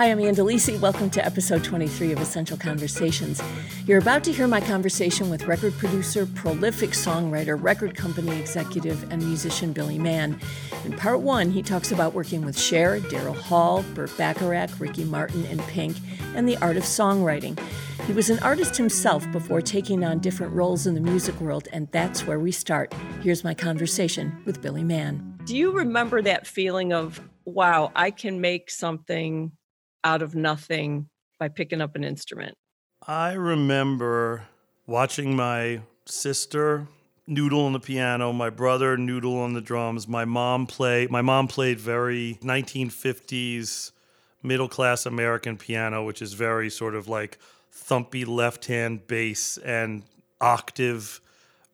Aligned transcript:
Hi, 0.00 0.10
I'm 0.10 0.20
Ann 0.20 0.34
Delisi. 0.34 0.80
Welcome 0.80 1.10
to 1.10 1.22
episode 1.22 1.62
23 1.62 2.12
of 2.12 2.22
Essential 2.22 2.56
Conversations. 2.56 3.42
You're 3.84 3.98
about 3.98 4.24
to 4.24 4.32
hear 4.32 4.46
my 4.46 4.62
conversation 4.62 5.28
with 5.28 5.46
record 5.46 5.74
producer, 5.74 6.24
prolific 6.24 6.92
songwriter, 6.92 7.62
record 7.62 7.94
company 7.94 8.40
executive, 8.40 9.02
and 9.12 9.22
musician 9.22 9.74
Billy 9.74 9.98
Mann. 9.98 10.40
In 10.86 10.96
part 10.96 11.20
one, 11.20 11.50
he 11.50 11.62
talks 11.62 11.92
about 11.92 12.14
working 12.14 12.46
with 12.46 12.58
Cher, 12.58 12.98
Daryl 12.98 13.36
Hall, 13.36 13.84
Burt 13.92 14.10
Bacharach, 14.16 14.70
Ricky 14.80 15.04
Martin, 15.04 15.44
and 15.50 15.60
Pink, 15.64 15.98
and 16.34 16.48
the 16.48 16.56
art 16.62 16.78
of 16.78 16.84
songwriting. 16.84 17.60
He 18.06 18.14
was 18.14 18.30
an 18.30 18.38
artist 18.38 18.78
himself 18.78 19.30
before 19.32 19.60
taking 19.60 20.02
on 20.02 20.20
different 20.20 20.54
roles 20.54 20.86
in 20.86 20.94
the 20.94 21.02
music 21.02 21.38
world, 21.42 21.68
and 21.74 21.92
that's 21.92 22.26
where 22.26 22.40
we 22.40 22.52
start. 22.52 22.94
Here's 23.20 23.44
my 23.44 23.52
conversation 23.52 24.40
with 24.46 24.62
Billy 24.62 24.82
Mann. 24.82 25.38
Do 25.44 25.54
you 25.54 25.72
remember 25.72 26.22
that 26.22 26.46
feeling 26.46 26.94
of, 26.94 27.20
wow, 27.44 27.92
I 27.94 28.10
can 28.10 28.40
make 28.40 28.70
something 28.70 29.52
out 30.04 30.22
of 30.22 30.34
nothing 30.34 31.08
by 31.38 31.48
picking 31.48 31.80
up 31.80 31.96
an 31.96 32.04
instrument? 32.04 32.56
I 33.06 33.32
remember 33.32 34.48
watching 34.86 35.34
my 35.34 35.80
sister 36.06 36.86
noodle 37.26 37.64
on 37.64 37.72
the 37.72 37.80
piano, 37.80 38.32
my 38.32 38.50
brother 38.50 38.96
noodle 38.96 39.38
on 39.38 39.54
the 39.54 39.60
drums, 39.60 40.08
my 40.08 40.24
mom 40.24 40.66
play 40.66 41.06
my 41.08 41.22
mom 41.22 41.48
played 41.48 41.78
very 41.78 42.38
1950s 42.42 43.92
middle 44.42 44.68
class 44.68 45.06
American 45.06 45.56
piano, 45.56 46.04
which 46.04 46.20
is 46.20 46.32
very 46.32 46.70
sort 46.70 46.94
of 46.94 47.08
like 47.08 47.38
thumpy 47.72 48.26
left 48.26 48.66
hand 48.66 49.06
bass 49.06 49.58
and 49.58 50.02
octave 50.40 51.20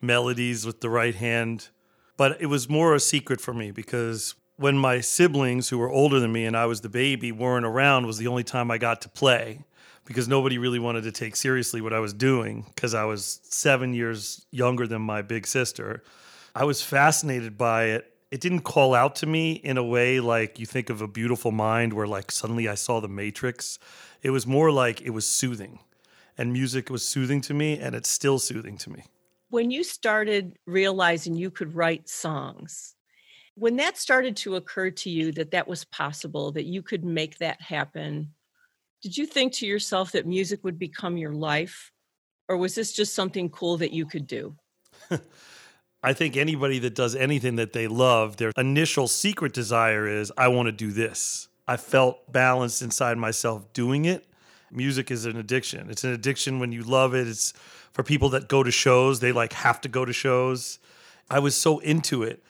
melodies 0.01 0.66
with 0.66 0.80
the 0.80 0.91
right 0.91 1.15
hand. 1.15 1.69
But 2.16 2.41
it 2.41 2.47
was 2.47 2.69
more 2.69 2.95
a 2.95 3.01
secret 3.01 3.41
for 3.41 3.55
me 3.55 3.71
because 3.71 4.35
when 4.56 4.77
my 4.78 5.01
siblings 5.01 5.69
who 5.69 5.78
were 5.78 5.91
older 5.91 6.19
than 6.19 6.33
me 6.33 6.46
and 6.46 6.56
I 6.56 6.66
was 6.66 6.80
the 6.80 6.88
baby 6.88 7.30
weren't 7.30 7.66
around 7.66 8.06
was 8.06 8.19
the 8.19 8.27
only 8.27 8.45
time 8.45 8.70
I 8.70 8.79
got 8.79 9.02
to 9.02 9.09
play 9.09 9.65
because 10.05 10.29
nobody 10.29 10.56
really 10.56 10.79
wanted 10.79 11.02
to 11.05 11.12
take 11.12 11.37
seriously 11.37 11.80
what 11.80 11.93
I 11.93 12.01
was 12.01 12.15
doing 12.15 12.65
because 12.74 12.95
I 12.95 13.04
was 13.04 13.40
7 13.45 13.93
years 13.93 14.46
younger 14.51 14.87
than 14.87 15.02
my 15.02 15.21
big 15.21 15.46
sister. 15.46 16.02
I 16.54 16.65
was 16.65 16.82
fascinated 16.82 17.59
by 17.59 17.85
it. 17.85 18.13
It 18.30 18.40
didn't 18.40 18.63
call 18.63 18.95
out 18.95 19.16
to 19.16 19.26
me 19.26 19.52
in 19.52 19.76
a 19.76 19.85
way 19.85 20.21
like 20.21 20.59
you 20.59 20.66
think 20.66 20.91
of 20.91 21.02
a 21.02 21.09
beautiful 21.09 21.52
mind 21.52 21.93
where 21.93 22.07
like 22.07 22.32
suddenly 22.32 22.68
I 22.68 22.74
saw 22.74 23.01
the 23.01 23.09
matrix. 23.09 23.79
It 24.23 24.30
was 24.30 24.46
more 24.46 24.73
like 24.73 25.02
it 25.02 25.10
was 25.10 25.26
soothing. 25.26 25.80
And 26.38 26.52
music 26.52 26.91
was 26.91 27.07
soothing 27.07 27.41
to 27.43 27.54
me 27.54 27.79
and 27.79 27.95
it's 27.95 28.09
still 28.09 28.38
soothing 28.38 28.79
to 28.79 28.91
me. 28.91 29.04
When 29.48 29.70
you 29.70 29.85
started 29.85 30.59
realizing 30.66 31.35
you 31.35 31.51
could 31.51 31.74
write 31.74 32.09
songs, 32.09 32.96
when 33.57 33.76
that 33.76 33.96
started 33.96 34.37
to 34.37 34.57
occur 34.57 34.90
to 34.90 35.10
you 35.10 35.32
that 35.32 35.51
that 35.51 35.66
was 35.66 35.85
possible, 35.87 36.52
that 36.52 36.66
you 36.66 36.82
could 36.82 37.04
make 37.04 37.38
that 37.38 37.60
happen, 37.60 38.32
did 39.02 39.16
you 39.16 39.26
think 39.26 39.52
to 39.54 39.66
yourself 39.66 40.13
that 40.13 40.26
music 40.26 40.63
would 40.63 40.79
become 40.79 41.16
your 41.16 41.32
life? 41.32 41.90
Or 42.48 42.57
was 42.59 42.74
this 42.74 42.93
just 42.93 43.15
something 43.15 43.48
cool 43.48 43.79
that 43.79 43.93
you 43.93 44.04
could 44.07 44.26
do? 44.26 44.54
I 46.02 46.13
think 46.13 46.37
anybody 46.37 46.79
that 46.80 46.95
does 46.95 47.16
anything 47.16 47.57
that 47.57 47.73
they 47.73 47.88
love, 47.88 48.37
their 48.37 48.52
initial 48.57 49.09
secret 49.09 49.54
desire 49.54 50.07
is, 50.07 50.30
I 50.37 50.48
want 50.48 50.66
to 50.66 50.73
do 50.73 50.93
this. 50.93 51.48
I 51.66 51.79
felt 51.79 52.30
balanced 52.30 52.82
inside 52.82 53.16
myself 53.16 53.73
doing 53.73 54.04
it. 54.04 54.26
Music 54.70 55.10
is 55.10 55.24
an 55.24 55.37
addiction. 55.37 55.91
It's 55.91 56.04
an 56.04 56.13
addiction 56.13 56.60
when 56.60 56.73
you 56.73 56.82
love 56.82 57.15
it. 57.15 57.26
It's 57.26 57.54
for 57.93 58.02
people 58.02 58.29
that 58.30 58.48
go 58.48 58.63
to 58.63 58.70
shows, 58.70 59.20
they 59.20 59.32
like 59.32 59.54
have 59.54 59.80
to 59.80 59.88
go 59.88 60.04
to 60.04 60.13
shows. 60.13 60.79
I 61.30 61.38
was 61.38 61.57
so 61.57 61.79
into 61.79 62.23
it 62.23 62.43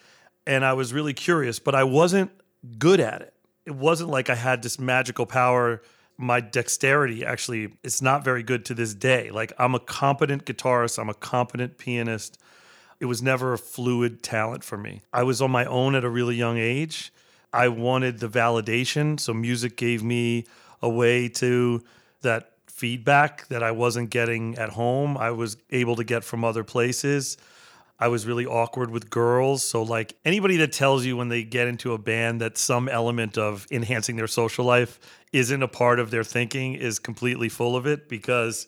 and 0.47 0.65
I 0.65 0.73
was 0.75 0.93
really 0.93 1.15
curious, 1.15 1.59
but 1.59 1.75
I 1.75 1.85
wasn't 1.85 2.31
good 2.79 3.01
at 3.01 3.23
it. 3.23 3.35
It 3.65 3.75
wasn't 3.75 4.11
like 4.11 4.31
I 4.31 4.35
had 4.35 4.63
this 4.63 4.79
magical 4.79 5.27
power. 5.27 5.83
My 6.17 6.41
dexterity 6.41 7.25
actually 7.25 7.73
is 7.83 8.01
not 8.01 8.25
very 8.25 8.43
good 8.43 8.65
to 8.67 8.75
this 8.75 8.95
day. 8.95 9.31
Like 9.31 9.53
I'm 9.59 9.75
a 9.75 9.81
competent 9.81 10.45
guitarist, 10.45 10.99
I'm 10.99 11.09
a 11.09 11.15
competent 11.15 11.79
pianist. 11.79 12.39
It 12.99 13.07
was 13.07 13.21
never 13.21 13.53
a 13.53 13.59
fluid 13.59 14.23
talent 14.23 14.65
for 14.65 14.79
me. 14.79 15.03
I 15.13 15.23
was 15.23 15.43
on 15.43 15.51
my 15.51 15.67
own 15.67 15.95
at 15.95 16.05
a 16.05 16.09
really 16.09 16.37
young 16.37 16.57
age. 16.57 17.13
I 17.53 17.69
wanted 17.69 18.21
the 18.21 18.29
validation, 18.29 19.21
so 19.21 19.35
music 19.35 19.77
gave 19.77 20.03
me 20.03 20.47
a 20.81 20.89
way 20.89 21.29
to 21.29 21.83
that 22.23 22.53
feedback 22.67 23.49
that 23.49 23.63
I 23.63 23.71
wasn't 23.71 24.11
getting 24.11 24.57
at 24.57 24.71
home. 24.71 25.17
I 25.17 25.31
was 25.31 25.57
able 25.71 25.97
to 25.97 26.05
get 26.05 26.25
from 26.25 26.45
other 26.45 26.65
places. 26.65 27.37
I 27.99 28.09
was 28.09 28.27
really 28.27 28.45
awkward 28.45 28.91
with 28.91 29.09
girls. 29.09 29.63
So, 29.63 29.83
like 29.83 30.17
anybody 30.25 30.59
that 30.59 30.73
tells 30.73 31.05
you 31.05 31.17
when 31.17 31.29
they 31.29 31.43
get 31.43 31.67
into 31.67 31.93
a 31.93 31.99
band 31.99 32.41
that 32.41 32.59
some 32.59 32.89
element 32.89 33.39
of 33.39 33.67
enhancing 33.71 34.17
their 34.17 34.27
social 34.27 34.65
life 34.65 35.01
isn't 35.33 35.63
a 35.63 35.69
part 35.69 35.99
of 35.99 36.11
their 36.11 36.25
thinking 36.25 36.75
is 36.75 36.99
completely 36.99 37.49
full 37.49 37.77
of 37.77 37.87
it 37.87 38.09
because 38.09 38.67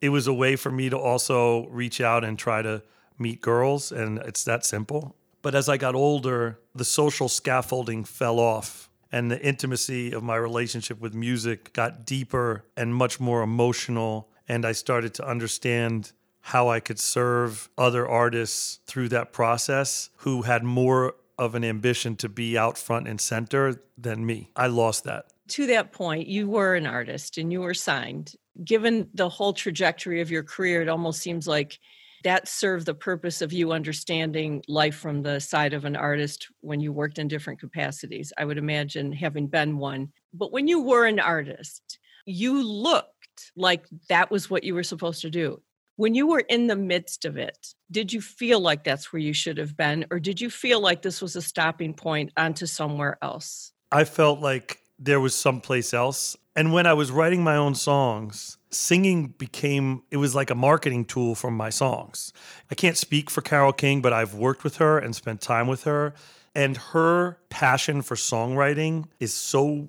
it 0.00 0.08
was 0.08 0.26
a 0.26 0.32
way 0.32 0.56
for 0.56 0.70
me 0.70 0.90
to 0.90 0.98
also 0.98 1.66
reach 1.68 2.00
out 2.00 2.24
and 2.24 2.38
try 2.38 2.62
to 2.62 2.82
meet 3.18 3.40
girls. 3.40 3.92
And 3.92 4.18
it's 4.18 4.44
that 4.44 4.64
simple. 4.64 5.16
But 5.42 5.54
as 5.54 5.68
I 5.68 5.76
got 5.76 5.94
older, 5.94 6.58
the 6.74 6.84
social 6.84 7.28
scaffolding 7.28 8.04
fell 8.04 8.40
off 8.40 8.90
and 9.12 9.30
the 9.30 9.40
intimacy 9.40 10.12
of 10.12 10.22
my 10.22 10.36
relationship 10.36 11.00
with 11.00 11.14
music 11.14 11.72
got 11.72 12.04
deeper 12.04 12.64
and 12.76 12.94
much 12.94 13.20
more 13.20 13.42
emotional. 13.42 14.28
And 14.48 14.66
I 14.66 14.72
started 14.72 15.14
to 15.14 15.26
understand 15.26 16.12
how 16.46 16.68
I 16.68 16.78
could 16.78 17.00
serve 17.00 17.68
other 17.76 18.06
artists 18.06 18.78
through 18.86 19.08
that 19.08 19.32
process 19.32 20.10
who 20.18 20.42
had 20.42 20.62
more 20.62 21.16
of 21.36 21.56
an 21.56 21.64
ambition 21.64 22.14
to 22.14 22.28
be 22.28 22.56
out 22.56 22.78
front 22.78 23.08
and 23.08 23.20
center 23.20 23.82
than 23.98 24.24
me. 24.24 24.52
I 24.54 24.68
lost 24.68 25.02
that. 25.04 25.26
To 25.48 25.66
that 25.66 25.90
point, 25.90 26.28
you 26.28 26.48
were 26.48 26.76
an 26.76 26.86
artist 26.86 27.36
and 27.36 27.50
you 27.52 27.62
were 27.62 27.74
signed. 27.74 28.36
Given 28.64 29.08
the 29.12 29.28
whole 29.28 29.54
trajectory 29.54 30.20
of 30.20 30.30
your 30.30 30.44
career, 30.44 30.82
it 30.82 30.88
almost 30.88 31.20
seems 31.20 31.48
like 31.48 31.80
that 32.22 32.46
served 32.46 32.86
the 32.86 32.94
purpose 32.94 33.42
of 33.42 33.52
you 33.52 33.72
understanding 33.72 34.62
life 34.68 34.94
from 34.94 35.22
the 35.22 35.40
side 35.40 35.74
of 35.74 35.84
an 35.84 35.96
artist 35.96 36.46
when 36.60 36.78
you 36.78 36.92
worked 36.92 37.18
in 37.18 37.26
different 37.26 37.58
capacities. 37.58 38.32
I 38.38 38.44
would 38.44 38.56
imagine 38.56 39.10
having 39.10 39.48
been 39.48 39.78
one. 39.78 40.12
But 40.32 40.52
when 40.52 40.68
you 40.68 40.80
were 40.80 41.06
an 41.06 41.18
artist, 41.18 41.98
you 42.24 42.62
looked 42.62 43.10
like 43.56 43.86
that 44.08 44.30
was 44.30 44.48
what 44.48 44.62
you 44.62 44.76
were 44.76 44.84
supposed 44.84 45.22
to 45.22 45.30
do. 45.30 45.60
When 45.96 46.14
you 46.14 46.26
were 46.26 46.40
in 46.40 46.66
the 46.66 46.76
midst 46.76 47.24
of 47.24 47.38
it, 47.38 47.74
did 47.90 48.12
you 48.12 48.20
feel 48.20 48.60
like 48.60 48.84
that's 48.84 49.12
where 49.12 49.20
you 49.20 49.32
should 49.32 49.56
have 49.56 49.76
been, 49.76 50.04
or 50.10 50.20
did 50.20 50.40
you 50.40 50.50
feel 50.50 50.80
like 50.80 51.02
this 51.02 51.22
was 51.22 51.36
a 51.36 51.42
stopping 51.42 51.94
point 51.94 52.32
onto 52.36 52.66
somewhere 52.66 53.16
else? 53.22 53.72
I 53.90 54.04
felt 54.04 54.40
like 54.40 54.80
there 54.98 55.20
was 55.20 55.34
someplace 55.34 55.94
else. 55.94 56.36
And 56.54 56.72
when 56.72 56.86
I 56.86 56.92
was 56.92 57.10
writing 57.10 57.42
my 57.42 57.56
own 57.56 57.74
songs, 57.74 58.58
singing 58.70 59.28
became 59.38 60.02
it 60.10 60.18
was 60.18 60.34
like 60.34 60.50
a 60.50 60.54
marketing 60.54 61.06
tool 61.06 61.34
for 61.34 61.50
my 61.50 61.70
songs. 61.70 62.32
I 62.70 62.74
can't 62.74 62.96
speak 62.96 63.30
for 63.30 63.40
Carole 63.40 63.72
King, 63.72 64.02
but 64.02 64.12
I've 64.12 64.34
worked 64.34 64.64
with 64.64 64.76
her 64.76 64.98
and 64.98 65.16
spent 65.16 65.40
time 65.40 65.66
with 65.66 65.84
her 65.84 66.14
and 66.54 66.76
her 66.78 67.38
passion 67.50 68.00
for 68.00 68.16
songwriting 68.16 69.04
is 69.20 69.34
so 69.34 69.88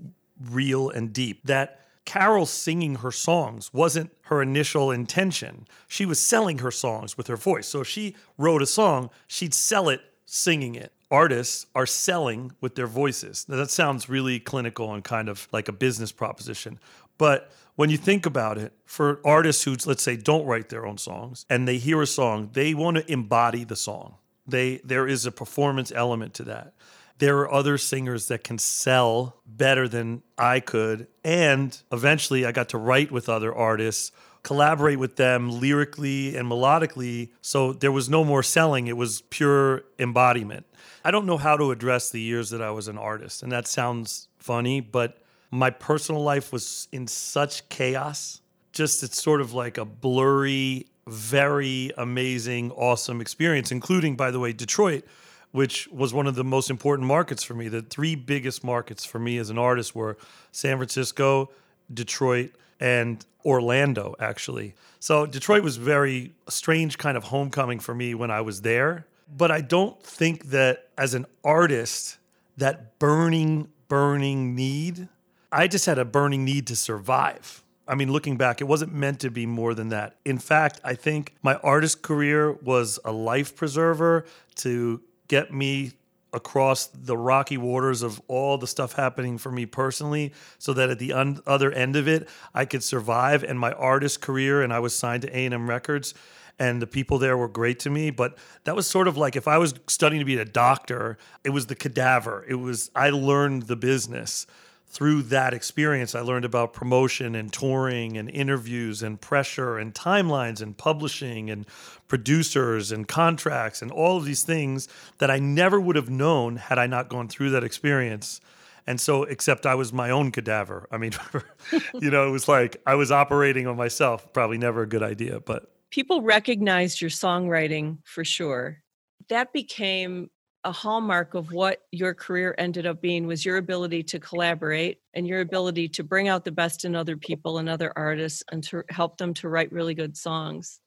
real 0.51 0.89
and 0.89 1.13
deep 1.13 1.45
that 1.45 1.79
Carole 2.07 2.45
singing 2.45 2.95
her 2.95 3.11
songs 3.11 3.73
wasn't 3.73 4.11
her 4.23 4.41
initial 4.41 4.91
intention. 4.91 5.67
She 5.89 6.05
was 6.05 6.19
selling 6.19 6.59
her 6.59 6.71
songs 6.71 7.17
with 7.17 7.27
her 7.27 7.35
voice. 7.35 7.67
So 7.67 7.81
if 7.81 7.87
she 7.87 8.15
wrote 8.37 8.61
a 8.61 8.65
song, 8.65 9.09
she'd 9.27 9.53
sell 9.53 9.89
it 9.89 9.99
singing 10.25 10.75
it. 10.75 10.93
Artists 11.11 11.65
are 11.75 11.85
selling 11.85 12.53
with 12.61 12.75
their 12.75 12.87
voices. 12.87 13.45
Now, 13.49 13.57
that 13.57 13.69
sounds 13.69 14.07
really 14.07 14.39
clinical 14.39 14.93
and 14.93 15.03
kind 15.03 15.27
of 15.27 15.49
like 15.51 15.67
a 15.67 15.73
business 15.73 16.13
proposition. 16.13 16.79
But 17.17 17.51
when 17.75 17.89
you 17.89 17.97
think 17.97 18.25
about 18.25 18.57
it, 18.57 18.71
for 18.85 19.19
artists 19.25 19.65
who, 19.65 19.75
let's 19.85 20.01
say, 20.01 20.15
don't 20.15 20.45
write 20.45 20.69
their 20.69 20.87
own 20.87 20.97
songs 20.97 21.45
and 21.49 21.67
they 21.67 21.77
hear 21.77 22.01
a 22.01 22.07
song, 22.07 22.51
they 22.53 22.73
want 22.73 22.95
to 22.95 23.11
embody 23.11 23.65
the 23.65 23.75
song. 23.75 24.15
They, 24.47 24.77
there 24.77 25.07
is 25.07 25.25
a 25.25 25.31
performance 25.31 25.91
element 25.93 26.33
to 26.35 26.43
that 26.43 26.73
there 27.19 27.39
are 27.39 27.51
other 27.51 27.77
singers 27.77 28.27
that 28.27 28.43
can 28.43 28.57
sell 28.57 29.41
better 29.45 29.87
than 29.87 30.21
I 30.37 30.59
could. 30.59 31.07
And 31.23 31.79
eventually 31.91 32.45
I 32.45 32.51
got 32.51 32.69
to 32.69 32.77
write 32.77 33.11
with 33.11 33.27
other 33.27 33.53
artists, 33.53 34.11
collaborate 34.43 34.99
with 34.99 35.15
them 35.15 35.59
lyrically 35.59 36.35
and 36.35 36.49
melodically. 36.49 37.29
So 37.41 37.73
there 37.73 37.91
was 37.91 38.09
no 38.09 38.23
more 38.23 38.43
selling, 38.43 38.87
it 38.87 38.97
was 38.97 39.21
pure 39.21 39.83
embodiment. 39.99 40.65
I 41.03 41.11
don't 41.11 41.25
know 41.25 41.37
how 41.37 41.57
to 41.57 41.71
address 41.71 42.09
the 42.09 42.21
years 42.21 42.49
that 42.51 42.61
I 42.61 42.71
was 42.71 42.87
an 42.87 42.97
artist. 42.97 43.43
And 43.43 43.51
that 43.51 43.67
sounds 43.67 44.27
funny, 44.37 44.81
but 44.81 45.17
my 45.51 45.69
personal 45.69 46.23
life 46.23 46.51
was 46.51 46.87
in 46.91 47.07
such 47.07 47.67
chaos. 47.69 48.41
Just 48.73 49.03
it's 49.03 49.21
sort 49.21 49.41
of 49.41 49.53
like 49.53 49.77
a 49.77 49.85
blurry, 49.85 50.87
very 51.07 51.91
amazing, 51.97 52.71
awesome 52.71 53.21
experience, 53.21 53.71
including, 53.71 54.15
by 54.15 54.29
the 54.29 54.39
way, 54.39 54.53
Detroit 54.53 55.05
which 55.51 55.87
was 55.89 56.13
one 56.13 56.27
of 56.27 56.35
the 56.35 56.43
most 56.43 56.69
important 56.69 57.07
markets 57.07 57.43
for 57.43 57.53
me. 57.53 57.67
The 57.67 57.81
three 57.81 58.15
biggest 58.15 58.63
markets 58.63 59.05
for 59.05 59.19
me 59.19 59.37
as 59.37 59.49
an 59.49 59.57
artist 59.57 59.95
were 59.95 60.17
San 60.51 60.77
Francisco, 60.77 61.49
Detroit, 61.93 62.51
and 62.79 63.25
Orlando, 63.45 64.15
actually. 64.19 64.75
So 64.99 65.25
Detroit 65.25 65.63
was 65.63 65.77
very 65.77 66.33
strange 66.49 66.97
kind 66.97 67.17
of 67.17 67.25
homecoming 67.25 67.79
for 67.79 67.95
me 67.95 68.13
when 68.13 68.29
I 68.29 68.41
was 68.41 68.61
there. 68.61 69.07
But 69.35 69.51
I 69.51 69.61
don't 69.61 70.01
think 70.03 70.49
that 70.51 70.89
as 70.97 71.13
an 71.13 71.25
artist, 71.43 72.17
that 72.57 72.97
burning, 72.99 73.67
burning 73.87 74.55
need 74.55 75.09
I 75.51 75.67
just 75.67 75.85
had 75.85 75.97
a 75.97 76.05
burning 76.05 76.43
need 76.43 76.67
to 76.67 76.75
survive. 76.75 77.63
I 77.87 77.95
mean, 77.95 78.11
looking 78.11 78.35
back, 78.35 78.59
it 78.59 78.65
wasn't 78.65 78.93
meant 78.93 79.21
to 79.21 79.31
be 79.31 79.45
more 79.45 79.73
than 79.73 79.89
that. 79.89 80.17
In 80.25 80.39
fact, 80.39 80.81
I 80.83 80.93
think 80.93 81.35
my 81.41 81.55
artist 81.55 82.01
career 82.01 82.51
was 82.51 82.99
a 83.05 83.13
life 83.13 83.55
preserver 83.55 84.25
to 84.55 85.01
get 85.27 85.53
me 85.53 85.93
across 86.33 86.87
the 86.87 87.17
rocky 87.17 87.57
waters 87.57 88.01
of 88.01 88.21
all 88.27 88.57
the 88.57 88.67
stuff 88.67 88.93
happening 88.93 89.37
for 89.37 89.51
me 89.51 89.65
personally 89.65 90.33
so 90.59 90.73
that 90.73 90.89
at 90.89 90.99
the 90.99 91.13
un- 91.13 91.39
other 91.47 91.71
end 91.71 91.95
of 91.95 92.07
it 92.07 92.27
I 92.53 92.65
could 92.65 92.83
survive. 92.83 93.43
And 93.43 93.59
my 93.59 93.71
artist 93.73 94.21
career 94.21 94.61
and 94.61 94.73
I 94.73 94.79
was 94.79 94.95
signed 94.95 95.23
to 95.23 95.29
A&M 95.29 95.69
Records 95.69 96.13
and 96.59 96.81
the 96.81 96.87
people 96.87 97.17
there 97.17 97.37
were 97.37 97.47
great 97.47 97.79
to 97.79 97.89
me. 97.89 98.09
But 98.09 98.37
that 98.65 98.75
was 98.75 98.87
sort 98.87 99.07
of 99.07 99.15
like 99.15 99.35
if 99.35 99.47
I 99.47 99.57
was 99.57 99.73
studying 99.87 100.19
to 100.19 100.25
be 100.25 100.37
a 100.37 100.45
doctor 100.45 101.17
it 101.43 101.51
was 101.51 101.67
the 101.67 101.75
cadaver. 101.75 102.45
It 102.47 102.55
was 102.55 102.91
I 102.95 103.09
learned 103.09 103.63
the 103.63 103.75
business 103.75 104.45
through 104.89 105.23
that 105.23 105.53
experience, 105.53 106.15
I 106.15 106.21
learned 106.21 106.45
about 106.45 106.73
promotion 106.73 107.35
and 107.35 107.51
touring 107.51 108.17
and 108.17 108.29
interviews 108.29 109.03
and 109.03 109.19
pressure 109.19 109.77
and 109.77 109.93
timelines 109.93 110.61
and 110.61 110.77
publishing 110.77 111.49
and 111.49 111.65
producers 112.07 112.91
and 112.91 113.07
contracts 113.07 113.81
and 113.81 113.91
all 113.91 114.17
of 114.17 114.25
these 114.25 114.43
things 114.43 114.87
that 115.17 115.29
I 115.29 115.39
never 115.39 115.79
would 115.79 115.97
have 115.97 116.09
known 116.09 116.55
had 116.55 116.79
I 116.79 116.87
not 116.87 117.09
gone 117.09 117.27
through 117.27 117.49
that 117.51 117.63
experience. 117.63 118.39
And 118.87 119.01
so, 119.01 119.23
except 119.23 119.65
I 119.65 119.75
was 119.75 119.91
my 119.91 120.09
own 120.09 120.31
cadaver. 120.31 120.87
I 120.89 120.97
mean, 120.97 121.11
you 121.93 122.09
know, 122.09 122.25
it 122.25 122.31
was 122.31 122.47
like 122.47 122.81
I 122.85 122.95
was 122.95 123.11
operating 123.11 123.67
on 123.67 123.75
myself. 123.75 124.31
Probably 124.31 124.57
never 124.57 124.83
a 124.83 124.87
good 124.87 125.03
idea, 125.03 125.41
but 125.41 125.69
people 125.91 126.21
recognized 126.21 127.01
your 127.01 127.09
songwriting 127.09 127.97
for 128.05 128.23
sure. 128.23 128.81
That 129.27 129.51
became 129.51 130.29
a 130.63 130.71
hallmark 130.71 131.33
of 131.33 131.51
what 131.51 131.83
your 131.91 132.13
career 132.13 132.53
ended 132.57 132.85
up 132.85 133.01
being 133.01 133.27
was 133.27 133.45
your 133.45 133.57
ability 133.57 134.03
to 134.03 134.19
collaborate 134.19 134.99
and 135.13 135.27
your 135.27 135.41
ability 135.41 135.87
to 135.89 136.03
bring 136.03 136.27
out 136.27 136.43
the 136.43 136.51
best 136.51 136.83
in 136.83 136.95
other 136.95 137.15
people 137.15 137.57
and 137.59 137.69
other 137.69 137.93
artists 137.95 138.43
and 138.51 138.63
to 138.65 138.83
help 138.89 139.17
them 139.17 139.33
to 139.35 139.49
write 139.49 139.71
really 139.71 139.93
good 139.93 140.17
songs. 140.17 140.79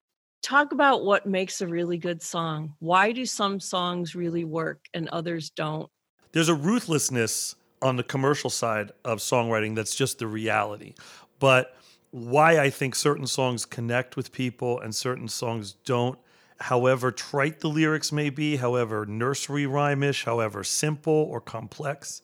Talk 0.43 0.72
about 0.72 1.05
what 1.05 1.26
makes 1.26 1.61
a 1.61 1.67
really 1.67 1.99
good 1.99 2.22
song. 2.22 2.75
Why 2.78 3.12
do 3.12 3.26
some 3.26 3.61
songs 3.61 4.14
really 4.14 4.44
work 4.44 4.84
and 4.94 5.08
others 5.08 5.50
don't? 5.50 5.88
There's 6.32 6.49
a 6.49 6.55
ruthlessness 6.55 7.56
on 7.82 7.96
the 7.96 8.02
commercial 8.02 8.50
side 8.50 8.93
of 9.05 9.19
songwriting 9.19 9.75
that's 9.75 9.94
just 9.94 10.19
the 10.19 10.26
reality. 10.26 10.94
But 11.38 11.76
why 12.11 12.58
I 12.58 12.70
think 12.70 12.94
certain 12.94 13.26
songs 13.26 13.64
connect 13.64 14.17
with 14.17 14.32
people 14.32 14.81
and 14.81 14.94
certain 14.94 15.28
songs 15.28 15.75
don't 15.84 16.19
however 16.60 17.10
trite 17.10 17.60
the 17.60 17.68
lyrics 17.68 18.12
may 18.12 18.30
be, 18.30 18.56
however 18.56 19.06
nursery 19.06 19.64
rhymish, 19.64 20.24
however 20.24 20.62
simple 20.62 21.12
or 21.30 21.40
complex, 21.40 22.22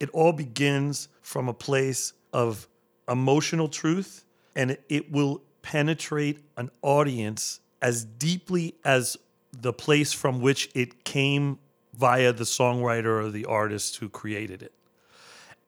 it 0.00 0.08
all 0.10 0.32
begins 0.32 1.08
from 1.20 1.48
a 1.48 1.54
place 1.54 2.12
of 2.32 2.68
emotional 3.08 3.68
truth 3.68 4.24
and 4.54 4.76
it 4.88 5.10
will 5.10 5.42
penetrate 5.62 6.38
an 6.56 6.70
audience 6.82 7.60
as 7.82 8.04
deeply 8.04 8.74
as 8.84 9.16
the 9.52 9.72
place 9.72 10.12
from 10.12 10.40
which 10.40 10.70
it 10.74 11.04
came 11.04 11.58
via 11.94 12.32
the 12.32 12.44
songwriter 12.44 13.24
or 13.24 13.30
the 13.30 13.44
artist 13.44 13.96
who 13.96 14.08
created 14.08 14.62
it. 14.62 14.72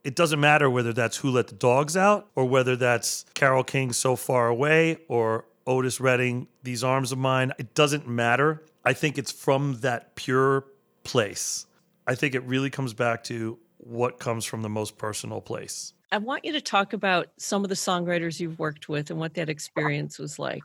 It 0.02 0.14
doesn't 0.14 0.40
matter 0.40 0.70
whether 0.70 0.92
that's 0.92 1.18
Who 1.18 1.30
Let 1.30 1.48
the 1.48 1.54
Dogs 1.54 1.96
Out 1.96 2.28
or 2.34 2.46
whether 2.46 2.74
that's 2.76 3.26
Carole 3.34 3.64
King 3.64 3.92
So 3.92 4.16
Far 4.16 4.48
Away 4.48 4.98
or 5.08 5.44
Otis 5.66 6.00
Redding, 6.00 6.48
These 6.62 6.84
Arms 6.84 7.12
of 7.12 7.18
Mine. 7.18 7.52
It 7.58 7.74
doesn't 7.74 8.08
matter. 8.08 8.62
I 8.84 8.92
think 8.92 9.18
it's 9.18 9.32
from 9.32 9.80
that 9.80 10.14
pure 10.14 10.64
place. 11.04 11.66
I 12.06 12.14
think 12.14 12.34
it 12.34 12.42
really 12.44 12.70
comes 12.70 12.94
back 12.94 13.24
to 13.24 13.58
what 13.78 14.18
comes 14.18 14.44
from 14.44 14.62
the 14.62 14.68
most 14.68 14.98
personal 14.98 15.40
place. 15.40 15.92
I 16.12 16.18
want 16.18 16.44
you 16.44 16.52
to 16.52 16.60
talk 16.60 16.92
about 16.92 17.28
some 17.38 17.62
of 17.62 17.68
the 17.68 17.76
songwriters 17.76 18.40
you've 18.40 18.58
worked 18.58 18.88
with 18.88 19.10
and 19.10 19.18
what 19.18 19.34
that 19.34 19.48
experience 19.48 20.18
was 20.18 20.38
like. 20.38 20.64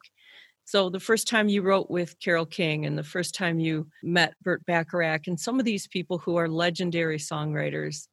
So, 0.68 0.90
the 0.90 1.00
first 1.00 1.28
time 1.28 1.48
you 1.48 1.62
wrote 1.62 1.92
with 1.92 2.20
Carole 2.20 2.48
King 2.48 2.88
and 2.88 2.98
the 2.98 3.04
first 3.04 3.36
time 3.36 3.60
you 3.60 3.88
met 4.02 4.34
Burt 4.42 4.66
Bacharach 4.66 5.28
and 5.28 5.40
some 5.40 5.60
of 5.60 5.66
these 5.66 5.88
people 5.88 6.18
who 6.18 6.38
are 6.38 6.50
legendary 6.50 7.20
songwriters, 7.20 8.08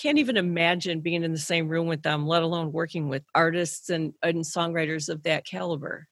can't 0.00 0.18
even 0.18 0.36
imagine 0.36 1.00
being 1.00 1.22
in 1.22 1.32
the 1.32 1.38
same 1.38 1.68
room 1.68 1.86
with 1.86 2.02
them, 2.02 2.26
let 2.26 2.42
alone 2.42 2.72
working 2.72 3.08
with 3.08 3.22
artists 3.34 3.90
and, 3.90 4.14
and 4.22 4.38
songwriters 4.38 5.08
of 5.08 5.22
that 5.24 5.44
caliber 5.44 6.08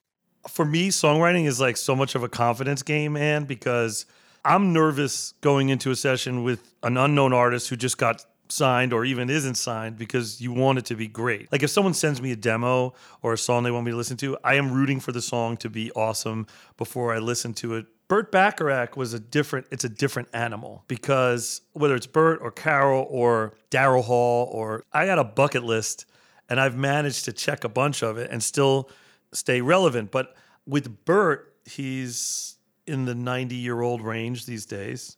for 0.48 0.64
me, 0.64 0.88
songwriting 0.88 1.46
is 1.46 1.60
like 1.60 1.76
so 1.76 1.94
much 1.94 2.14
of 2.14 2.22
a 2.22 2.28
confidence 2.28 2.82
game, 2.82 3.14
man, 3.14 3.44
because 3.44 4.06
I'm 4.44 4.72
nervous 4.72 5.34
going 5.40 5.68
into 5.68 5.90
a 5.90 5.96
session 5.96 6.42
with 6.44 6.72
an 6.82 6.96
unknown 6.96 7.32
artist 7.32 7.68
who 7.68 7.76
just 7.76 7.98
got 7.98 8.24
signed 8.48 8.92
or 8.92 9.04
even 9.04 9.30
isn't 9.30 9.54
signed 9.54 9.96
because 9.96 10.40
you 10.40 10.52
want 10.52 10.78
it 10.78 10.84
to 10.86 10.96
be 10.96 11.06
great. 11.06 11.50
Like 11.52 11.62
if 11.62 11.70
someone 11.70 11.94
sends 11.94 12.20
me 12.20 12.32
a 12.32 12.36
demo 12.36 12.94
or 13.22 13.34
a 13.34 13.38
song 13.38 13.62
they 13.62 13.70
want 13.70 13.84
me 13.84 13.92
to 13.92 13.96
listen 13.96 14.16
to, 14.18 14.36
I 14.42 14.54
am 14.54 14.72
rooting 14.72 14.98
for 14.98 15.12
the 15.12 15.22
song 15.22 15.56
to 15.58 15.70
be 15.70 15.92
awesome 15.92 16.46
before 16.76 17.14
I 17.14 17.18
listen 17.18 17.54
to 17.54 17.74
it. 17.74 17.86
Burt 18.10 18.32
Bacharach 18.32 18.96
was 18.96 19.14
a 19.14 19.20
different 19.20 19.68
it's 19.70 19.84
a 19.84 19.88
different 19.88 20.30
animal 20.32 20.82
because 20.88 21.60
whether 21.74 21.94
it's 21.94 22.08
Burt 22.08 22.40
or 22.42 22.50
Carole 22.50 23.06
or 23.08 23.54
Daryl 23.70 24.02
Hall 24.02 24.48
or 24.50 24.82
I 24.92 25.06
got 25.06 25.20
a 25.20 25.24
bucket 25.24 25.62
list 25.62 26.06
and 26.48 26.60
I've 26.60 26.76
managed 26.76 27.26
to 27.26 27.32
check 27.32 27.62
a 27.62 27.68
bunch 27.68 28.02
of 28.02 28.18
it 28.18 28.28
and 28.32 28.42
still 28.42 28.90
stay 29.32 29.60
relevant. 29.60 30.10
But 30.10 30.34
with 30.66 31.04
Burt, 31.04 31.54
he's 31.64 32.56
in 32.84 33.04
the 33.04 33.14
90 33.14 33.54
year 33.54 33.80
old 33.80 34.02
range 34.02 34.44
these 34.44 34.66
days, 34.66 35.16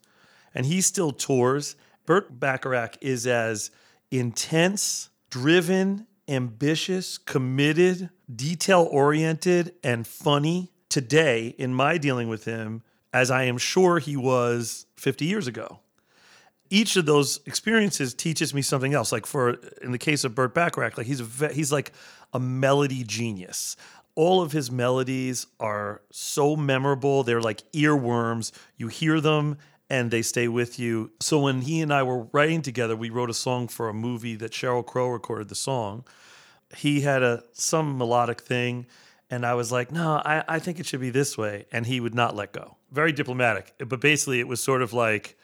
and 0.55 0.67
he 0.67 0.83
still 0.83 1.13
tours. 1.13 1.77
Burt 2.05 2.39
Bacharach 2.39 2.99
is 3.01 3.27
as 3.27 3.71
intense, 4.11 5.09
driven, 5.31 6.07
ambitious, 6.29 7.17
committed, 7.17 8.11
detail 8.37 8.87
oriented, 8.91 9.77
and 9.83 10.07
funny 10.07 10.72
today 10.93 11.55
in 11.59 11.75
my 11.75 11.99
dealing 11.99 12.29
with 12.29 12.45
him 12.45 12.83
as 13.13 13.31
I 13.31 13.45
am 13.45 13.59
sure 13.59 13.99
he 13.99 14.17
was 14.17 14.87
50 14.97 15.25
years 15.25 15.47
ago. 15.47 15.81
Each 16.71 16.97
of 16.97 17.07
those 17.07 17.41
experiences 17.47 18.15
teaches 18.15 18.55
me 18.55 18.63
something 18.63 18.95
else. 18.95 19.13
Like 19.13 19.27
for 19.27 19.59
in 19.83 19.93
the 19.93 19.99
case 19.99 20.25
of 20.25 20.35
Burt 20.35 20.55
Bacharach, 20.55 20.97
like 20.97 21.07
he's 21.07 21.21
a, 21.43 21.49
he's 21.53 21.73
like 21.73 21.93
a 22.33 22.41
melody 22.41 23.05
genius 23.05 23.77
all 24.15 24.43
of 24.43 24.53
his 24.53 24.71
melodies 24.71 25.47
are 25.59 26.03
so 26.11 26.57
memorable. 26.57 27.23
They're 27.23 27.41
like 27.41 27.63
earworms. 27.73 28.53
You 28.77 28.89
hear 28.89 29.21
them 29.21 29.59
and 29.89 30.11
they 30.11 30.23
stay 30.23 30.49
with 30.49 30.79
you. 30.79 31.13
So 31.21 31.39
when 31.39 31.63
he 31.63 31.81
and 31.81 31.93
I 31.93 32.03
were 32.03 32.27
writing 32.33 32.63
together, 32.63 32.97
we 32.97 33.11
wrote 33.11 33.31
a 33.31 33.35
song 33.35 33.69
for 33.69 33.89
a 33.89 33.95
movie 33.95 34.37
that 34.37 34.53
Sheryl 34.53 34.85
Crow 34.85 35.09
recorded 35.09 35.49
the 35.49 35.55
song. 35.55 36.05
He 36.77 37.03
had 37.03 37.23
a 37.23 37.43
some 37.53 37.99
melodic 37.99 38.41
thing, 38.41 38.87
and 39.33 39.47
I 39.47 39.55
was 39.55 39.73
like, 39.73 39.91
no, 39.91 40.21
I, 40.23 40.45
I 40.47 40.59
think 40.59 40.79
it 40.79 40.85
should 40.85 41.01
be 41.01 41.09
this 41.09 41.39
way. 41.39 41.65
And 41.73 41.87
he 41.87 42.01
would 42.01 42.15
not 42.15 42.37
let 42.37 42.53
go. 42.53 42.77
Very 42.91 43.13
diplomatic. 43.13 43.73
But 43.79 43.99
basically 43.99 44.41
it 44.41 44.47
was 44.47 44.63
sort 44.63 44.83
of 44.83 44.93
like, 44.93 45.39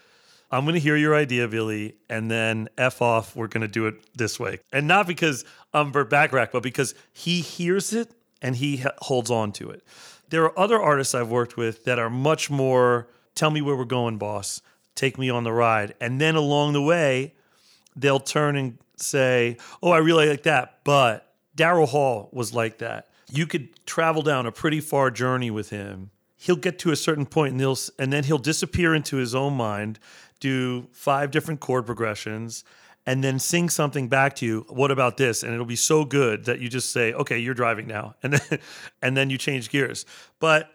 I'm 0.50 0.64
going 0.64 0.74
to 0.74 0.80
hear 0.80 0.94
your 0.94 1.14
idea, 1.14 1.48
Billy, 1.48 1.96
and 2.10 2.30
then 2.30 2.68
F 2.76 3.00
off, 3.00 3.34
we're 3.34 3.46
going 3.46 3.62
to 3.62 3.68
do 3.68 3.86
it 3.86 3.94
this 4.14 4.38
way. 4.38 4.58
And 4.74 4.86
not 4.86 5.06
because 5.06 5.46
I'm 5.72 5.90
Burt 5.90 6.10
Bacharach, 6.10 6.52
but 6.52 6.62
because 6.62 6.94
he 7.14 7.40
hears 7.40 7.94
it 7.94 8.10
and 8.42 8.56
he 8.56 8.84
holds 8.98 9.30
on 9.30 9.52
to 9.52 9.70
it. 9.70 9.82
There 10.28 10.44
are 10.44 10.58
other 10.58 10.78
artists 10.78 11.14
I've 11.14 11.30
worked 11.30 11.56
with 11.56 11.84
that 11.84 11.98
are 11.98 12.10
much 12.10 12.50
more 12.50 13.08
tell 13.34 13.50
me 13.50 13.62
where 13.62 13.74
we're 13.74 13.86
going, 13.86 14.18
boss. 14.18 14.60
Take 14.96 15.16
me 15.16 15.30
on 15.30 15.44
the 15.44 15.52
ride. 15.52 15.94
And 15.98 16.20
then 16.20 16.34
along 16.34 16.74
the 16.74 16.82
way, 16.82 17.32
they'll 17.96 18.20
turn 18.20 18.54
and 18.56 18.76
say, 18.96 19.56
Oh, 19.82 19.92
I 19.92 19.98
really 19.98 20.28
like 20.28 20.42
that. 20.42 20.80
But 20.84 21.32
Daryl 21.56 21.88
Hall 21.88 22.28
was 22.32 22.52
like 22.52 22.78
that. 22.78 23.08
You 23.30 23.46
could 23.46 23.84
travel 23.86 24.22
down 24.22 24.46
a 24.46 24.52
pretty 24.52 24.80
far 24.80 25.10
journey 25.10 25.50
with 25.50 25.70
him. 25.70 26.10
He'll 26.36 26.56
get 26.56 26.78
to 26.80 26.92
a 26.92 26.96
certain 26.96 27.26
point 27.26 27.52
and, 27.52 27.60
he'll, 27.60 27.76
and 27.98 28.12
then 28.12 28.24
he'll 28.24 28.38
disappear 28.38 28.94
into 28.94 29.16
his 29.16 29.34
own 29.34 29.54
mind, 29.54 29.98
do 30.40 30.86
five 30.92 31.30
different 31.30 31.60
chord 31.60 31.84
progressions, 31.84 32.64
and 33.08 33.24
then 33.24 33.38
sing 33.38 33.70
something 33.70 34.08
back 34.08 34.36
to 34.36 34.46
you 34.46 34.66
what 34.68 34.90
about 34.90 35.16
this? 35.16 35.42
And 35.42 35.52
it'll 35.52 35.64
be 35.64 35.76
so 35.76 36.04
good 36.04 36.44
that 36.44 36.60
you 36.60 36.68
just 36.68 36.92
say 36.92 37.12
okay 37.14 37.38
you're 37.38 37.54
driving 37.54 37.86
now. 37.86 38.14
And 38.22 38.34
then 38.34 38.58
and 39.02 39.16
then 39.16 39.30
you 39.30 39.38
change 39.38 39.70
gears. 39.70 40.04
But 40.38 40.70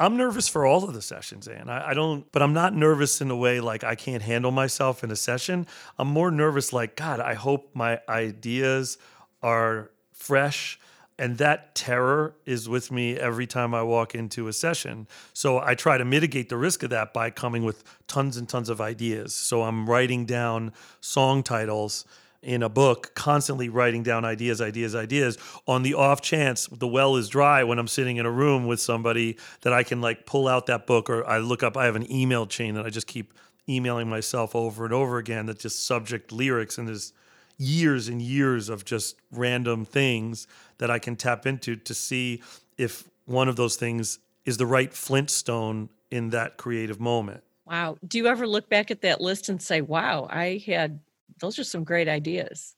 i'm 0.00 0.16
nervous 0.16 0.46
for 0.46 0.64
all 0.64 0.84
of 0.84 0.94
the 0.94 1.02
sessions 1.02 1.48
and 1.48 1.68
I, 1.68 1.88
I, 1.88 1.94
don't 1.94 2.30
but 2.30 2.40
i'm 2.40 2.52
not 2.52 2.72
nervous 2.72 3.20
in 3.20 3.32
a 3.32 3.36
way 3.36 3.58
like 3.58 3.82
i 3.82 3.96
can't 3.96 4.22
handle 4.22 4.52
myself 4.52 5.02
in 5.02 5.10
a 5.10 5.16
session. 5.16 5.66
I'm 5.98 6.08
more 6.08 6.30
nervous 6.30 6.72
like 6.72 6.94
god 6.94 7.20
i 7.20 7.34
hope 7.34 7.70
my 7.74 8.00
ideas 8.08 8.98
are 9.42 9.90
fresh 10.12 10.78
and 11.18 11.38
that 11.38 11.74
terror 11.74 12.34
is 12.46 12.68
with 12.68 12.92
me 12.92 13.16
every 13.16 13.46
time 13.46 13.74
I 13.74 13.82
walk 13.82 14.14
into 14.14 14.46
a 14.46 14.52
session. 14.52 15.08
So 15.32 15.58
I 15.58 15.74
try 15.74 15.98
to 15.98 16.04
mitigate 16.04 16.48
the 16.48 16.56
risk 16.56 16.84
of 16.84 16.90
that 16.90 17.12
by 17.12 17.30
coming 17.30 17.64
with 17.64 17.82
tons 18.06 18.36
and 18.36 18.48
tons 18.48 18.68
of 18.68 18.80
ideas. 18.80 19.34
So 19.34 19.62
I'm 19.62 19.90
writing 19.90 20.26
down 20.26 20.72
song 21.00 21.42
titles 21.42 22.04
in 22.40 22.62
a 22.62 22.68
book, 22.68 23.16
constantly 23.16 23.68
writing 23.68 24.04
down 24.04 24.24
ideas, 24.24 24.60
ideas, 24.60 24.94
ideas 24.94 25.38
on 25.66 25.82
the 25.82 25.94
off 25.94 26.20
chance 26.20 26.68
the 26.68 26.86
well 26.86 27.16
is 27.16 27.28
dry 27.28 27.64
when 27.64 27.80
I'm 27.80 27.88
sitting 27.88 28.16
in 28.16 28.26
a 28.26 28.30
room 28.30 28.68
with 28.68 28.80
somebody 28.80 29.36
that 29.62 29.72
I 29.72 29.82
can 29.82 30.00
like 30.00 30.24
pull 30.24 30.46
out 30.46 30.66
that 30.66 30.86
book 30.86 31.10
or 31.10 31.26
I 31.26 31.38
look 31.38 31.64
up, 31.64 31.76
I 31.76 31.86
have 31.86 31.96
an 31.96 32.10
email 32.12 32.46
chain 32.46 32.74
that 32.74 32.86
I 32.86 32.90
just 32.90 33.08
keep 33.08 33.34
emailing 33.68 34.08
myself 34.08 34.54
over 34.54 34.84
and 34.84 34.94
over 34.94 35.18
again 35.18 35.46
that 35.46 35.58
just 35.58 35.84
subject 35.84 36.30
lyrics 36.30 36.78
and 36.78 36.88
is 36.88 37.12
years 37.58 38.08
and 38.08 38.22
years 38.22 38.68
of 38.68 38.84
just 38.84 39.16
random 39.32 39.84
things 39.84 40.46
that 40.78 40.90
I 40.90 40.98
can 40.98 41.16
tap 41.16 41.44
into 41.44 41.76
to 41.76 41.94
see 41.94 42.42
if 42.76 43.08
one 43.26 43.48
of 43.48 43.56
those 43.56 43.76
things 43.76 44.20
is 44.46 44.56
the 44.56 44.66
right 44.66 44.92
flintstone 44.92 45.90
in 46.10 46.30
that 46.30 46.56
creative 46.56 47.00
moment. 47.00 47.42
Wow. 47.66 47.98
Do 48.06 48.16
you 48.16 48.28
ever 48.28 48.46
look 48.46 48.70
back 48.70 48.90
at 48.90 49.02
that 49.02 49.20
list 49.20 49.48
and 49.48 49.60
say, 49.60 49.82
wow, 49.82 50.26
I 50.30 50.62
had 50.64 51.00
those 51.40 51.58
are 51.58 51.64
some 51.64 51.84
great 51.84 52.08
ideas? 52.08 52.74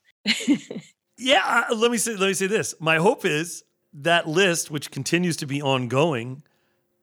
yeah. 1.17 1.65
Uh, 1.71 1.77
let 1.77 1.91
me 1.91 1.97
say, 1.97 2.17
let 2.17 2.27
me 2.27 2.35
say 2.35 2.49
this. 2.49 2.75
My 2.81 2.97
hope 2.97 3.25
is 3.25 3.63
that 3.93 4.27
list, 4.27 4.71
which 4.71 4.91
continues 4.91 5.37
to 5.39 5.47
be 5.47 5.63
ongoing, 5.63 6.43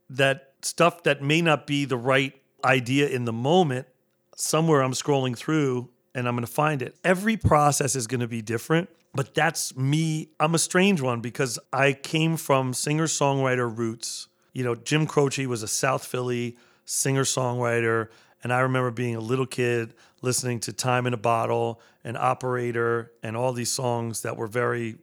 that 0.09 0.53
stuff 0.61 1.03
that 1.03 1.21
may 1.21 1.41
not 1.41 1.67
be 1.67 1.85
the 1.85 1.97
right 1.97 2.33
idea 2.65 3.07
in 3.07 3.25
the 3.25 3.33
moment, 3.33 3.87
somewhere 4.35 4.81
I'm 4.81 4.93
scrolling 4.93 5.37
through 5.37 5.89
and 6.17 6.27
I'm 6.27 6.33
going 6.33 6.45
to 6.45 6.51
find 6.51 6.81
it. 6.81 6.95
Every 7.03 7.37
process 7.37 7.95
is 7.95 8.07
going 8.07 8.21
to 8.21 8.27
be 8.27 8.41
different, 8.41 8.89
but 9.13 9.35
that's 9.35 9.77
me. 9.77 10.29
I'm 10.39 10.55
a 10.55 10.59
strange 10.59 10.99
one 10.99 11.21
because 11.21 11.59
I 11.71 11.93
came 11.93 12.37
from 12.37 12.73
singer 12.73 13.05
songwriter 13.05 13.77
roots. 13.77 14.27
You 14.51 14.63
know, 14.63 14.73
Jim 14.73 15.05
Croce 15.05 15.45
was 15.45 15.61
a 15.61 15.67
South 15.67 16.03
Philly 16.03 16.57
singer 16.85 17.23
songwriter. 17.23 18.09
And 18.41 18.51
I 18.51 18.61
remember 18.61 18.89
being 18.89 19.15
a 19.15 19.19
little 19.19 19.45
kid 19.45 19.93
listening 20.23 20.59
to 20.61 20.73
Time 20.73 21.05
in 21.05 21.13
a 21.13 21.17
Bottle 21.17 21.79
and 22.03 22.17
Operator 22.17 23.11
and 23.21 23.37
all 23.37 23.53
these 23.53 23.71
songs 23.71 24.23
that 24.23 24.37
were 24.37 24.47
very 24.47 24.97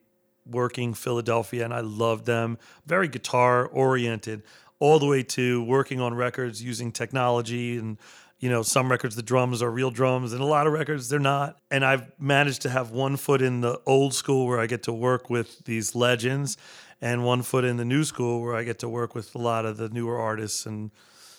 working 0.44 0.94
Philadelphia. 0.94 1.64
And 1.64 1.72
I 1.72 1.80
loved 1.80 2.26
them, 2.26 2.58
very 2.86 3.06
guitar 3.06 3.66
oriented, 3.66 4.42
all 4.80 4.98
the 4.98 5.06
way 5.06 5.22
to 5.22 5.62
working 5.62 6.00
on 6.00 6.12
records 6.12 6.60
using 6.60 6.90
technology 6.90 7.78
and 7.78 7.98
you 8.44 8.50
know, 8.50 8.60
some 8.60 8.90
records, 8.90 9.16
the 9.16 9.22
drums 9.22 9.62
are 9.62 9.70
real 9.70 9.90
drums, 9.90 10.34
and 10.34 10.42
a 10.42 10.44
lot 10.44 10.66
of 10.66 10.74
records, 10.74 11.08
they're 11.08 11.18
not. 11.18 11.56
And 11.70 11.82
I've 11.82 12.12
managed 12.20 12.60
to 12.62 12.68
have 12.68 12.90
one 12.90 13.16
foot 13.16 13.40
in 13.40 13.62
the 13.62 13.80
old 13.86 14.12
school 14.12 14.46
where 14.46 14.60
I 14.60 14.66
get 14.66 14.82
to 14.82 14.92
work 14.92 15.30
with 15.30 15.64
these 15.64 15.94
legends, 15.94 16.58
and 17.00 17.24
one 17.24 17.40
foot 17.40 17.64
in 17.64 17.78
the 17.78 17.86
new 17.86 18.04
school 18.04 18.42
where 18.42 18.54
I 18.54 18.62
get 18.62 18.80
to 18.80 18.88
work 18.90 19.14
with 19.14 19.34
a 19.34 19.38
lot 19.38 19.64
of 19.64 19.78
the 19.78 19.88
newer 19.88 20.18
artists. 20.18 20.66
And 20.66 20.90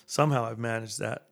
somehow 0.07 0.45
I've 0.45 0.57
managed 0.57 0.97
that. 0.97 1.27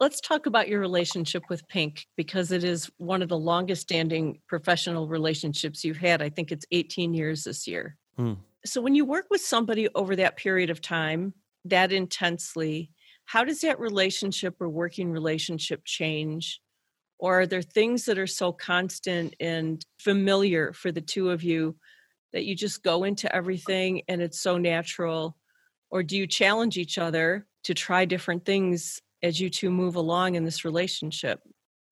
Let's 0.00 0.18
talk 0.18 0.46
about 0.46 0.66
your 0.66 0.80
relationship 0.80 1.42
with 1.50 1.68
Pink 1.68 2.06
because 2.16 2.50
it 2.50 2.64
is 2.64 2.90
one 2.96 3.20
of 3.20 3.28
the 3.28 3.36
longest 3.36 3.82
standing 3.82 4.40
professional 4.46 5.08
relationships 5.08 5.84
you've 5.84 5.98
had. 5.98 6.22
I 6.22 6.30
think 6.30 6.52
it's 6.52 6.64
18 6.70 7.12
years 7.12 7.44
this 7.44 7.66
year. 7.66 7.98
Mm. 8.18 8.38
So, 8.64 8.80
when 8.80 8.94
you 8.94 9.04
work 9.04 9.26
with 9.28 9.42
somebody 9.42 9.90
over 9.94 10.16
that 10.16 10.38
period 10.38 10.70
of 10.70 10.80
time, 10.80 11.34
that 11.66 11.92
intensely, 11.92 12.92
how 13.28 13.44
does 13.44 13.60
that 13.60 13.78
relationship 13.78 14.58
or 14.58 14.70
working 14.70 15.12
relationship 15.12 15.82
change? 15.84 16.62
Or 17.18 17.42
are 17.42 17.46
there 17.46 17.60
things 17.60 18.06
that 18.06 18.18
are 18.18 18.26
so 18.26 18.52
constant 18.52 19.34
and 19.38 19.84
familiar 19.98 20.72
for 20.72 20.90
the 20.90 21.02
two 21.02 21.28
of 21.28 21.42
you 21.42 21.76
that 22.32 22.46
you 22.46 22.54
just 22.54 22.82
go 22.82 23.04
into 23.04 23.32
everything 23.36 24.00
and 24.08 24.22
it's 24.22 24.40
so 24.40 24.56
natural? 24.56 25.36
Or 25.90 26.02
do 26.02 26.16
you 26.16 26.26
challenge 26.26 26.78
each 26.78 26.96
other 26.96 27.46
to 27.64 27.74
try 27.74 28.06
different 28.06 28.46
things 28.46 29.02
as 29.22 29.38
you 29.38 29.50
two 29.50 29.70
move 29.70 29.96
along 29.96 30.34
in 30.34 30.46
this 30.46 30.64
relationship? 30.64 31.42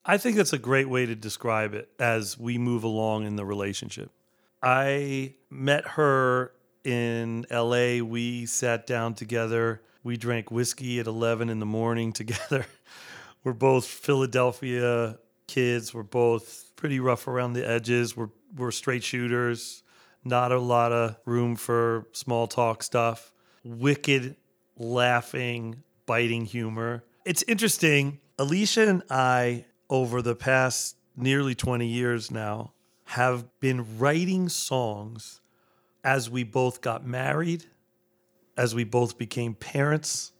I 0.07 0.17
think 0.17 0.37
that's 0.37 0.55
a 0.55 0.59
great 0.59 0.89
way 0.89 1.05
to 1.05 1.15
describe 1.15 1.75
it 1.75 1.91
as 1.99 2.39
we 2.39 2.57
move 2.57 2.83
along 2.83 3.27
in 3.27 3.37
the 3.37 3.45
relationship. 3.45 4.11
I 4.63 5.35
met 5.51 5.87
her 5.87 6.53
in 6.83 7.45
LA. 7.51 7.99
We 7.99 8.47
sat 8.47 8.87
down 8.87 9.13
together 9.13 9.83
we 10.07 10.17
drank 10.17 10.53
whiskey 10.53 11.01
at 11.01 11.09
11 11.09 11.51
in 11.51 11.59
the 11.59 11.67
morning 11.67 12.13
together. 12.23 12.65
we're 13.43 13.53
both 13.53 13.85
Philadelphia 13.85 15.19
kids. 15.49 15.93
We're 15.93 16.05
both 16.05 16.71
pretty 16.77 17.01
rough 17.01 17.27
around 17.27 17.55
the 17.55 17.69
edges. 17.69 18.17
We're, 18.17 18.29
we're 18.57 18.71
straight 18.71 19.03
shooters, 19.03 19.83
not 20.25 20.53
a 20.53 20.61
lot 20.61 20.93
of 20.93 21.17
room 21.25 21.57
for 21.57 22.07
small 22.13 22.47
talk 22.47 22.85
stuff. 22.85 23.33
Wicked, 23.65 24.37
laughing, 24.79 25.83
biting 26.07 26.45
humor. 26.45 27.03
It's 27.25 27.43
interesting. 27.49 28.21
Alecia 28.39 28.87
and 28.89 29.03
I, 29.11 29.65
over 29.91 30.23
the 30.23 30.37
past 30.37 30.97
nearly 31.17 31.57
20 31.57 31.85
years 31.85 32.31
now, 32.31 32.75
have 33.07 33.45
been 33.59 33.99
writing 33.99 34.49
songs 34.49 35.41
as 36.05 36.31
we 36.31 36.45
both 36.45 36.81
got 36.81 37.05
married 37.05 37.67
as 38.57 38.75
we 38.75 38.85
both 38.85 39.19
became 39.19 39.55
parents, 39.55 40.33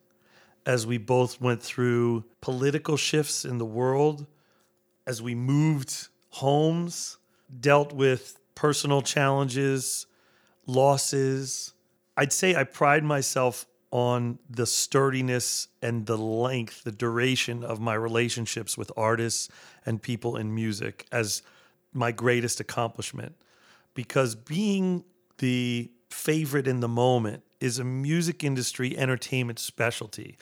as 0.65 0.87
we 0.87 0.99
both 0.99 1.41
went 1.41 1.63
through 1.63 2.25
political 2.41 2.97
shifts 2.97 3.45
in 3.45 3.59
the 3.59 3.65
world, 3.65 4.27
as 5.07 5.23
we 5.23 5.35
moved 5.35 6.09
homes, 6.31 7.19
dealt 7.61 7.93
with 7.93 8.39
personal 8.55 9.03
challenges, 9.03 10.07
losses. 10.67 11.73
I'd 12.17 12.33
say 12.33 12.57
I 12.57 12.65
pride 12.65 13.05
myself 13.05 13.67
on 13.93 14.39
the 14.51 14.67
sturdiness 14.67 15.69
and 15.81 16.07
the 16.07 16.19
length, 16.19 16.83
the 16.83 16.93
duration 16.93 17.63
of 17.63 17.81
my 17.81 17.95
relationships 17.95 18.77
with 18.77 18.91
artists 18.97 19.49
and 19.85 20.03
people 20.03 20.37
in 20.37 20.55
music 20.55 21.07
as 21.13 21.43
my 21.93 22.11
greatest 22.11 22.59
accomplishment. 22.59 23.37
Because 23.95 24.35
being 24.35 25.05
the 25.39 25.91
favorite 26.11 26.67
in 26.67 26.81
the 26.81 26.89
moment 26.89 27.43
is 27.61 27.79
a 27.79 27.85
music 27.85 28.45
industry 28.45 28.97
entertainment 28.97 29.59
specialty. 29.59 30.37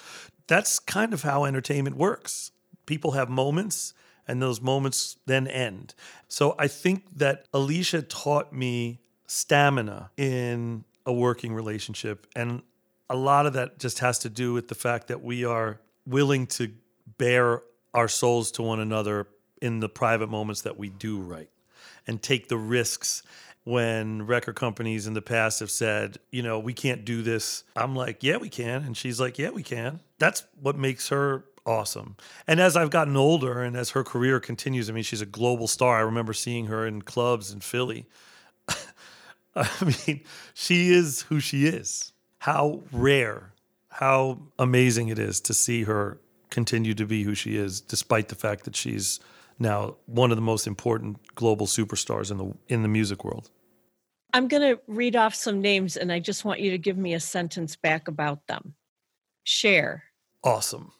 That's 0.46 0.78
kind 0.78 1.12
of 1.12 1.22
how 1.22 1.44
entertainment 1.44 1.96
works. 1.96 2.50
People 2.86 3.12
have 3.12 3.28
moments 3.28 3.94
and 4.26 4.40
those 4.40 4.60
moments 4.60 5.16
then 5.26 5.46
end. 5.46 5.94
So 6.28 6.54
I 6.58 6.68
think 6.68 7.04
that 7.18 7.50
Alecia 7.52 8.04
taught 8.08 8.52
me 8.52 9.00
stamina 9.26 10.10
in 10.16 10.84
a 11.06 11.12
working 11.12 11.54
relationship. 11.54 12.26
And 12.34 12.62
a 13.08 13.16
lot 13.16 13.46
of 13.46 13.52
that 13.54 13.78
just 13.78 13.98
has 14.00 14.18
to 14.20 14.28
do 14.28 14.52
with 14.52 14.68
the 14.68 14.74
fact 14.74 15.08
that 15.08 15.22
we 15.22 15.44
are 15.44 15.80
willing 16.06 16.46
to 16.46 16.72
bare 17.18 17.62
our 17.92 18.08
souls 18.08 18.50
to 18.52 18.62
one 18.62 18.80
another 18.80 19.26
in 19.62 19.80
the 19.80 19.88
private 19.88 20.28
moments 20.28 20.62
that 20.62 20.76
we 20.78 20.90
do 20.90 21.18
right 21.20 21.48
and 22.06 22.20
take 22.20 22.48
the 22.48 22.56
risks 22.56 23.22
when 23.64 24.26
record 24.26 24.56
companies 24.56 25.06
in 25.06 25.14
the 25.14 25.22
past 25.22 25.60
have 25.60 25.70
said, 25.70 26.18
you 26.30 26.42
know, 26.42 26.58
we 26.58 26.74
can't 26.74 27.04
do 27.04 27.22
this. 27.22 27.64
I'm 27.74 27.96
like, 27.96 28.22
yeah, 28.22 28.36
we 28.36 28.50
can. 28.50 28.84
And 28.84 28.96
she's 28.96 29.18
like, 29.18 29.38
yeah, 29.38 29.50
we 29.50 29.62
can. 29.62 30.00
That's 30.18 30.44
what 30.60 30.76
makes 30.76 31.08
her 31.08 31.44
awesome. 31.66 32.16
And 32.46 32.60
as 32.60 32.76
I've 32.76 32.90
gotten 32.90 33.16
older 33.16 33.62
and 33.62 33.74
as 33.76 33.90
her 33.90 34.04
career 34.04 34.38
continues, 34.38 34.90
I 34.90 34.92
mean, 34.92 35.02
she's 35.02 35.22
a 35.22 35.26
global 35.26 35.66
star. 35.66 35.96
I 35.96 36.00
remember 36.00 36.34
seeing 36.34 36.66
her 36.66 36.86
in 36.86 37.02
clubs 37.02 37.52
in 37.52 37.60
Philly. 37.60 38.06
I 39.56 39.94
mean, 40.06 40.20
she 40.52 40.90
is 40.90 41.22
who 41.22 41.40
she 41.40 41.66
is. 41.66 42.12
How 42.38 42.82
rare, 42.92 43.52
how 43.88 44.40
amazing 44.58 45.08
it 45.08 45.18
is 45.18 45.40
to 45.42 45.54
see 45.54 45.84
her 45.84 46.18
continue 46.50 46.92
to 46.94 47.06
be 47.06 47.22
who 47.22 47.34
she 47.34 47.56
is, 47.56 47.80
despite 47.80 48.28
the 48.28 48.34
fact 48.34 48.64
that 48.64 48.76
she's 48.76 49.20
now 49.58 49.96
one 50.06 50.30
of 50.30 50.36
the 50.36 50.42
most 50.42 50.66
important 50.66 51.34
global 51.34 51.66
superstars 51.66 52.30
in 52.30 52.38
the 52.38 52.54
in 52.68 52.82
the 52.82 52.88
music 52.88 53.24
world. 53.24 53.50
I'm 54.32 54.48
going 54.48 54.62
to 54.62 54.82
read 54.88 55.14
off 55.14 55.32
some 55.32 55.60
names 55.60 55.96
and 55.96 56.10
I 56.10 56.18
just 56.18 56.44
want 56.44 56.58
you 56.58 56.72
to 56.72 56.78
give 56.78 56.98
me 56.98 57.14
a 57.14 57.20
sentence 57.20 57.76
back 57.76 58.08
about 58.08 58.48
them. 58.48 58.74
Cher. 59.44 60.02
Awesome. 60.42 60.90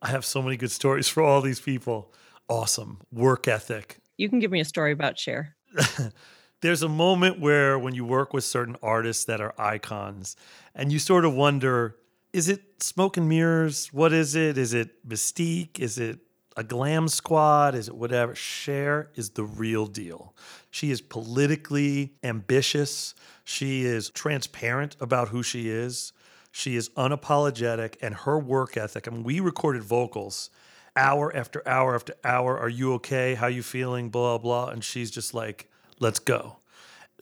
I 0.00 0.08
have 0.08 0.24
so 0.24 0.40
many 0.40 0.56
good 0.56 0.70
stories 0.70 1.06
for 1.06 1.22
all 1.22 1.42
these 1.42 1.60
people. 1.60 2.14
Awesome. 2.48 3.00
Work 3.12 3.46
ethic. 3.46 3.98
You 4.16 4.30
can 4.30 4.38
give 4.38 4.50
me 4.50 4.60
a 4.60 4.64
story 4.64 4.92
about 4.92 5.18
Cher. 5.18 5.54
There's 6.62 6.82
a 6.82 6.88
moment 6.88 7.40
where 7.40 7.78
when 7.78 7.94
you 7.94 8.06
work 8.06 8.32
with 8.32 8.44
certain 8.44 8.76
artists 8.82 9.26
that 9.26 9.42
are 9.42 9.54
icons 9.60 10.34
and 10.74 10.90
you 10.90 10.98
sort 10.98 11.26
of 11.26 11.34
wonder 11.34 11.96
is 12.32 12.48
it 12.48 12.82
smoke 12.82 13.16
and 13.16 13.28
mirrors? 13.28 13.92
What 13.92 14.12
is 14.12 14.34
it? 14.34 14.58
Is 14.58 14.74
it 14.74 15.06
mystique? 15.06 15.78
Is 15.78 15.98
it 15.98 16.20
a 16.58 16.64
glam 16.64 17.06
squad, 17.06 17.76
is 17.76 17.86
it 17.86 17.94
whatever? 17.94 18.34
Cher 18.34 19.10
is 19.14 19.30
the 19.30 19.44
real 19.44 19.86
deal. 19.86 20.34
She 20.72 20.90
is 20.90 21.00
politically 21.00 22.14
ambitious. 22.24 23.14
She 23.44 23.84
is 23.84 24.10
transparent 24.10 24.96
about 25.00 25.28
who 25.28 25.44
she 25.44 25.70
is. 25.70 26.12
She 26.50 26.74
is 26.74 26.88
unapologetic, 26.90 27.94
and 28.02 28.12
her 28.12 28.40
work 28.40 28.76
ethic. 28.76 29.06
I 29.06 29.12
mean, 29.12 29.22
we 29.22 29.38
recorded 29.38 29.84
vocals 29.84 30.50
hour 30.96 31.34
after 31.34 31.66
hour 31.66 31.94
after 31.94 32.14
hour. 32.24 32.58
Are 32.58 32.68
you 32.68 32.92
okay? 32.94 33.36
How 33.36 33.46
you 33.46 33.62
feeling? 33.62 34.10
Blah 34.10 34.38
blah. 34.38 34.70
And 34.70 34.82
she's 34.82 35.12
just 35.12 35.32
like, 35.32 35.70
let's 36.00 36.18
go. 36.18 36.56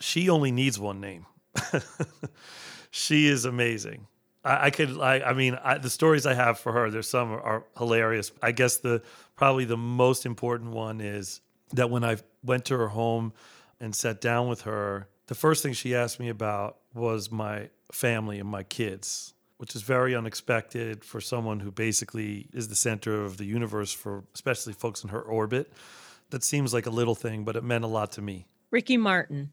She 0.01 0.31
only 0.31 0.51
needs 0.51 0.81
one 0.81 0.99
name. 0.99 1.27
she 2.91 3.29
is 3.29 3.45
amazing. 3.45 4.07
I, 4.47 4.67
I 4.67 4.71
could, 4.71 4.99
I, 5.01 5.21
I 5.21 5.33
mean, 5.33 5.59
I, 5.63 5.79
the 5.79 5.91
stories 5.91 6.25
I 6.25 6.35
have 6.35 6.59
for 6.59 6.73
her, 6.73 6.91
there's 6.91 7.09
some 7.09 7.33
are, 7.33 7.41
are 7.41 7.65
hilarious. 7.77 8.31
I 8.41 8.53
guess 8.53 8.79
the 8.79 9.03
probably 9.35 9.65
the 9.65 9.77
most 9.77 10.25
important 10.25 10.71
one 10.71 11.01
is 11.01 11.41
that 11.73 11.91
when 11.91 12.05
I 12.05 12.17
went 12.45 12.65
to 12.67 12.79
her 12.79 12.89
home 12.89 13.33
and 13.81 13.95
sat 13.95 14.21
down 14.21 14.49
with 14.49 14.63
her, 14.63 15.09
the 15.27 15.35
first 15.35 15.63
thing 15.63 15.73
she 15.73 15.95
asked 15.95 16.21
me 16.21 16.29
about 16.29 16.77
was 16.95 17.31
my 17.31 17.69
family 17.93 18.39
and 18.39 18.49
my 18.49 18.63
kids, 18.63 19.35
which 19.59 19.75
is 19.75 19.83
very 19.83 20.15
unexpected 20.15 21.05
for 21.05 21.21
someone 21.21 21.61
who 21.61 21.73
basically 21.73 22.49
is 22.53 22.69
the 22.69 22.77
center 22.77 23.25
of 23.25 23.37
the 23.37 23.45
universe 23.45 23.93
for 23.93 24.25
especially 24.35 24.73
folks 24.73 25.03
in 25.03 25.11
her 25.11 25.21
orbit. 25.21 25.73
that 26.31 26.45
seems 26.45 26.73
like 26.73 26.87
a 26.87 26.91
little 26.91 27.15
thing, 27.15 27.45
but 27.45 27.57
it 27.57 27.65
meant 27.65 27.85
a 27.85 27.89
lot 27.89 28.13
to 28.13 28.23
me. 28.23 28.47
Ricky 28.71 28.97
Martin. 28.97 29.53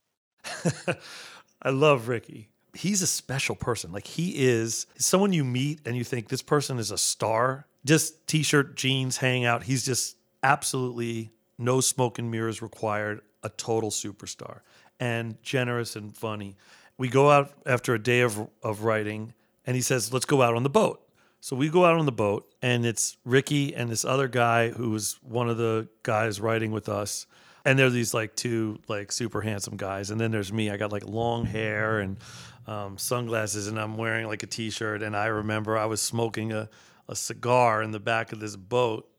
I 1.62 1.70
love 1.70 2.08
Ricky. 2.08 2.50
He's 2.74 3.02
a 3.02 3.08
special 3.08 3.56
person. 3.56 3.92
Like 3.92 4.08
he 4.08 4.32
is 4.46 4.88
someone 4.98 5.34
you 5.34 5.44
meet 5.44 5.82
and 5.86 5.96
you 5.96 6.04
think 6.04 6.30
this 6.30 6.42
person 6.42 6.80
is 6.80 6.92
a 6.92 6.98
star. 6.98 7.68
Just 7.86 8.28
t-shirt, 8.28 8.76
jeans, 8.76 9.18
hang 9.18 9.46
out. 9.46 9.64
He's 9.64 9.86
just 9.86 10.18
absolutely 10.42 11.32
no 11.58 11.82
smoke 11.82 12.18
and 12.18 12.32
mirrors 12.32 12.62
required, 12.62 13.22
a 13.44 13.50
total 13.50 13.92
superstar 13.92 14.62
and 15.00 15.42
generous 15.44 15.96
and 15.96 16.16
funny. 16.16 16.56
We 16.98 17.10
go 17.10 17.30
out 17.30 17.52
after 17.66 17.94
a 17.94 18.00
day 18.00 18.22
of 18.22 18.50
of 18.62 18.84
writing 18.84 19.34
and 19.66 19.76
he 19.76 19.82
says, 19.82 20.14
"Let's 20.14 20.26
go 20.26 20.42
out 20.42 20.56
on 20.56 20.64
the 20.64 20.70
boat." 20.70 21.04
So 21.42 21.58
we 21.58 21.68
go 21.68 21.84
out 21.84 22.00
on 22.00 22.06
the 22.06 22.12
boat, 22.14 22.50
and 22.62 22.86
it's 22.86 23.18
Ricky 23.26 23.76
and 23.76 23.90
this 23.90 24.06
other 24.06 24.30
guy 24.30 24.70
who 24.70 24.92
was 24.92 25.20
one 25.22 25.50
of 25.50 25.58
the 25.58 25.90
guys 26.02 26.40
riding 26.40 26.72
with 26.72 26.88
us. 26.88 27.28
And 27.66 27.78
they're 27.78 27.90
these 27.90 28.14
like 28.14 28.36
two 28.36 28.80
like 28.88 29.12
super 29.12 29.42
handsome 29.42 29.76
guys, 29.78 30.10
and 30.10 30.20
then 30.20 30.32
there's 30.32 30.54
me. 30.54 30.70
I 30.70 30.78
got 30.78 30.92
like 30.92 31.06
long 31.06 31.46
hair 31.46 32.00
and 32.00 32.18
um, 32.68 32.98
sunglasses, 32.98 33.68
and 33.68 33.80
I'm 33.80 33.98
wearing 33.98 34.28
like 34.28 34.44
a 34.44 34.48
t-shirt. 34.48 35.02
And 35.02 35.16
I 35.16 35.26
remember 35.28 35.78
I 35.78 35.86
was 35.86 36.02
smoking 36.02 36.52
a 36.52 36.70
a 37.10 37.16
cigar 37.16 37.84
in 37.84 37.92
the 37.92 38.00
back 38.00 38.32
of 38.32 38.40
this 38.40 38.56
boat, 38.56 39.10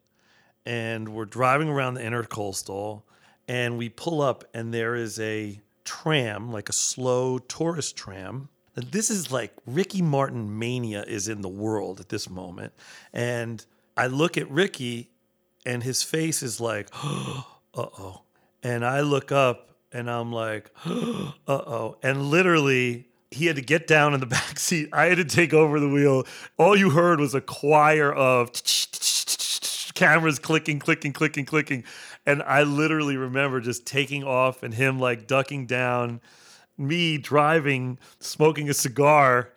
and 0.65 1.11
we're 1.11 1.27
driving 1.27 1.69
around 1.69 1.95
the 1.95 2.01
intercoastal, 2.01 3.03
and 3.47 3.77
we 3.77 3.91
pull 3.91 4.23
up, 4.23 4.45
and 4.55 4.73
there 4.73 4.95
is 4.95 5.21
a 5.21 5.61
tram, 5.85 6.51
like 6.51 6.71
a 6.71 6.73
slow 6.73 7.39
tourist 7.39 7.95
tram, 7.95 8.49
this 8.75 9.11
is 9.11 9.31
like 9.31 9.53
Ricky 9.67 10.03
Martin 10.03 10.59
mania 10.59 11.05
is 11.05 11.29
in 11.29 11.43
the 11.43 11.49
world 11.49 12.01
at 12.01 12.09
this 12.09 12.29
moment. 12.29 12.73
And 13.13 13.65
I 13.97 14.09
look 14.09 14.37
at 14.37 14.51
Ricky 14.51 15.11
and 15.65 15.83
his 15.83 16.03
face 16.03 16.43
is 16.43 16.61
like, 16.61 16.89
uh 16.95 17.43
oh. 17.75 18.23
And 18.63 18.85
I 18.85 19.01
look 19.01 19.31
up 19.31 19.77
and 19.93 20.11
I'm 20.11 20.33
like, 20.33 20.71
uh 20.85 21.33
oh. 21.47 21.99
And 22.03 22.23
literally, 22.23 23.09
he 23.35 23.47
had 23.47 23.57
to 23.57 23.63
get 23.63 23.87
down 23.87 24.15
in 24.15 24.21
the 24.21 24.27
back 24.39 24.59
seat. 24.59 24.89
I 24.93 25.07
had 25.07 25.19
to 25.19 25.25
take 25.25 25.53
over 25.53 25.81
the 25.81 25.89
wheel. 25.89 26.27
All 26.57 26.77
you 26.77 26.91
heard 26.91 27.21
was 27.21 27.35
a 27.35 27.41
choir 27.41 28.13
of 28.13 28.53
cameras 29.95 30.39
clicking, 30.39 30.79
clicking, 30.79 31.13
clicking, 31.13 31.45
clicking. 31.45 31.85
And 32.27 32.43
I 32.43 32.63
literally 32.63 33.17
remember 33.17 33.61
just 33.61 33.87
taking 33.87 34.25
off 34.25 34.63
and 34.63 34.75
him 34.75 34.99
like 34.99 35.27
ducking 35.27 35.67
down 35.67 36.21
me 36.77 37.19
driving, 37.19 37.99
smoking 38.19 38.69
a 38.69 38.75
cigar, 38.75 39.51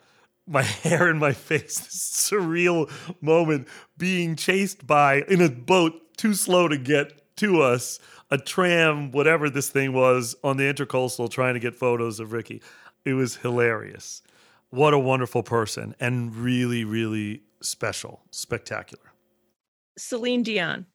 my 0.45 0.61
hair 0.83 1.09
in 1.09 1.17
my 1.17 1.33
face, 1.33 1.79
this 1.79 2.29
surreal 2.31 2.89
moment 3.21 3.67
being 3.97 4.35
chased 4.35 4.85
by 4.85 5.23
in 5.27 5.41
a 5.41 5.49
boat 5.49 5.93
too 6.17 6.33
slow 6.33 6.67
to 6.67 6.77
get 6.77 7.35
to 7.37 7.61
us, 7.61 7.99
a 8.31 8.37
tram, 8.37 9.11
whatever 9.11 9.49
this 9.49 9.69
thing 9.69 9.93
was, 9.93 10.35
on 10.43 10.57
the 10.57 10.63
intercoastal 10.63 11.29
trying 11.29 11.53
to 11.53 11.59
get 11.59 11.75
photos 11.75 12.19
of 12.19 12.33
Ricky. 12.33 12.61
It 13.07 13.13
was 13.13 13.37
hilarious. 13.37 14.21
What 14.69 14.93
a 14.93 14.99
wonderful 14.99 15.41
person 15.41 15.95
and 15.97 16.35
really, 16.35 16.83
really 16.83 17.43
special, 17.61 18.19
spectacular. 18.31 19.13
Celine 19.97 20.43
Dion. 20.43 20.87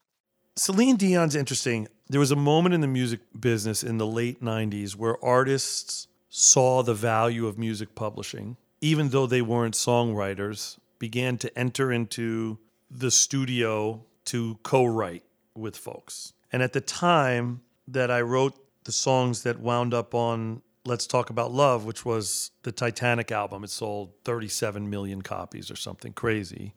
Celine 0.54 0.96
Dion's 0.96 1.34
interesting. 1.34 1.88
There 2.10 2.20
was 2.20 2.30
a 2.30 2.36
moment 2.36 2.74
in 2.74 2.82
the 2.82 2.86
music 2.86 3.20
business 3.40 3.82
in 3.82 3.96
the 3.96 4.06
late 4.06 4.42
90s 4.42 4.94
where 4.94 5.16
artists 5.24 6.06
saw 6.28 6.82
the 6.82 6.92
value 6.92 7.46
of 7.46 7.56
music 7.56 7.94
publishing, 7.94 8.58
even 8.82 9.08
though 9.08 9.26
they 9.26 9.40
weren't 9.40 9.74
songwriters, 9.74 10.76
began 10.98 11.38
to 11.38 11.58
enter 11.58 11.90
into 11.90 12.58
the 12.90 13.10
studio 13.10 14.04
to 14.26 14.58
co 14.62 14.84
write 14.84 15.24
with 15.54 15.78
folks. 15.78 16.34
And 16.52 16.62
at 16.62 16.74
the 16.74 16.82
time 16.82 17.62
that 17.88 18.10
I 18.10 18.20
wrote 18.20 18.54
the 18.84 18.92
songs 18.92 19.44
that 19.44 19.60
wound 19.60 19.94
up 19.94 20.14
on 20.14 20.60
Let's 20.84 21.06
Talk 21.06 21.30
About 21.30 21.52
Love, 21.52 21.84
which 21.84 22.04
was 22.04 22.50
the 22.64 22.72
Titanic 22.72 23.30
album, 23.30 23.62
it 23.62 23.70
sold 23.70 24.14
37 24.24 24.90
million 24.90 25.22
copies 25.22 25.70
or 25.70 25.76
something 25.76 26.12
crazy. 26.12 26.74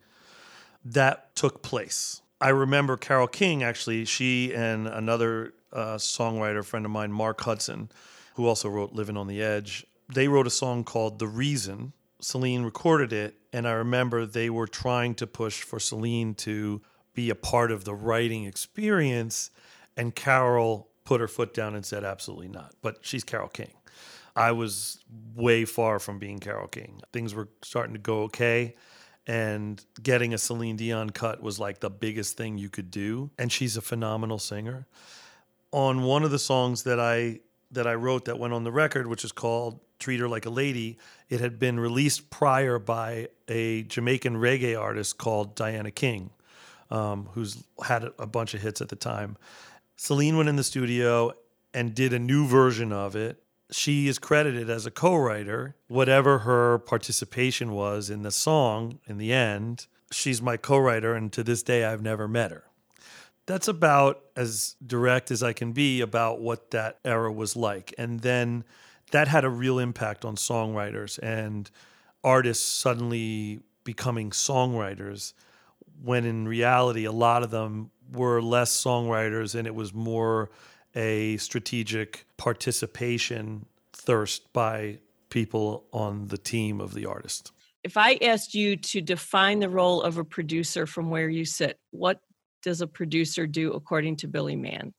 That 0.84 1.34
took 1.34 1.62
place. 1.62 2.22
I 2.40 2.50
remember 2.50 2.96
Carole 2.96 3.26
King 3.26 3.64
actually, 3.64 4.04
she 4.04 4.54
and 4.54 4.86
another 4.86 5.54
uh, 5.72 5.96
songwriter 5.96 6.64
friend 6.64 6.84
of 6.84 6.92
mine, 6.92 7.10
Mark 7.10 7.40
Hudson, 7.40 7.90
who 8.34 8.46
also 8.46 8.68
wrote 8.68 8.92
Living 8.92 9.16
on 9.16 9.26
the 9.26 9.42
Edge, 9.42 9.84
they 10.08 10.28
wrote 10.28 10.46
a 10.46 10.50
song 10.50 10.84
called 10.84 11.18
The 11.18 11.26
Reason. 11.26 11.92
Celine 12.20 12.62
recorded 12.62 13.12
it, 13.12 13.34
and 13.52 13.66
I 13.66 13.72
remember 13.72 14.24
they 14.24 14.50
were 14.50 14.68
trying 14.68 15.14
to 15.16 15.26
push 15.26 15.62
for 15.62 15.80
Celine 15.80 16.34
to 16.36 16.80
be 17.12 17.30
a 17.30 17.34
part 17.34 17.72
of 17.72 17.84
the 17.84 17.94
writing 17.94 18.44
experience, 18.44 19.50
and 19.96 20.14
Carole 20.14 20.88
put 21.04 21.20
her 21.20 21.28
foot 21.28 21.52
down 21.52 21.74
and 21.74 21.84
said, 21.84 22.04
absolutely 22.04 22.48
not. 22.48 22.74
But 22.82 22.98
she's 23.00 23.24
Carole 23.24 23.48
King. 23.48 23.72
I 24.36 24.52
was 24.52 25.02
way 25.34 25.64
far 25.64 25.98
from 25.98 26.18
being 26.18 26.38
Carole 26.38 26.68
King. 26.68 27.00
Things 27.12 27.34
were 27.34 27.48
starting 27.62 27.94
to 27.94 27.98
go 27.98 28.24
okay. 28.24 28.76
And 29.26 29.84
getting 30.00 30.34
a 30.34 30.38
Celine 30.38 30.76
Dion 30.76 31.10
cut 31.10 31.42
was 31.42 31.58
like 31.58 31.80
the 31.80 31.90
biggest 31.90 32.36
thing 32.36 32.58
you 32.58 32.68
could 32.68 32.90
do. 32.92 33.30
And 33.38 33.50
she's 33.50 33.76
a 33.76 33.80
phenomenal 33.80 34.38
singer. 34.38 34.86
On 35.72 36.02
one 36.02 36.22
of 36.22 36.30
the 36.30 36.38
songs 36.38 36.84
that 36.84 37.00
I 37.00 37.40
that 37.72 37.86
I 37.86 37.94
wrote 37.94 38.26
that 38.26 38.38
went 38.38 38.54
on 38.54 38.62
the 38.62 38.70
record, 38.70 39.08
which 39.08 39.24
is 39.24 39.32
called 39.32 39.80
Treat 39.98 40.20
Her 40.20 40.28
Like 40.28 40.46
a 40.46 40.50
Lady. 40.50 40.98
It 41.28 41.40
had 41.40 41.58
been 41.58 41.80
released 41.80 42.30
prior 42.30 42.78
by 42.78 43.28
a 43.48 43.82
Jamaican 43.84 44.36
reggae 44.36 44.80
artist 44.80 45.18
called 45.18 45.54
Diana 45.56 45.90
King, 45.90 46.30
um, 46.90 47.28
who's 47.32 47.64
had 47.84 48.10
a 48.18 48.26
bunch 48.26 48.54
of 48.54 48.62
hits 48.62 48.80
at 48.80 48.88
the 48.88 48.96
time. 48.96 49.36
Celine 49.96 50.36
went 50.36 50.48
in 50.48 50.56
the 50.56 50.64
studio 50.64 51.32
and 51.72 51.94
did 51.94 52.12
a 52.12 52.18
new 52.18 52.46
version 52.46 52.92
of 52.92 53.16
it. 53.16 53.42
She 53.70 54.08
is 54.08 54.18
credited 54.18 54.70
as 54.70 54.86
a 54.86 54.90
co 54.90 55.16
writer. 55.16 55.76
Whatever 55.88 56.40
her 56.40 56.78
participation 56.78 57.72
was 57.72 58.10
in 58.10 58.22
the 58.22 58.30
song 58.30 59.00
in 59.06 59.18
the 59.18 59.32
end, 59.32 59.86
she's 60.10 60.40
my 60.40 60.56
co 60.56 60.78
writer. 60.78 61.14
And 61.14 61.32
to 61.32 61.42
this 61.42 61.62
day, 61.62 61.84
I've 61.84 62.02
never 62.02 62.28
met 62.28 62.50
her 62.50 62.64
that's 63.46 63.68
about 63.68 64.22
as 64.34 64.74
direct 64.84 65.30
as 65.30 65.42
I 65.42 65.52
can 65.52 65.72
be 65.72 66.00
about 66.00 66.40
what 66.40 66.72
that 66.72 66.98
era 67.04 67.32
was 67.32 67.56
like. 67.56 67.94
And 67.96 68.20
then 68.20 68.64
that 69.12 69.28
had 69.28 69.44
a 69.44 69.48
real 69.48 69.78
impact 69.78 70.24
on 70.24 70.36
songwriters 70.36 71.18
and 71.22 71.70
artists 72.24 72.66
suddenly 72.66 73.60
becoming 73.84 74.30
songwriters 74.30 75.32
when 76.02 76.24
in 76.24 76.46
reality 76.48 77.04
a 77.04 77.12
lot 77.12 77.44
of 77.44 77.50
them 77.50 77.90
were 78.12 78.42
less 78.42 78.70
songwriters 78.70 79.54
and 79.54 79.66
it 79.66 79.74
was 79.74 79.94
more 79.94 80.50
a 80.96 81.36
strategic 81.36 82.26
participation 82.38 83.66
thirst 83.92 84.52
by 84.52 84.98
people 85.28 85.84
on 85.92 86.28
the 86.28 86.38
team 86.38 86.80
of 86.80 86.94
the 86.94 87.06
artist. 87.06 87.52
If 87.84 87.96
I 87.96 88.18
asked 88.22 88.54
you 88.54 88.76
to 88.76 89.00
define 89.00 89.60
the 89.60 89.68
role 89.68 90.02
of 90.02 90.18
a 90.18 90.24
producer 90.24 90.86
from 90.86 91.10
where 91.10 91.28
you 91.28 91.44
sit, 91.44 91.78
what 91.90 92.20
does 92.62 92.80
a 92.80 92.86
producer 92.86 93.46
do 93.46 93.72
according 93.74 94.16
to 94.16 94.26
Billy 94.28 94.56
Mann? 94.56 94.92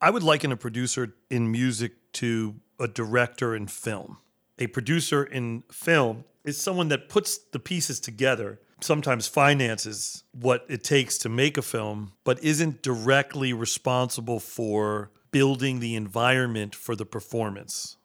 I 0.00 0.10
would 0.10 0.22
liken 0.22 0.52
a 0.52 0.56
producer 0.56 1.14
in 1.30 1.50
music 1.50 1.92
to 2.14 2.56
a 2.78 2.88
director 2.88 3.54
in 3.54 3.68
film. 3.68 4.18
A 4.58 4.66
producer 4.66 5.24
in 5.24 5.62
film 5.70 6.24
is 6.44 6.60
someone 6.60 6.88
that 6.88 7.08
puts 7.08 7.38
the 7.38 7.58
pieces 7.58 8.00
together, 8.00 8.60
sometimes 8.82 9.26
finances 9.26 10.24
what 10.32 10.64
it 10.68 10.84
takes 10.84 11.18
to 11.18 11.28
make 11.28 11.56
a 11.56 11.62
film, 11.62 12.12
but 12.24 12.42
isn't 12.42 12.82
directly 12.82 13.52
responsible 13.52 14.40
for 14.40 15.10
building 15.30 15.80
the 15.80 15.94
environment 15.94 16.74
for 16.74 16.94
the 16.94 17.06
performance. 17.06 17.96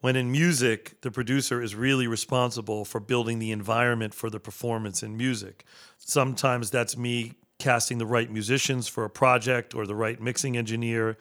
When 0.00 0.14
in 0.14 0.30
music, 0.30 1.00
the 1.00 1.10
producer 1.10 1.62
is 1.62 1.74
really 1.74 2.06
responsible 2.06 2.84
for 2.84 3.00
building 3.00 3.38
the 3.38 3.50
environment 3.50 4.14
for 4.14 4.28
the 4.28 4.38
performance 4.38 5.02
in 5.02 5.16
music. 5.16 5.64
Sometimes 5.98 6.70
that's 6.70 6.96
me 6.96 7.32
casting 7.58 7.98
the 7.98 8.06
right 8.06 8.30
musicians 8.30 8.86
for 8.88 9.04
a 9.04 9.10
project 9.10 9.74
or 9.74 9.86
the 9.86 9.94
right 9.94 10.20
mixing 10.20 10.56
engineer. 10.56 11.16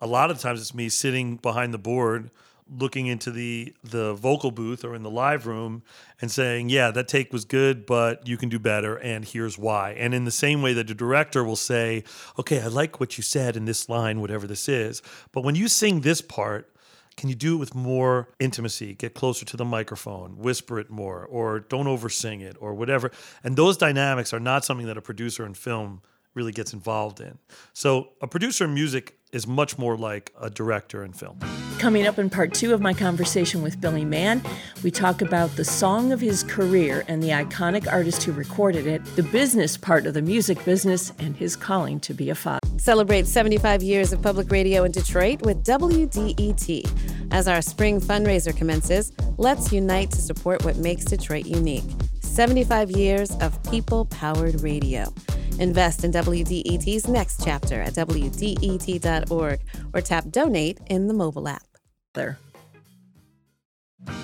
A 0.00 0.06
lot 0.06 0.30
of 0.30 0.38
times 0.38 0.60
it's 0.60 0.74
me 0.74 0.88
sitting 0.88 1.36
behind 1.36 1.74
the 1.74 1.78
board 1.78 2.30
looking 2.70 3.06
into 3.06 3.30
the 3.30 3.74
the 3.82 4.14
vocal 4.14 4.50
booth 4.50 4.84
or 4.84 4.94
in 4.94 5.02
the 5.02 5.10
live 5.10 5.46
room 5.46 5.82
and 6.20 6.30
saying, 6.30 6.68
"Yeah, 6.68 6.90
that 6.90 7.08
take 7.08 7.32
was 7.32 7.44
good, 7.44 7.86
but 7.86 8.26
you 8.26 8.36
can 8.36 8.48
do 8.48 8.58
better 8.58 8.96
and 8.96 9.24
here's 9.24 9.58
why." 9.58 9.92
And 9.92 10.14
in 10.14 10.24
the 10.24 10.30
same 10.30 10.62
way 10.62 10.72
that 10.74 10.86
the 10.86 10.94
director 10.94 11.44
will 11.44 11.56
say, 11.56 12.04
"Okay, 12.38 12.60
I 12.60 12.66
like 12.66 13.00
what 13.00 13.16
you 13.16 13.22
said 13.22 13.56
in 13.56 13.64
this 13.64 13.88
line 13.88 14.20
whatever 14.20 14.46
this 14.46 14.68
is, 14.68 15.02
but 15.32 15.42
when 15.42 15.54
you 15.54 15.68
sing 15.68 16.00
this 16.00 16.20
part, 16.20 16.70
can 17.16 17.28
you 17.28 17.34
do 17.34 17.56
it 17.56 17.58
with 17.58 17.74
more 17.74 18.28
intimacy? 18.38 18.94
Get 18.94 19.14
closer 19.14 19.44
to 19.44 19.56
the 19.56 19.64
microphone, 19.64 20.38
whisper 20.38 20.78
it 20.78 20.90
more, 20.90 21.26
or 21.26 21.60
don't 21.60 21.86
oversing 21.86 22.40
it, 22.40 22.56
or 22.60 22.72
whatever. 22.74 23.10
And 23.44 23.56
those 23.56 23.76
dynamics 23.76 24.32
are 24.32 24.40
not 24.40 24.64
something 24.64 24.86
that 24.86 24.96
a 24.96 25.02
producer 25.02 25.44
in 25.44 25.54
film 25.54 26.02
really 26.34 26.52
gets 26.52 26.72
involved 26.72 27.20
in. 27.20 27.38
So 27.72 28.10
a 28.20 28.26
producer 28.26 28.64
in 28.64 28.74
music 28.74 29.16
is 29.32 29.46
much 29.46 29.78
more 29.78 29.96
like 29.96 30.32
a 30.40 30.50
director 30.50 31.04
in 31.04 31.12
film. 31.12 31.38
Coming 31.78 32.06
up 32.06 32.18
in 32.18 32.28
part 32.28 32.52
two 32.52 32.74
of 32.74 32.80
my 32.80 32.92
conversation 32.92 33.62
with 33.62 33.80
Billy 33.80 34.04
Mann, 34.04 34.42
we 34.82 34.90
talk 34.90 35.22
about 35.22 35.54
the 35.56 35.64
song 35.64 36.12
of 36.12 36.20
his 36.20 36.42
career 36.42 37.04
and 37.08 37.22
the 37.22 37.28
iconic 37.28 37.90
artist 37.90 38.22
who 38.24 38.32
recorded 38.32 38.86
it, 38.86 39.04
the 39.16 39.22
business 39.22 39.76
part 39.76 40.06
of 40.06 40.14
the 40.14 40.22
music 40.22 40.62
business, 40.64 41.12
and 41.18 41.36
his 41.36 41.56
calling 41.56 42.00
to 42.00 42.12
be 42.12 42.30
a 42.30 42.34
father. 42.34 42.60
Celebrate 42.78 43.26
75 43.26 43.82
years 43.82 44.12
of 44.12 44.20
public 44.20 44.50
radio 44.50 44.84
in 44.84 44.92
Detroit 44.92 45.42
with 45.42 45.64
WDET. 45.64 46.90
As 47.30 47.46
our 47.46 47.62
spring 47.62 48.00
fundraiser 48.00 48.56
commences, 48.56 49.12
let's 49.36 49.72
unite 49.72 50.10
to 50.10 50.18
support 50.18 50.64
what 50.64 50.76
makes 50.76 51.04
Detroit 51.04 51.46
unique. 51.46 51.84
75 52.20 52.90
years 52.90 53.30
of 53.36 53.62
people 53.64 54.06
powered 54.06 54.60
radio. 54.60 55.12
Invest 55.60 56.04
in 56.04 56.10
WDET's 56.10 57.06
next 57.06 57.44
chapter 57.44 57.82
at 57.82 57.92
WDET.org 57.92 59.60
or 59.92 60.00
tap 60.00 60.24
donate 60.30 60.78
in 60.86 61.06
the 61.06 61.12
mobile 61.12 61.46
app. 61.48 61.66
There. 62.14 62.38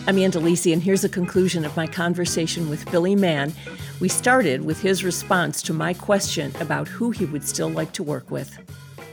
I'm 0.07 0.17
Ann 0.17 0.33
and 0.35 0.83
here's 0.83 1.05
a 1.05 1.11
conclusion 1.11 1.67
of 1.67 1.77
my 1.77 1.87
conversation 1.87 2.71
with 2.71 2.91
Billy 2.91 3.15
Mann. 3.15 3.53
We 4.01 4.09
started 4.09 4.65
with 4.65 4.81
his 4.81 5.05
response 5.05 5.61
to 5.65 5.75
my 5.75 5.93
question 5.93 6.55
about 6.59 6.89
who 6.89 7.11
he 7.11 7.27
would 7.27 7.45
still 7.45 7.69
like 7.69 7.93
to 7.93 8.03
work 8.03 8.31
with. 8.31 8.59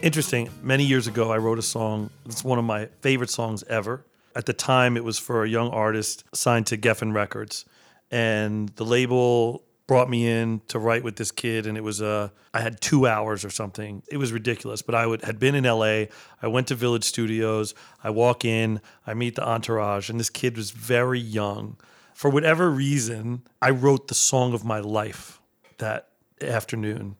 Interesting. 0.01 0.49
Many 0.61 0.85
years 0.85 1.07
ago, 1.07 1.29
I 1.29 1.37
wrote 1.39 1.59
a 1.59 1.61
song. 1.61 2.09
It's 2.25 2.41
one 2.41 2.57
of 2.57 2.63
my 2.63 2.85
favorite 3.01 3.31
songs 3.31 3.63
ever. 3.63 4.05
At 4.33 4.45
the 4.45 4.53
time, 4.53 4.95
it 4.95 5.03
was 5.03 5.19
for 5.19 5.43
a 5.43 5.49
young 5.49 5.71
artist 5.71 6.23
signed 6.33 6.67
to 6.67 6.77
Geffen 6.77 7.13
Records. 7.13 7.65
And 8.11 8.69
the 8.77 8.85
label 8.85 9.65
brought 9.87 10.09
me 10.09 10.27
in 10.27 10.61
to 10.69 10.79
write 10.79 11.03
with 11.03 11.17
this 11.17 11.31
kid 11.31 11.65
and 11.67 11.77
it 11.77 11.83
was 11.83 12.01
uh 12.01 12.29
I 12.53 12.61
had 12.61 12.79
2 12.81 13.07
hours 13.07 13.43
or 13.43 13.49
something. 13.49 14.03
It 14.09 14.17
was 14.17 14.31
ridiculous, 14.31 14.81
but 14.81 14.95
I 14.95 15.05
would 15.05 15.23
had 15.23 15.39
been 15.39 15.55
in 15.55 15.63
LA. 15.63 16.05
I 16.41 16.47
went 16.47 16.67
to 16.67 16.75
Village 16.75 17.03
Studios. 17.03 17.73
I 18.03 18.09
walk 18.09 18.45
in, 18.45 18.81
I 19.05 19.13
meet 19.13 19.35
the 19.35 19.47
entourage 19.47 20.09
and 20.09 20.19
this 20.19 20.29
kid 20.29 20.55
was 20.55 20.71
very 20.71 21.19
young. 21.19 21.77
For 22.13 22.29
whatever 22.29 22.69
reason, 22.69 23.43
I 23.61 23.71
wrote 23.71 24.07
the 24.07 24.15
song 24.15 24.53
of 24.53 24.63
my 24.63 24.79
life 24.79 25.41
that 25.79 26.09
afternoon. 26.41 27.15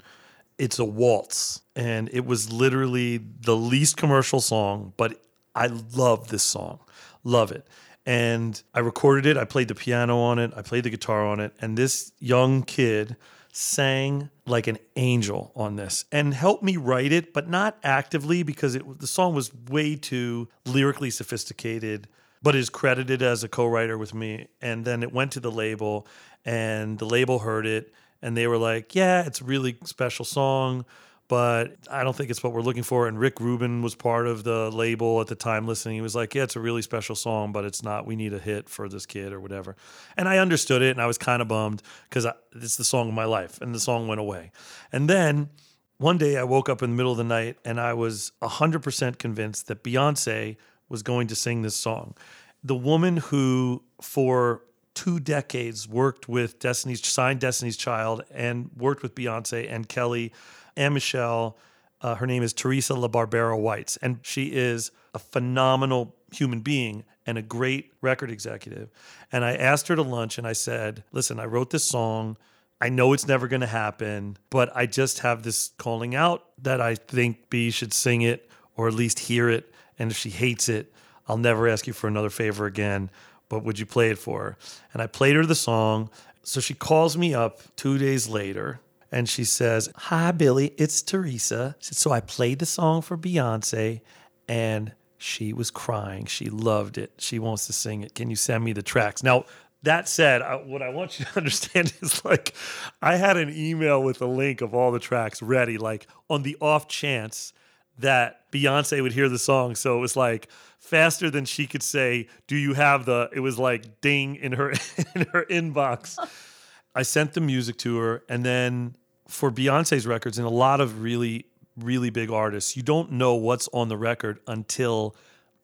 It's 0.58 0.80
a 0.80 0.86
waltz 0.86 1.62
and 1.76 2.10
it 2.14 2.26
was 2.26 2.52
literally 2.52 3.18
the 3.18 3.56
least 3.56 3.98
commercial 3.98 4.40
song, 4.40 4.94
but 4.96 5.22
I 5.56 5.68
love 5.68 6.30
this 6.30 6.44
song. 6.44 6.80
Love 7.24 7.52
it 7.52 7.68
and 8.06 8.62
I 8.74 8.80
recorded 8.80 9.26
it. 9.26 9.38
I 9.38 9.46
played 9.46 9.68
the 9.68 9.76
piano 9.76 10.20
on 10.20 10.40
it. 10.40 10.52
I 10.56 10.62
played 10.62 10.84
the 10.84 10.90
guitar 10.90 11.26
on 11.26 11.40
it. 11.40 11.54
And 11.62 11.78
this 11.78 12.12
young 12.20 12.64
kid 12.64 13.16
sang 13.52 14.30
like 14.46 14.68
an 14.68 14.80
angel 14.96 15.52
on 15.56 15.76
this 15.76 16.06
and 16.12 16.34
helped 16.34 16.64
me 16.64 16.76
write 16.76 17.12
it, 17.12 17.34
but 17.34 17.48
not 17.48 17.78
actively 17.84 18.44
because 18.44 18.76
it, 18.76 19.00
the 19.00 19.08
song 19.08 19.34
was 19.34 19.52
way 19.70 19.96
too 19.96 20.50
lyrically 20.66 21.12
sophisticated, 21.12 22.08
but 22.42 22.56
is 22.56 22.70
credited 22.70 23.22
as 23.22 23.44
a 23.44 23.48
co 23.48 23.66
writer 23.66 23.98
with 23.98 24.14
me. 24.14 24.48
And 24.62 24.84
then 24.84 25.04
it 25.04 25.14
went 25.14 25.32
to 25.34 25.40
the 25.40 25.52
label, 25.52 26.06
and 26.44 26.98
the 26.98 27.06
label 27.06 27.40
heard 27.40 27.66
it. 27.66 27.94
And 28.22 28.36
they 28.36 28.48
were 28.48 28.58
like, 28.58 28.96
yeah, 28.96 29.26
it's 29.26 29.42
a 29.42 29.46
really 29.46 29.78
special 29.86 30.26
song 30.26 30.86
but 31.28 31.76
I 31.90 32.04
don't 32.04 32.16
think 32.16 32.30
it's 32.30 32.44
what 32.44 32.54
we're 32.54 32.62
looking 32.62 32.84
for. 32.84 33.08
And 33.08 33.18
Rick 33.18 33.40
Rubin 33.40 33.82
was 33.82 33.96
part 33.96 34.28
of 34.28 34.44
the 34.44 34.70
label 34.72 35.22
at 35.22 35.28
the 35.28 35.36
time 35.36 35.68
listening. 35.68 35.96
He 35.96 36.02
was 36.02 36.16
like, 36.16 36.36
Yeah, 36.36 36.44
it's 36.44 36.56
a 36.56 36.60
really 36.60 36.82
special 36.82 37.16
song, 37.16 37.52
but 37.52 37.66
it's 37.66 37.82
not, 37.82 38.06
we 38.06 38.16
need 38.16 38.34
a 38.34 38.40
hit 38.40 38.70
for 38.70 38.90
this 38.90 39.06
kid 39.06 39.32
or 39.32 39.40
whatever. 39.40 39.76
And 40.18 40.28
I 40.28 40.38
understood 40.38 40.82
it 40.82 40.92
and 40.92 41.02
I 41.02 41.06
was 41.06 41.18
kind 41.18 41.42
of 41.42 41.48
bummed 41.48 41.82
because 42.10 42.28
it's 42.54 42.76
the 42.76 42.84
song 42.84 43.08
of 43.08 43.14
my 43.14 43.26
life. 43.26 43.62
And 43.62 43.74
the 43.74 43.80
song 43.80 44.08
went 44.08 44.20
away. 44.20 44.52
And 44.92 45.10
then 45.10 45.50
one 45.98 46.18
day 46.18 46.38
I 46.38 46.44
woke 46.44 46.68
up 46.68 46.84
in 46.84 46.92
the 46.92 46.96
middle 46.96 47.14
of 47.14 47.18
the 47.18 47.24
night 47.24 47.58
and 47.64 47.80
I 47.80 47.94
was 47.94 48.34
100% 48.42 49.18
convinced 49.18 49.68
that 49.68 49.84
Beyonce 49.84 50.58
was 50.90 51.04
going 51.04 51.28
to 51.28 51.36
sing 51.36 51.62
this 51.62 51.76
song. 51.76 52.16
The 52.64 52.76
woman 52.76 53.18
who, 53.18 53.84
for 54.02 54.62
two 54.94 55.20
decades, 55.20 55.88
worked 55.88 56.30
with 56.30 56.60
Destiny's, 56.60 57.06
signed 57.06 57.40
Destiny's 57.40 57.78
Child 57.78 58.24
and 58.32 58.70
worked 58.78 59.02
with 59.02 59.16
Beyonce 59.16 59.72
and 59.72 59.88
Kelly 59.88 60.32
and 60.76 60.94
Michelle. 60.94 61.58
Uh, 62.02 62.16
her 62.16 62.28
name 62.28 62.44
is 62.44 62.54
Teresa 62.54 62.94
LaBarbera 62.94 63.58
Whites, 63.58 63.98
and 64.02 64.20
she 64.24 64.48
is 64.48 64.92
a 65.14 65.20
phenomenal 65.20 66.16
human 66.34 66.60
being 66.60 67.04
and 67.26 67.38
a 67.38 67.42
great 67.42 67.92
record 68.02 68.30
executive. 68.30 68.90
And 69.32 69.46
I 69.46 69.56
asked 69.56 69.88
her 69.88 69.96
to 69.96 70.02
lunch 70.02 70.38
and 70.38 70.46
I 70.46 70.54
said, 70.54 71.04
Listen, 71.12 71.40
I 71.40 71.46
wrote 71.46 71.70
this 71.70 71.86
song. 71.86 72.38
I 72.82 72.90
know 72.90 73.14
it's 73.14 73.28
never 73.28 73.48
going 73.48 73.62
to 73.62 73.68
happen, 73.68 74.38
but 74.50 74.70
I 74.76 74.86
just 74.86 75.20
have 75.20 75.44
this 75.44 75.72
calling 75.78 76.16
out 76.16 76.44
that 76.62 76.82
I 76.82 76.96
think 76.96 77.50
B 77.50 77.72
should 77.72 77.94
sing 77.94 78.24
it 78.24 78.50
or 78.76 78.88
at 78.88 78.94
least 78.94 79.20
hear 79.20 79.50
it. 79.50 79.74
And 79.98 80.12
if 80.12 80.18
she 80.18 80.30
hates 80.30 80.68
it, 80.68 80.92
I'll 81.28 81.38
never 81.38 81.70
ask 81.70 81.88
you 81.88 81.94
for 81.94 82.08
another 82.08 82.30
favor 82.30 82.66
again. 82.66 83.10
But 83.48 83.64
would 83.64 83.80
you 83.80 83.86
play 83.86 84.10
it 84.10 84.18
for 84.18 84.44
her? 84.44 84.58
And 84.92 85.02
I 85.02 85.08
played 85.08 85.36
her 85.36 85.46
the 85.46 85.56
song. 85.56 86.10
So 86.42 86.60
she 86.60 86.74
calls 86.74 87.16
me 87.16 87.34
up 87.34 87.62
two 87.78 87.98
days 87.98 88.28
later 88.28 88.82
and 89.14 89.30
she 89.30 89.46
says, 89.46 89.90
Hi, 89.96 90.32
Billy, 90.32 90.74
it's 90.78 91.02
Teresa. 91.02 91.76
Said, 91.80 91.98
so 91.98 92.12
I 92.12 92.20
played 92.20 92.60
the 92.60 92.66
song 92.66 93.02
for 93.02 93.16
Beyonce 93.16 94.02
and 94.48 94.94
she 95.18 95.54
was 95.54 95.72
crying. 95.72 96.26
She 96.26 96.50
loved 96.50 96.98
it. 96.98 97.14
She 97.20 97.40
wants 97.40 97.68
to 97.68 97.74
sing 97.74 98.02
it. 98.02 98.16
Can 98.16 98.30
you 98.30 98.36
send 98.36 98.64
me 98.64 98.74
the 98.74 98.82
tracks? 98.82 99.24
Now, 99.24 99.46
that 99.84 100.10
said, 100.10 100.42
I, 100.42 100.56
what 100.56 100.82
I 100.82 100.90
want 100.90 101.20
you 101.20 101.26
to 101.26 101.32
understand 101.38 101.94
is 102.02 102.26
like, 102.26 102.56
I 103.02 103.16
had 103.18 103.38
an 103.38 103.54
email 103.56 104.02
with 104.02 104.22
a 104.22 104.26
link 104.26 104.62
of 104.62 104.74
all 104.74 104.92
the 104.92 105.00
tracks 105.00 105.42
ready, 105.42 105.78
like 105.78 106.08
on 106.30 106.42
the 106.44 106.58
off 106.60 106.88
chance 106.88 107.54
that 108.00 108.52
Beyonce 108.52 109.02
would 109.02 109.14
hear 109.14 109.30
the 109.30 109.38
song. 109.38 109.76
So 109.76 109.96
it 109.96 110.02
was 110.02 110.16
like 110.16 110.50
faster 110.80 111.30
than 111.30 111.46
she 111.46 111.68
could 111.68 111.84
say, 111.84 112.28
"Do 112.48 112.56
you 112.56 112.74
have 112.74 113.06
the?" 113.06 113.30
It 113.32 113.42
was 113.42 113.60
like 113.60 114.02
ding 114.02 114.36
in 114.36 114.54
her 114.54 114.72
in 115.16 115.28
her 115.32 115.46
inbox. 115.50 116.18
I 116.96 117.04
sent 117.04 117.34
the 117.34 117.42
music 117.42 117.78
to 117.80 117.98
her, 117.98 118.24
and 118.28 118.44
then 118.44 118.96
for 119.28 119.52
Beyonce's 119.52 120.06
records 120.06 120.38
and 120.38 120.46
a 120.46 120.52
lot 120.52 120.82
of 120.82 121.02
really, 121.02 121.46
really 121.78 122.10
big 122.10 122.30
artists, 122.32 122.76
you 122.76 122.84
don't 122.84 123.14
know 123.14 123.36
what's 123.36 123.70
on 123.74 123.88
the 123.88 123.98
record 123.98 124.40
until 124.48 125.16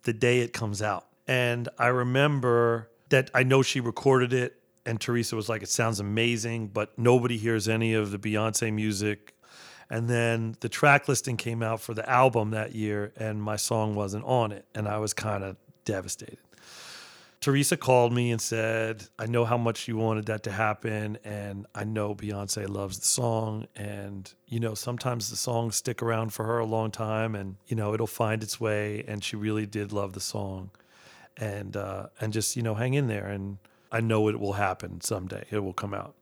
the 0.03 0.13
day 0.13 0.39
it 0.39 0.53
comes 0.53 0.81
out. 0.81 1.05
And 1.27 1.69
I 1.77 1.87
remember 1.87 2.89
that 3.09 3.29
I 3.33 3.43
know 3.43 3.61
she 3.61 3.79
recorded 3.79 4.33
it, 4.33 4.55
and 4.85 4.99
Teresa 4.99 5.35
was 5.35 5.49
like, 5.49 5.61
it 5.61 5.69
sounds 5.69 5.99
amazing, 5.99 6.69
but 6.69 6.97
nobody 6.97 7.37
hears 7.37 7.67
any 7.67 7.93
of 7.93 8.11
the 8.11 8.17
Beyonce 8.17 8.73
music. 8.73 9.35
And 9.89 10.07
then 10.07 10.55
the 10.61 10.69
track 10.69 11.07
listing 11.07 11.37
came 11.37 11.61
out 11.61 11.81
for 11.81 11.93
the 11.93 12.07
album 12.09 12.51
that 12.51 12.73
year, 12.73 13.11
and 13.17 13.41
my 13.41 13.55
song 13.55 13.95
wasn't 13.95 14.25
on 14.25 14.51
it. 14.51 14.65
And 14.73 14.87
I 14.87 14.97
was 14.99 15.13
kind 15.13 15.43
of 15.43 15.57
devastated. 15.85 16.39
Teresa 17.41 17.77
called 17.77 18.11
me 18.11 18.31
and 18.31 18.41
said, 18.41 19.05
I 19.17 19.25
know 19.25 19.45
how 19.45 19.57
much 19.57 19.87
you 19.87 19.95
wanted 19.95 20.25
that 20.25 20.43
to 20.43 20.51
happen. 20.51 21.17
And 21.23 21.65
I 21.73 21.85
know 21.85 22.13
Beyonce 22.13 22.67
loves 22.67 22.99
the 22.99 23.05
song. 23.05 23.65
And, 23.77 24.31
you 24.45 24.59
know, 24.59 24.73
sometimes 24.73 25.29
the 25.29 25.37
songs 25.37 25.77
stick 25.77 26.01
around 26.01 26.33
for 26.33 26.43
her 26.45 26.59
a 26.59 26.65
long 26.65 26.91
time 26.91 27.35
and, 27.35 27.55
you 27.67 27.77
know, 27.77 27.93
it'll 27.93 28.07
find 28.07 28.43
its 28.43 28.59
way. 28.59 29.05
And 29.07 29.23
she 29.23 29.37
really 29.37 29.65
did 29.65 29.93
love 29.93 30.11
the 30.11 30.19
song. 30.19 30.71
And, 31.37 31.77
uh, 31.77 32.07
and 32.19 32.33
just, 32.33 32.57
you 32.57 32.61
know, 32.61 32.75
hang 32.75 32.93
in 32.93 33.07
there. 33.07 33.27
And 33.27 33.57
I 33.89 34.01
know 34.01 34.27
it 34.27 34.37
will 34.37 34.53
happen 34.53 34.99
someday. 34.99 35.45
It 35.49 35.59
will 35.59 35.73
come 35.73 35.93
out. 35.93 36.15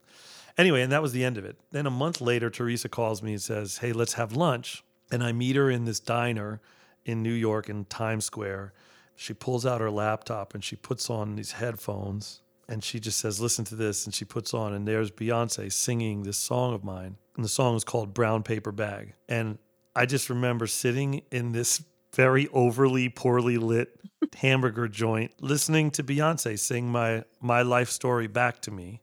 Anyway, 0.56 0.84
and 0.84 0.91
that 0.91 1.01
was 1.01 1.13
the 1.13 1.23
end 1.23 1.39
of 1.39 1.45
it. 1.45 1.58
Then 1.71 1.88
a 1.88 1.91
month 1.91 2.21
later, 2.21 2.51
Teresa 2.51 2.89
calls 2.89 3.23
me 3.23 3.32
and 3.34 3.41
says, 3.41 3.80
Hey, 3.80 3.91
let's 3.91 4.13
have 4.13 4.34
lunch. 4.34 4.84
And 5.12 5.23
I 5.23 5.32
meet 5.32 5.56
her 5.56 5.71
in 5.71 5.86
this 5.86 5.99
diner 5.99 6.62
in 7.06 7.23
New 7.23 7.34
York 7.34 7.69
in 7.69 7.86
Times 7.86 8.25
Square 8.25 8.73
she 9.17 9.34
pulls 9.34 9.65
out 9.65 9.82
her 9.82 9.91
laptop 9.91 10.53
and 10.53 10.63
she 10.63 10.75
puts 10.75 11.10
on 11.10 11.36
these 11.36 11.53
headphones 11.53 12.41
and 12.69 12.84
she 12.84 12.99
just 12.99 13.19
says, 13.19 13.41
Listen 13.41 13.65
to 13.65 13.75
this. 13.75 14.06
And 14.06 14.13
she 14.13 14.25
puts 14.25 14.53
on, 14.53 14.73
and 14.73 14.88
there's 14.88 15.12
Beyonce 15.12 15.71
singing 15.71 16.23
this 16.23 16.38
song 16.38 16.73
of 16.73 16.84
mine. 16.84 17.17
And 17.36 17.43
the 17.43 17.49
song 17.49 17.75
is 17.75 17.84
called 17.84 18.13
Brown 18.13 18.43
Paper 18.43 18.71
Bag. 18.71 19.13
And 19.27 19.58
I 19.95 20.06
just 20.06 20.30
remember 20.30 20.67
sitting 20.67 21.23
in 21.32 21.51
this 21.51 21.84
very 22.13 22.47
overly 22.49 23.10
poorly 23.10 23.58
lit 23.58 23.99
hamburger 24.36 24.88
joint 24.88 25.32
listening 25.41 25.91
to 25.91 26.03
Beyonce 26.03 26.58
sing 26.58 26.89
my 26.89 27.23
my 27.41 27.62
life 27.62 27.89
story 27.89 28.27
back 28.27 28.62
to 28.62 28.71
me 28.71 29.01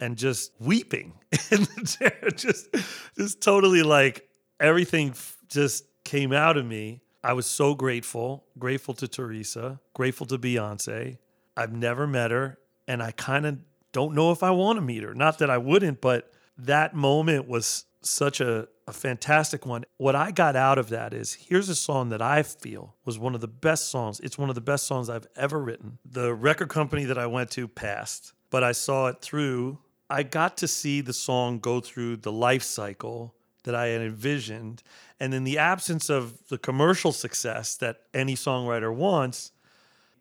and 0.00 0.16
just 0.16 0.52
weeping 0.58 1.12
in 1.50 1.60
the 1.60 1.96
chair 1.98 2.30
just 2.34 2.74
just 3.16 3.40
totally 3.40 3.82
like 3.82 4.26
everything 4.58 5.14
just 5.48 5.84
came 6.04 6.32
out 6.32 6.56
of 6.56 6.64
me 6.64 7.02
I 7.26 7.32
was 7.32 7.46
so 7.46 7.74
grateful, 7.74 8.44
grateful 8.56 8.94
to 8.94 9.08
Teresa, 9.08 9.80
grateful 9.94 10.26
to 10.26 10.38
Beyonce. 10.38 11.18
I've 11.56 11.72
never 11.72 12.06
met 12.06 12.30
her, 12.30 12.60
and 12.86 13.02
I 13.02 13.10
kind 13.10 13.44
of 13.46 13.58
don't 13.90 14.14
know 14.14 14.30
if 14.30 14.44
I 14.44 14.52
want 14.52 14.76
to 14.76 14.80
meet 14.80 15.02
her. 15.02 15.12
Not 15.12 15.38
that 15.38 15.50
I 15.50 15.58
wouldn't, 15.58 16.00
but 16.00 16.32
that 16.56 16.94
moment 16.94 17.48
was 17.48 17.86
such 18.00 18.40
a, 18.40 18.68
a 18.86 18.92
fantastic 18.92 19.66
one. 19.66 19.84
What 19.96 20.14
I 20.14 20.30
got 20.30 20.54
out 20.54 20.78
of 20.78 20.90
that 20.90 21.12
is 21.12 21.34
here's 21.34 21.68
a 21.68 21.74
song 21.74 22.10
that 22.10 22.22
I 22.22 22.44
feel 22.44 22.94
was 23.04 23.18
one 23.18 23.34
of 23.34 23.40
the 23.40 23.48
best 23.48 23.88
songs. 23.88 24.20
It's 24.20 24.38
one 24.38 24.48
of 24.48 24.54
the 24.54 24.60
best 24.60 24.86
songs 24.86 25.10
I've 25.10 25.26
ever 25.34 25.58
written. 25.58 25.98
The 26.08 26.32
record 26.32 26.68
company 26.68 27.06
that 27.06 27.18
I 27.18 27.26
went 27.26 27.50
to 27.52 27.66
passed, 27.66 28.34
but 28.50 28.62
I 28.62 28.70
saw 28.70 29.08
it 29.08 29.20
through. 29.20 29.80
I 30.08 30.22
got 30.22 30.58
to 30.58 30.68
see 30.68 31.00
the 31.00 31.12
song 31.12 31.58
go 31.58 31.80
through 31.80 32.18
the 32.18 32.30
life 32.30 32.62
cycle 32.62 33.34
that 33.66 33.74
I 33.74 33.88
had 33.88 34.00
envisioned. 34.00 34.82
And 35.20 35.34
in 35.34 35.44
the 35.44 35.58
absence 35.58 36.08
of 36.08 36.48
the 36.48 36.56
commercial 36.56 37.12
success 37.12 37.76
that 37.76 38.00
any 38.14 38.34
songwriter 38.34 38.94
wants, 38.94 39.52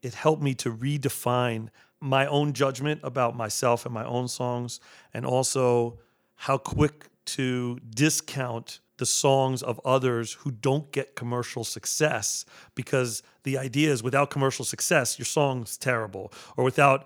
it 0.01 0.13
helped 0.13 0.43
me 0.43 0.53
to 0.55 0.71
redefine 0.71 1.69
my 2.01 2.27
own 2.27 2.53
judgment 2.53 2.99
about 3.03 3.35
myself 3.35 3.85
and 3.85 3.93
my 3.93 4.05
own 4.05 4.27
songs, 4.27 4.79
and 5.13 5.25
also 5.25 5.97
how 6.35 6.57
quick 6.57 7.07
to 7.25 7.79
discount 7.89 8.81
the 8.97 9.05
songs 9.05 9.63
of 9.63 9.79
others 9.83 10.33
who 10.33 10.51
don't 10.51 10.91
get 10.91 11.15
commercial 11.15 11.63
success 11.63 12.45
because 12.75 13.23
the 13.43 13.57
idea 13.57 13.91
is 13.91 14.03
without 14.03 14.29
commercial 14.29 14.63
success, 14.63 15.17
your 15.17 15.25
song's 15.25 15.77
terrible, 15.77 16.31
or 16.55 16.63
without 16.63 17.05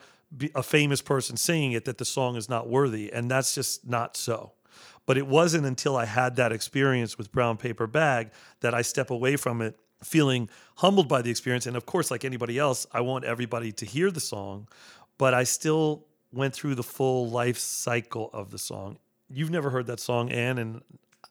a 0.53 0.61
famous 0.61 1.01
person 1.01 1.35
singing 1.37 1.71
it, 1.71 1.85
that 1.85 1.97
the 1.97 2.05
song 2.05 2.35
is 2.35 2.49
not 2.49 2.67
worthy. 2.67 3.11
And 3.11 3.31
that's 3.31 3.55
just 3.55 3.87
not 3.87 4.15
so. 4.15 4.51
But 5.09 5.17
it 5.17 5.25
wasn't 5.25 5.65
until 5.65 5.97
I 5.97 6.05
had 6.05 6.35
that 6.35 6.51
experience 6.51 7.17
with 7.17 7.31
Brown 7.31 7.57
Paper 7.57 7.87
Bag 7.87 8.29
that 8.59 8.75
I 8.75 8.83
step 8.83 9.09
away 9.09 9.37
from 9.37 9.59
it 9.59 9.75
feeling 10.03 10.47
humbled 10.75 11.07
by 11.07 11.23
the 11.23 11.31
experience. 11.31 11.65
And 11.65 11.75
of 11.75 11.87
course, 11.87 12.11
like 12.11 12.23
anybody 12.23 12.59
else, 12.59 12.85
I 12.91 13.01
want 13.01 13.25
everybody 13.25 13.71
to 13.71 13.87
hear 13.87 14.11
the 14.11 14.19
song, 14.19 14.67
but 15.17 15.33
I 15.33 15.45
still 15.45 16.05
went 16.31 16.53
through 16.53 16.75
the 16.75 16.83
full 16.83 17.27
life 17.27 17.57
cycle 17.57 18.29
of 18.33 18.51
the 18.51 18.59
song. 18.59 18.99
You've 19.31 19.49
never 19.49 19.71
heard 19.71 19.87
that 19.87 19.99
song, 19.99 20.31
Anne, 20.31 20.59
and 20.59 20.83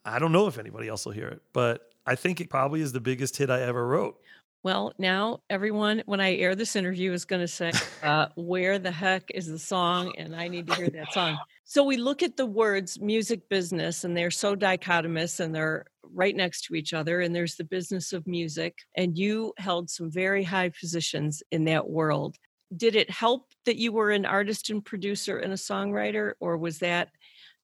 I 0.04 0.18
don't 0.18 0.32
know 0.32 0.48
if 0.48 0.58
anybody 0.58 0.88
else 0.88 1.06
will 1.06 1.12
hear 1.12 1.28
it, 1.28 1.40
but 1.52 1.88
I 2.04 2.16
think 2.16 2.40
it 2.40 2.50
probably 2.50 2.80
is 2.80 2.90
the 2.90 3.00
biggest 3.00 3.36
hit 3.36 3.48
I 3.48 3.60
ever 3.60 3.86
wrote. 3.86 4.20
Well, 4.64 4.92
now 4.98 5.42
everyone, 5.48 6.02
when 6.06 6.20
I 6.20 6.34
air 6.34 6.56
this 6.56 6.74
interview, 6.74 7.12
is 7.12 7.24
going 7.24 7.42
to 7.42 7.46
say, 7.46 7.70
uh, 8.02 8.26
Where 8.34 8.80
the 8.80 8.90
heck 8.90 9.30
is 9.32 9.46
the 9.46 9.60
song? 9.60 10.14
And 10.18 10.34
I 10.34 10.48
need 10.48 10.66
to 10.66 10.74
hear 10.74 10.90
that 10.90 11.12
song. 11.12 11.38
So 11.70 11.84
we 11.84 11.98
look 11.98 12.22
at 12.22 12.38
the 12.38 12.46
words 12.46 12.98
music 12.98 13.50
business, 13.50 14.02
and 14.02 14.16
they're 14.16 14.30
so 14.30 14.56
dichotomous 14.56 15.38
and 15.38 15.54
they're 15.54 15.84
right 16.02 16.34
next 16.34 16.62
to 16.62 16.74
each 16.74 16.94
other. 16.94 17.20
And 17.20 17.36
there's 17.36 17.56
the 17.56 17.64
business 17.64 18.14
of 18.14 18.26
music, 18.26 18.78
and 18.96 19.18
you 19.18 19.52
held 19.58 19.90
some 19.90 20.10
very 20.10 20.42
high 20.42 20.70
positions 20.70 21.42
in 21.52 21.66
that 21.66 21.86
world. 21.86 22.36
Did 22.74 22.96
it 22.96 23.10
help 23.10 23.50
that 23.66 23.76
you 23.76 23.92
were 23.92 24.10
an 24.10 24.24
artist 24.24 24.70
and 24.70 24.82
producer 24.82 25.40
and 25.40 25.52
a 25.52 25.56
songwriter, 25.56 26.32
or 26.40 26.56
was 26.56 26.78
that 26.78 27.10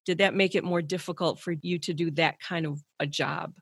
did 0.05 0.19
that 0.19 0.35
make 0.35 0.53
it 0.53 0.63
more 0.63 0.83
difficult 0.83 1.39
for 1.39 1.55
you 1.63 1.79
to 1.79 1.93
do 1.95 2.11
that 2.11 2.39
kind 2.39 2.67
of 2.67 2.83
a 2.99 3.07
job? 3.07 3.55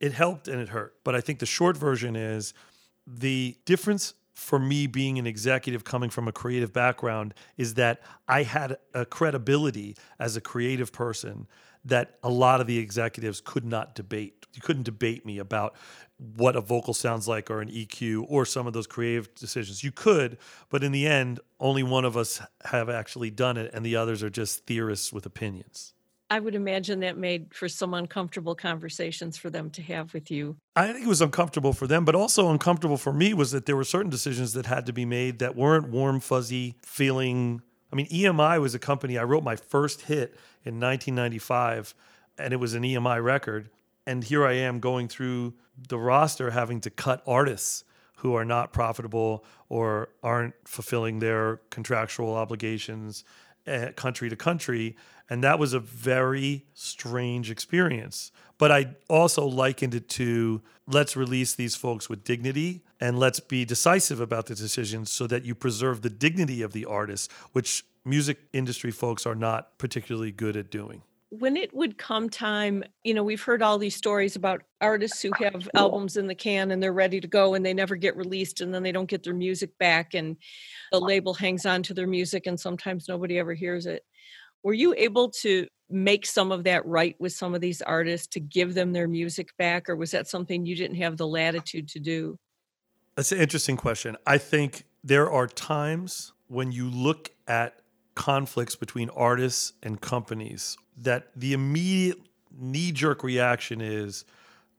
It 0.00 0.14
helped 0.14 0.48
and 0.48 0.62
it 0.62 0.70
hurt. 0.70 0.94
But 1.04 1.14
I 1.14 1.20
think 1.20 1.40
the 1.40 1.46
short 1.46 1.76
version 1.76 2.16
is 2.16 2.54
the 3.06 3.54
difference 3.66 4.14
for 4.40 4.58
me 4.58 4.86
being 4.86 5.18
an 5.18 5.26
executive 5.26 5.84
coming 5.84 6.08
from 6.08 6.26
a 6.26 6.32
creative 6.32 6.72
background 6.72 7.34
is 7.58 7.74
that 7.74 8.00
I 8.26 8.42
had 8.42 8.78
a 8.94 9.04
credibility 9.04 9.96
as 10.18 10.34
a 10.34 10.40
creative 10.40 10.94
person 10.94 11.46
that 11.84 12.16
a 12.22 12.30
lot 12.30 12.62
of 12.62 12.66
the 12.66 12.78
executives 12.78 13.42
could 13.44 13.66
not 13.66 13.94
debate. 13.94 14.46
You 14.54 14.62
couldn't 14.62 14.84
debate 14.84 15.26
me 15.26 15.38
about 15.38 15.76
what 16.16 16.56
a 16.56 16.62
vocal 16.62 16.94
sounds 16.94 17.28
like 17.28 17.50
or 17.50 17.60
an 17.60 17.68
EQ 17.68 18.24
or 18.28 18.46
some 18.46 18.66
of 18.66 18.72
those 18.72 18.86
creative 18.86 19.34
decisions. 19.34 19.84
You 19.84 19.92
could, 19.92 20.38
but 20.70 20.82
in 20.82 20.92
the 20.92 21.06
end, 21.06 21.38
only 21.60 21.82
one 21.82 22.06
of 22.06 22.16
us 22.16 22.40
have 22.64 22.88
actually 22.88 23.30
done 23.30 23.58
it, 23.58 23.70
and 23.74 23.84
the 23.84 23.96
others 23.96 24.22
are 24.22 24.30
just 24.30 24.66
theorists 24.66 25.12
with 25.12 25.26
opinions. 25.26 25.92
I 26.30 26.38
would 26.38 26.54
imagine 26.54 27.00
that 27.00 27.18
made 27.18 27.52
for 27.52 27.68
some 27.68 27.92
uncomfortable 27.92 28.54
conversations 28.54 29.36
for 29.36 29.50
them 29.50 29.68
to 29.70 29.82
have 29.82 30.14
with 30.14 30.30
you. 30.30 30.56
I 30.76 30.92
think 30.92 31.04
it 31.04 31.08
was 31.08 31.20
uncomfortable 31.20 31.72
for 31.72 31.88
them, 31.88 32.04
but 32.04 32.14
also 32.14 32.50
uncomfortable 32.50 32.96
for 32.96 33.12
me 33.12 33.34
was 33.34 33.50
that 33.50 33.66
there 33.66 33.74
were 33.74 33.84
certain 33.84 34.10
decisions 34.10 34.52
that 34.52 34.66
had 34.66 34.86
to 34.86 34.92
be 34.92 35.04
made 35.04 35.40
that 35.40 35.56
weren't 35.56 35.88
warm, 35.88 36.20
fuzzy 36.20 36.76
feeling. 36.82 37.62
I 37.92 37.96
mean, 37.96 38.06
EMI 38.06 38.60
was 38.60 38.76
a 38.76 38.78
company, 38.78 39.18
I 39.18 39.24
wrote 39.24 39.42
my 39.42 39.56
first 39.56 40.02
hit 40.02 40.36
in 40.64 40.78
1995, 40.78 41.94
and 42.38 42.52
it 42.52 42.58
was 42.58 42.74
an 42.74 42.84
EMI 42.84 43.22
record. 43.22 43.68
And 44.06 44.22
here 44.22 44.46
I 44.46 44.52
am 44.52 44.78
going 44.78 45.08
through 45.08 45.54
the 45.88 45.98
roster 45.98 46.52
having 46.52 46.80
to 46.82 46.90
cut 46.90 47.22
artists 47.26 47.82
who 48.16 48.34
are 48.34 48.44
not 48.44 48.72
profitable 48.72 49.44
or 49.68 50.10
aren't 50.22 50.54
fulfilling 50.64 51.18
their 51.18 51.56
contractual 51.70 52.34
obligations 52.34 53.24
uh, 53.66 53.88
country 53.96 54.28
to 54.28 54.36
country. 54.36 54.96
And 55.30 55.44
that 55.44 55.58
was 55.58 55.72
a 55.72 55.80
very 55.80 56.66
strange 56.74 57.50
experience. 57.50 58.32
But 58.58 58.72
I 58.72 58.96
also 59.08 59.46
likened 59.46 59.94
it 59.94 60.08
to 60.10 60.60
let's 60.86 61.16
release 61.16 61.54
these 61.54 61.76
folks 61.76 62.10
with 62.10 62.24
dignity 62.24 62.82
and 63.00 63.18
let's 63.18 63.40
be 63.40 63.64
decisive 63.64 64.20
about 64.20 64.46
the 64.46 64.54
decisions 64.54 65.10
so 65.10 65.26
that 65.28 65.44
you 65.44 65.54
preserve 65.54 66.02
the 66.02 66.10
dignity 66.10 66.60
of 66.60 66.72
the 66.72 66.84
artist, 66.84 67.30
which 67.52 67.84
music 68.04 68.38
industry 68.52 68.90
folks 68.90 69.24
are 69.24 69.34
not 69.36 69.78
particularly 69.78 70.32
good 70.32 70.56
at 70.56 70.70
doing 70.70 71.02
when 71.30 71.56
it 71.56 71.72
would 71.72 71.96
come 71.96 72.28
time, 72.28 72.82
you 73.04 73.14
know, 73.14 73.22
we've 73.22 73.42
heard 73.42 73.62
all 73.62 73.78
these 73.78 73.94
stories 73.94 74.34
about 74.34 74.62
artists 74.80 75.22
who 75.22 75.30
have 75.38 75.68
albums 75.74 76.16
in 76.16 76.26
the 76.26 76.34
can 76.34 76.72
and 76.72 76.82
they're 76.82 76.92
ready 76.92 77.20
to 77.20 77.28
go 77.28 77.54
and 77.54 77.64
they 77.64 77.72
never 77.72 77.94
get 77.94 78.16
released 78.16 78.60
and 78.60 78.74
then 78.74 78.82
they 78.82 78.90
don't 78.90 79.08
get 79.08 79.22
their 79.22 79.34
music 79.34 79.78
back 79.78 80.14
and 80.14 80.36
the 80.90 81.00
label 81.00 81.32
hangs 81.32 81.64
on 81.64 81.84
to 81.84 81.94
their 81.94 82.08
music 82.08 82.48
and 82.48 82.58
sometimes 82.58 83.08
nobody 83.08 83.38
ever 83.38 83.54
hears 83.54 83.86
it. 83.86 84.04
Were 84.62 84.74
you 84.74 84.94
able 84.96 85.30
to 85.30 85.66
make 85.88 86.24
some 86.24 86.52
of 86.52 86.64
that 86.64 86.86
right 86.86 87.16
with 87.18 87.32
some 87.32 87.54
of 87.54 87.60
these 87.60 87.82
artists 87.82 88.26
to 88.28 88.40
give 88.40 88.74
them 88.74 88.92
their 88.92 89.08
music 89.08 89.56
back 89.56 89.88
or 89.88 89.96
was 89.96 90.12
that 90.12 90.28
something 90.28 90.64
you 90.64 90.76
didn't 90.76 90.96
have 90.96 91.16
the 91.16 91.26
latitude 91.26 91.88
to 91.88 91.98
do? 91.98 92.38
That's 93.16 93.32
an 93.32 93.38
interesting 93.38 93.76
question. 93.76 94.16
I 94.26 94.38
think 94.38 94.84
there 95.02 95.30
are 95.30 95.46
times 95.46 96.32
when 96.46 96.72
you 96.72 96.88
look 96.88 97.30
at 97.48 97.80
conflicts 98.14 98.76
between 98.76 99.08
artists 99.10 99.72
and 99.82 100.00
companies 100.00 100.76
that 100.96 101.28
the 101.34 101.52
immediate 101.52 102.18
knee 102.56 102.92
jerk 102.92 103.22
reaction 103.22 103.80
is 103.80 104.24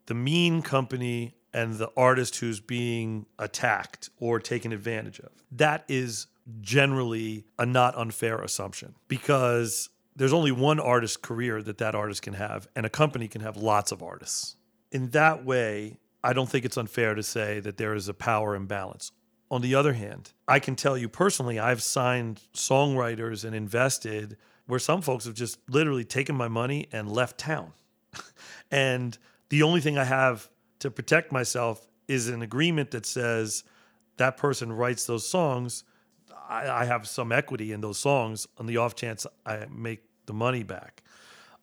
the 0.05 0.13
mean 0.13 0.61
company 0.61 1.35
and 1.53 1.75
the 1.75 1.89
artist 1.97 2.37
who's 2.37 2.59
being 2.59 3.25
attacked 3.37 4.09
or 4.19 4.39
taken 4.39 4.71
advantage 4.71 5.19
of. 5.19 5.29
That 5.51 5.83
is 5.87 6.27
generally 6.61 7.45
a 7.59 7.65
not 7.65 7.97
unfair 7.97 8.39
assumption 8.41 8.95
because 9.07 9.89
there's 10.15 10.33
only 10.33 10.51
one 10.51 10.79
artist 10.79 11.21
career 11.21 11.61
that 11.63 11.77
that 11.77 11.95
artist 11.95 12.21
can 12.21 12.33
have, 12.33 12.67
and 12.75 12.85
a 12.85 12.89
company 12.89 13.27
can 13.27 13.41
have 13.41 13.57
lots 13.57 13.91
of 13.91 14.03
artists. 14.03 14.57
In 14.91 15.11
that 15.11 15.45
way, 15.45 15.99
I 16.23 16.33
don't 16.33 16.49
think 16.49 16.65
it's 16.65 16.77
unfair 16.77 17.15
to 17.15 17.23
say 17.23 17.59
that 17.61 17.77
there 17.77 17.93
is 17.93 18.07
a 18.07 18.13
power 18.13 18.55
imbalance. 18.55 19.11
On 19.49 19.61
the 19.61 19.75
other 19.75 19.93
hand, 19.93 20.31
I 20.47 20.59
can 20.59 20.75
tell 20.75 20.97
you 20.97 21.09
personally, 21.09 21.59
I've 21.59 21.81
signed 21.81 22.41
songwriters 22.53 23.43
and 23.43 23.55
invested 23.55 24.37
where 24.65 24.79
some 24.79 25.01
folks 25.01 25.25
have 25.25 25.33
just 25.33 25.59
literally 25.69 26.05
taken 26.05 26.35
my 26.35 26.47
money 26.47 26.87
and 26.91 27.11
left 27.11 27.37
town. 27.37 27.73
and 28.71 29.17
the 29.49 29.63
only 29.63 29.81
thing 29.81 29.97
I 29.97 30.05
have 30.05 30.49
to 30.79 30.89
protect 30.89 31.31
myself 31.31 31.87
is 32.07 32.29
an 32.29 32.41
agreement 32.41 32.91
that 32.91 33.05
says 33.05 33.63
that 34.17 34.37
person 34.37 34.71
writes 34.71 35.05
those 35.05 35.27
songs. 35.27 35.83
I, 36.49 36.81
I 36.81 36.85
have 36.85 37.07
some 37.07 37.31
equity 37.31 37.71
in 37.71 37.81
those 37.81 37.97
songs 37.97 38.47
on 38.57 38.65
the 38.65 38.77
off 38.77 38.95
chance 38.95 39.25
I 39.45 39.65
make 39.69 40.03
the 40.25 40.33
money 40.33 40.63
back. 40.63 41.03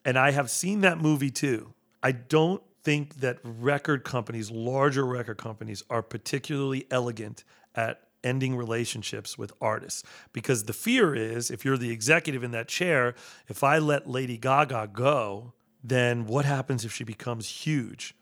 And 0.04 0.18
I 0.18 0.30
have 0.30 0.50
seen 0.50 0.80
that 0.82 0.98
movie 0.98 1.30
too. 1.30 1.74
I 2.02 2.12
don't 2.12 2.62
think 2.82 3.16
that 3.16 3.38
record 3.42 4.04
companies, 4.04 4.50
larger 4.50 5.04
record 5.04 5.38
companies, 5.38 5.82
are 5.90 6.02
particularly 6.02 6.86
elegant 6.90 7.44
at 7.74 8.00
ending 8.24 8.56
relationships 8.56 9.38
with 9.38 9.52
artists 9.60 10.02
because 10.32 10.64
the 10.64 10.72
fear 10.72 11.14
is 11.14 11.50
if 11.50 11.64
you're 11.64 11.78
the 11.78 11.90
executive 11.90 12.42
in 12.42 12.50
that 12.50 12.66
chair 12.66 13.14
if 13.46 13.62
i 13.62 13.78
let 13.78 14.08
lady 14.08 14.36
gaga 14.36 14.88
go 14.92 15.52
then 15.84 16.26
what 16.26 16.44
happens 16.44 16.84
if 16.84 16.92
she 16.92 17.04
becomes 17.04 17.48
huge 17.48 18.16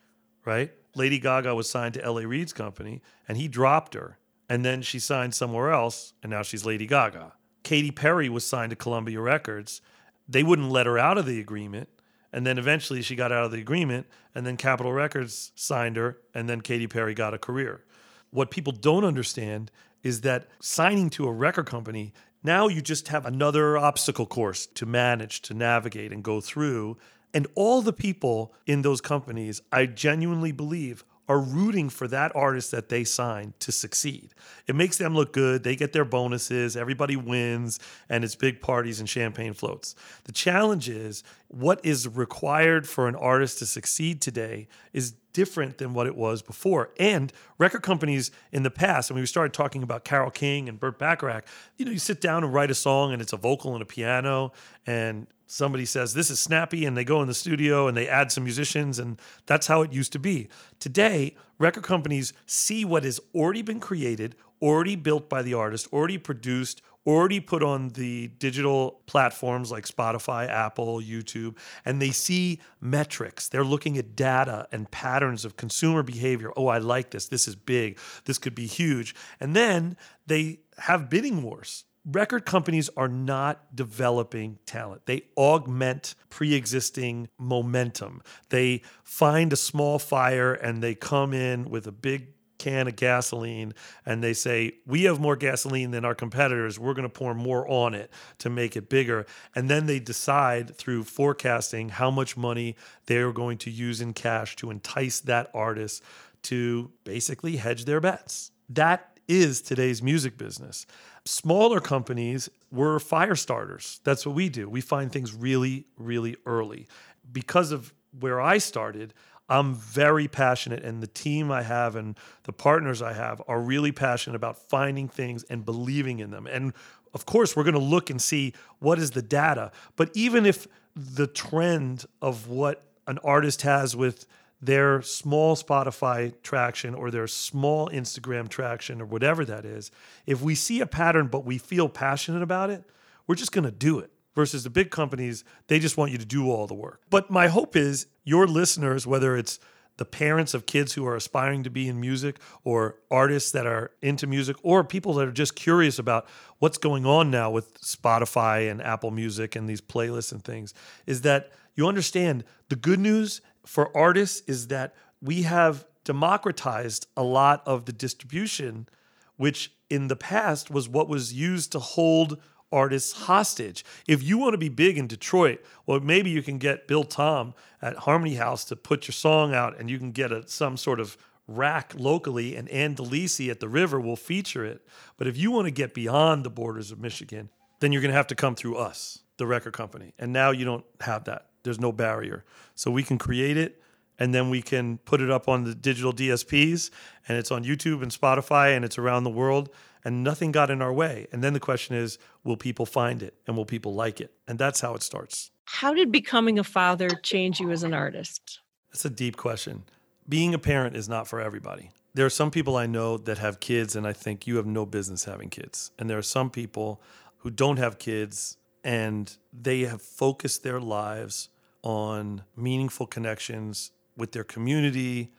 right 0.44 0.72
lady 0.94 1.18
gaga 1.18 1.54
was 1.54 1.68
signed 1.68 1.94
to 1.94 2.04
L.A. 2.04 2.26
Reid's 2.26 2.52
company 2.52 3.00
and 3.26 3.38
he 3.38 3.48
dropped 3.48 3.94
her 3.94 4.18
and 4.48 4.64
then 4.64 4.82
she 4.82 4.98
signed 4.98 5.34
somewhere 5.34 5.70
else 5.70 6.12
and 6.22 6.30
now 6.30 6.42
she's 6.42 6.64
lady 6.64 6.86
gaga. 6.86 7.32
Katy 7.62 7.90
perry 7.90 8.28
was 8.28 8.44
signed 8.44 8.70
to 8.70 8.76
columbia 8.76 9.20
records. 9.20 9.80
They 10.28 10.42
wouldn't 10.42 10.70
let 10.70 10.86
her 10.86 10.98
out 10.98 11.18
of 11.18 11.26
the 11.26 11.40
agreement 11.40 11.88
and 12.32 12.46
then 12.46 12.58
eventually 12.58 13.02
she 13.02 13.16
got 13.16 13.32
out 13.32 13.44
of 13.44 13.52
the 13.52 13.60
agreement 13.60 14.06
and 14.34 14.46
then 14.46 14.56
capitol 14.56 14.92
records 14.92 15.52
signed 15.54 15.96
her 15.96 16.18
and 16.34 16.48
then 16.48 16.60
katy 16.60 16.86
perry 16.86 17.14
got 17.14 17.34
a 17.34 17.38
career. 17.38 17.84
What 18.30 18.50
people 18.50 18.72
don't 18.72 19.04
understand 19.04 19.70
is 20.02 20.20
that 20.20 20.46
signing 20.60 21.10
to 21.10 21.26
a 21.26 21.32
record 21.32 21.66
company, 21.66 22.12
now 22.42 22.68
you 22.68 22.82
just 22.82 23.08
have 23.08 23.26
another 23.26 23.78
obstacle 23.78 24.26
course 24.26 24.66
to 24.66 24.86
manage, 24.86 25.40
to 25.42 25.54
navigate, 25.54 26.12
and 26.12 26.22
go 26.22 26.40
through. 26.40 26.96
And 27.32 27.46
all 27.54 27.82
the 27.82 27.92
people 27.92 28.54
in 28.66 28.82
those 28.82 29.00
companies, 29.00 29.62
I 29.72 29.86
genuinely 29.86 30.52
believe, 30.52 31.04
are 31.28 31.40
rooting 31.40 31.88
for 31.88 32.06
that 32.08 32.34
artist 32.36 32.70
that 32.70 32.88
they 32.88 33.04
signed 33.04 33.58
to 33.60 33.72
succeed. 33.72 34.30
It 34.66 34.74
makes 34.76 34.98
them 34.98 35.14
look 35.14 35.32
good. 35.32 35.64
They 35.64 35.76
get 35.76 35.92
their 35.92 36.04
bonuses, 36.04 36.76
everybody 36.76 37.16
wins, 37.16 37.80
and 38.08 38.24
it's 38.24 38.36
big 38.36 38.60
parties 38.60 39.00
and 39.00 39.08
champagne 39.08 39.52
floats. 39.52 39.94
The 40.24 40.32
challenge 40.32 40.88
is 40.88 41.24
what 41.48 41.84
is 41.84 42.08
required 42.08 42.88
for 42.88 43.08
an 43.08 43.16
artist 43.16 43.58
to 43.58 43.66
succeed 43.66 44.20
today 44.20 44.68
is 44.92 45.14
different 45.32 45.78
than 45.78 45.92
what 45.92 46.06
it 46.06 46.16
was 46.16 46.42
before. 46.42 46.90
And 46.98 47.32
record 47.58 47.82
companies 47.82 48.30
in 48.52 48.62
the 48.62 48.70
past, 48.70 49.10
mean, 49.10 49.20
we 49.20 49.26
started 49.26 49.52
talking 49.52 49.82
about 49.82 50.04
Carole 50.04 50.30
King 50.30 50.68
and 50.68 50.80
Burt 50.80 50.98
Bacharach. 50.98 51.44
You 51.76 51.84
know, 51.84 51.90
you 51.92 51.98
sit 51.98 52.20
down 52.20 52.42
and 52.42 52.54
write 52.54 52.70
a 52.70 52.74
song, 52.74 53.12
and 53.12 53.20
it's 53.20 53.32
a 53.32 53.36
vocal 53.36 53.74
and 53.74 53.82
a 53.82 53.86
piano, 53.86 54.52
and 54.86 55.26
somebody 55.46 55.84
says 55.84 56.14
this 56.14 56.30
is 56.30 56.40
snappy, 56.40 56.84
and 56.84 56.96
they 56.96 57.04
go 57.04 57.22
in 57.22 57.28
the 57.28 57.34
studio 57.34 57.88
and 57.88 57.96
they 57.96 58.08
add 58.08 58.32
some 58.32 58.44
musicians, 58.44 58.98
and 58.98 59.20
that's 59.46 59.66
how 59.66 59.82
it 59.82 59.92
used 59.92 60.12
to 60.12 60.18
be. 60.18 60.48
Today, 60.80 61.36
record 61.58 61.84
companies 61.84 62.32
see 62.46 62.84
what 62.84 63.04
has 63.04 63.20
already 63.34 63.62
been 63.62 63.80
created, 63.80 64.36
already 64.60 64.96
built 64.96 65.28
by 65.28 65.42
the 65.42 65.54
artist, 65.54 65.88
already 65.92 66.18
produced, 66.18 66.82
already 67.06 67.38
put 67.38 67.62
on 67.62 67.90
the 67.90 68.28
digital 68.38 69.00
platforms 69.06 69.70
like 69.70 69.86
Spotify, 69.86 70.48
Apple, 70.48 71.00
YouTube, 71.00 71.56
and 71.84 72.02
they 72.02 72.10
see 72.10 72.60
metrics. 72.80 73.48
They're 73.48 73.64
looking 73.64 73.96
at 73.96 74.16
data 74.16 74.66
and 74.72 74.90
patterns 74.90 75.44
of 75.44 75.56
consumer 75.56 76.02
behavior. 76.02 76.52
Oh, 76.56 76.66
I 76.66 76.78
like 76.78 77.10
this. 77.10 77.28
This 77.28 77.46
is 77.46 77.54
big. 77.54 77.98
This 78.24 78.38
could 78.38 78.54
be 78.54 78.66
huge. 78.66 79.14
And 79.38 79.54
then 79.54 79.96
they 80.26 80.60
have 80.78 81.08
bidding 81.08 81.42
wars. 81.42 81.84
Record 82.08 82.46
companies 82.46 82.88
are 82.96 83.08
not 83.08 83.74
developing 83.74 84.58
talent. 84.64 85.06
They 85.06 85.22
augment 85.36 86.14
pre 86.30 86.54
existing 86.54 87.28
momentum. 87.36 88.22
They 88.50 88.82
find 89.02 89.52
a 89.52 89.56
small 89.56 89.98
fire 89.98 90.54
and 90.54 90.82
they 90.82 90.94
come 90.94 91.34
in 91.34 91.68
with 91.68 91.86
a 91.88 91.92
big 91.92 92.28
can 92.58 92.86
of 92.86 92.96
gasoline 92.96 93.74
and 94.04 94.22
they 94.22 94.34
say, 94.34 94.74
We 94.86 95.02
have 95.04 95.18
more 95.18 95.34
gasoline 95.34 95.90
than 95.90 96.04
our 96.04 96.14
competitors. 96.14 96.78
We're 96.78 96.94
going 96.94 97.02
to 97.02 97.08
pour 97.08 97.34
more 97.34 97.68
on 97.68 97.92
it 97.92 98.12
to 98.38 98.50
make 98.50 98.76
it 98.76 98.88
bigger. 98.88 99.26
And 99.54 99.68
then 99.68 99.86
they 99.86 99.98
decide 99.98 100.76
through 100.76 101.04
forecasting 101.04 101.88
how 101.88 102.12
much 102.12 102.36
money 102.36 102.76
they 103.06 103.18
are 103.18 103.32
going 103.32 103.58
to 103.58 103.70
use 103.70 104.00
in 104.00 104.12
cash 104.12 104.54
to 104.56 104.70
entice 104.70 105.20
that 105.20 105.50
artist 105.52 106.04
to 106.42 106.90
basically 107.02 107.56
hedge 107.56 107.84
their 107.84 108.00
bets. 108.00 108.52
That 108.68 109.18
is 109.28 109.60
today's 109.60 110.02
music 110.02 110.38
business. 110.38 110.86
Smaller 111.26 111.80
companies 111.80 112.48
were 112.70 113.00
fire 113.00 113.34
starters. 113.34 114.00
That's 114.04 114.24
what 114.24 114.34
we 114.34 114.48
do. 114.48 114.68
We 114.68 114.80
find 114.80 115.10
things 115.10 115.34
really, 115.34 115.86
really 115.98 116.36
early. 116.46 116.86
Because 117.30 117.72
of 117.72 117.92
where 118.18 118.40
I 118.40 118.58
started, 118.58 119.12
I'm 119.48 119.74
very 119.74 120.28
passionate, 120.28 120.84
and 120.84 121.02
the 121.02 121.08
team 121.08 121.50
I 121.50 121.62
have 121.62 121.96
and 121.96 122.16
the 122.44 122.52
partners 122.52 123.02
I 123.02 123.12
have 123.12 123.42
are 123.46 123.60
really 123.60 123.92
passionate 123.92 124.36
about 124.36 124.56
finding 124.56 125.08
things 125.08 125.44
and 125.44 125.64
believing 125.64 126.20
in 126.20 126.30
them. 126.30 126.46
And 126.46 126.72
of 127.12 127.26
course, 127.26 127.56
we're 127.56 127.64
going 127.64 127.74
to 127.74 127.80
look 127.80 128.08
and 128.08 128.22
see 128.22 128.54
what 128.78 128.98
is 128.98 129.10
the 129.12 129.22
data. 129.22 129.72
But 129.96 130.10
even 130.14 130.46
if 130.46 130.68
the 130.94 131.26
trend 131.26 132.06
of 132.22 132.48
what 132.48 132.82
an 133.06 133.18
artist 133.24 133.62
has 133.62 133.94
with 133.94 134.26
their 134.60 135.02
small 135.02 135.54
Spotify 135.56 136.34
traction 136.42 136.94
or 136.94 137.10
their 137.10 137.26
small 137.26 137.88
Instagram 137.90 138.48
traction 138.48 139.00
or 139.00 139.06
whatever 139.06 139.44
that 139.44 139.64
is, 139.64 139.90
if 140.26 140.40
we 140.40 140.54
see 140.54 140.80
a 140.80 140.86
pattern 140.86 141.28
but 141.28 141.44
we 141.44 141.58
feel 141.58 141.88
passionate 141.88 142.42
about 142.42 142.70
it, 142.70 142.84
we're 143.26 143.34
just 143.34 143.52
going 143.52 143.64
to 143.64 143.70
do 143.70 143.98
it 143.98 144.10
versus 144.34 144.64
the 144.64 144.70
big 144.70 144.90
companies, 144.90 145.44
they 145.66 145.78
just 145.78 145.96
want 145.96 146.12
you 146.12 146.18
to 146.18 146.24
do 146.24 146.50
all 146.50 146.66
the 146.66 146.74
work. 146.74 147.00
But 147.10 147.30
my 147.30 147.48
hope 147.48 147.74
is 147.74 148.06
your 148.22 148.46
listeners, 148.46 149.06
whether 149.06 149.36
it's 149.36 149.58
the 149.96 150.04
parents 150.04 150.52
of 150.52 150.66
kids 150.66 150.92
who 150.92 151.06
are 151.06 151.16
aspiring 151.16 151.62
to 151.62 151.70
be 151.70 151.88
in 151.88 151.98
music 151.98 152.38
or 152.64 152.96
artists 153.10 153.50
that 153.52 153.66
are 153.66 153.92
into 154.02 154.26
music 154.26 154.56
or 154.62 154.84
people 154.84 155.14
that 155.14 155.26
are 155.26 155.32
just 155.32 155.56
curious 155.56 155.98
about 155.98 156.28
what's 156.58 156.76
going 156.76 157.06
on 157.06 157.30
now 157.30 157.50
with 157.50 157.80
Spotify 157.80 158.70
and 158.70 158.82
Apple 158.82 159.10
Music 159.10 159.56
and 159.56 159.68
these 159.68 159.80
playlists 159.80 160.32
and 160.32 160.44
things 160.44 160.74
is 161.06 161.22
that 161.22 161.50
you 161.74 161.86
understand 161.86 162.44
the 162.68 162.76
good 162.76 163.00
news 163.00 163.40
for 163.66 163.94
artists 163.96 164.42
is 164.48 164.68
that 164.68 164.94
we 165.20 165.42
have 165.42 165.84
democratized 166.04 167.06
a 167.16 167.22
lot 167.22 167.62
of 167.66 167.84
the 167.84 167.92
distribution 167.92 168.88
which 169.36 169.72
in 169.90 170.08
the 170.08 170.16
past 170.16 170.70
was 170.70 170.88
what 170.88 171.08
was 171.08 171.32
used 171.32 171.72
to 171.72 171.78
hold 171.78 172.40
artists 172.72 173.12
hostage. 173.12 173.84
If 174.08 174.22
you 174.22 174.38
want 174.38 174.54
to 174.54 174.58
be 174.58 174.68
big 174.68 174.98
in 174.98 175.06
Detroit, 175.06 175.62
well, 175.84 176.00
maybe 176.00 176.30
you 176.30 176.42
can 176.42 176.58
get 176.58 176.88
Bill 176.88 177.04
Tom 177.04 177.54
at 177.80 177.96
Harmony 177.96 178.34
House 178.34 178.64
to 178.66 178.76
put 178.76 179.06
your 179.06 179.12
song 179.12 179.54
out 179.54 179.78
and 179.78 179.88
you 179.88 179.98
can 179.98 180.12
get 180.12 180.32
a, 180.32 180.48
some 180.48 180.76
sort 180.76 181.00
of 181.00 181.16
rack 181.46 181.92
locally 181.96 182.56
and 182.56 182.68
Ann 182.70 182.96
Delisi 182.96 183.50
at 183.50 183.60
the 183.60 183.68
river 183.68 184.00
will 184.00 184.16
feature 184.16 184.64
it. 184.64 184.86
But 185.16 185.28
if 185.28 185.36
you 185.36 185.50
want 185.50 185.66
to 185.66 185.70
get 185.70 185.94
beyond 185.94 186.44
the 186.44 186.50
borders 186.50 186.90
of 186.90 186.98
Michigan, 186.98 187.50
then 187.80 187.92
you're 187.92 188.02
going 188.02 188.10
to 188.10 188.16
have 188.16 188.26
to 188.28 188.34
come 188.34 188.54
through 188.54 188.76
us, 188.76 189.20
the 189.36 189.46
record 189.46 189.74
company. 189.74 190.14
And 190.18 190.32
now 190.32 190.50
you 190.50 190.64
don't 190.64 190.84
have 191.00 191.24
that. 191.24 191.46
There's 191.66 191.78
no 191.78 191.92
barrier. 191.92 192.44
So 192.74 192.90
we 192.90 193.02
can 193.02 193.18
create 193.18 193.58
it 193.58 193.82
and 194.18 194.34
then 194.34 194.48
we 194.48 194.62
can 194.62 194.98
put 194.98 195.20
it 195.20 195.30
up 195.30 195.48
on 195.48 195.64
the 195.64 195.74
digital 195.74 196.12
DSPs 196.12 196.90
and 197.28 197.36
it's 197.36 197.50
on 197.50 197.64
YouTube 197.64 198.02
and 198.02 198.10
Spotify 198.10 198.74
and 198.74 198.84
it's 198.84 198.96
around 198.96 199.24
the 199.24 199.30
world 199.30 199.68
and 200.04 200.24
nothing 200.24 200.52
got 200.52 200.70
in 200.70 200.80
our 200.80 200.92
way. 200.92 201.26
And 201.32 201.42
then 201.42 201.52
the 201.52 201.60
question 201.60 201.96
is, 201.96 202.18
will 202.44 202.56
people 202.56 202.86
find 202.86 203.22
it 203.22 203.34
and 203.46 203.56
will 203.56 203.66
people 203.66 203.92
like 203.94 204.20
it? 204.20 204.32
And 204.48 204.58
that's 204.58 204.80
how 204.80 204.94
it 204.94 205.02
starts. 205.02 205.50
How 205.64 205.92
did 205.92 206.10
becoming 206.12 206.58
a 206.58 206.64
father 206.64 207.08
change 207.22 207.60
you 207.60 207.70
as 207.70 207.82
an 207.82 207.92
artist? 207.92 208.60
That's 208.92 209.04
a 209.04 209.10
deep 209.10 209.36
question. 209.36 209.82
Being 210.28 210.54
a 210.54 210.58
parent 210.58 210.96
is 210.96 211.08
not 211.08 211.28
for 211.28 211.40
everybody. 211.40 211.90
There 212.14 212.24
are 212.24 212.30
some 212.30 212.50
people 212.50 212.76
I 212.76 212.86
know 212.86 213.18
that 213.18 213.38
have 213.38 213.60
kids, 213.60 213.94
and 213.94 214.06
I 214.06 214.14
think 214.14 214.46
you 214.46 214.56
have 214.56 214.64
no 214.64 214.86
business 214.86 215.24
having 215.24 215.50
kids. 215.50 215.90
And 215.98 216.08
there 216.08 216.16
are 216.16 216.22
some 216.22 216.50
people 216.50 217.02
who 217.38 217.50
don't 217.50 217.76
have 217.76 217.98
kids 217.98 218.56
and 218.82 219.36
they 219.52 219.82
have 219.82 220.00
focused 220.00 220.62
their 220.62 220.80
lives 220.80 221.48
on 221.86 222.42
meaningful 222.56 223.06
connections 223.06 223.92
with 224.16 224.32
their 224.32 224.42
community, 224.42 225.30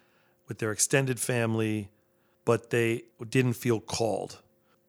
with 0.47 0.59
their 0.59 0.71
extended 0.71 1.19
family, 1.19 1.89
but 2.45 2.69
they 2.69 3.03
didn't 3.29 3.51
feel 3.51 3.81
called. 3.81 4.39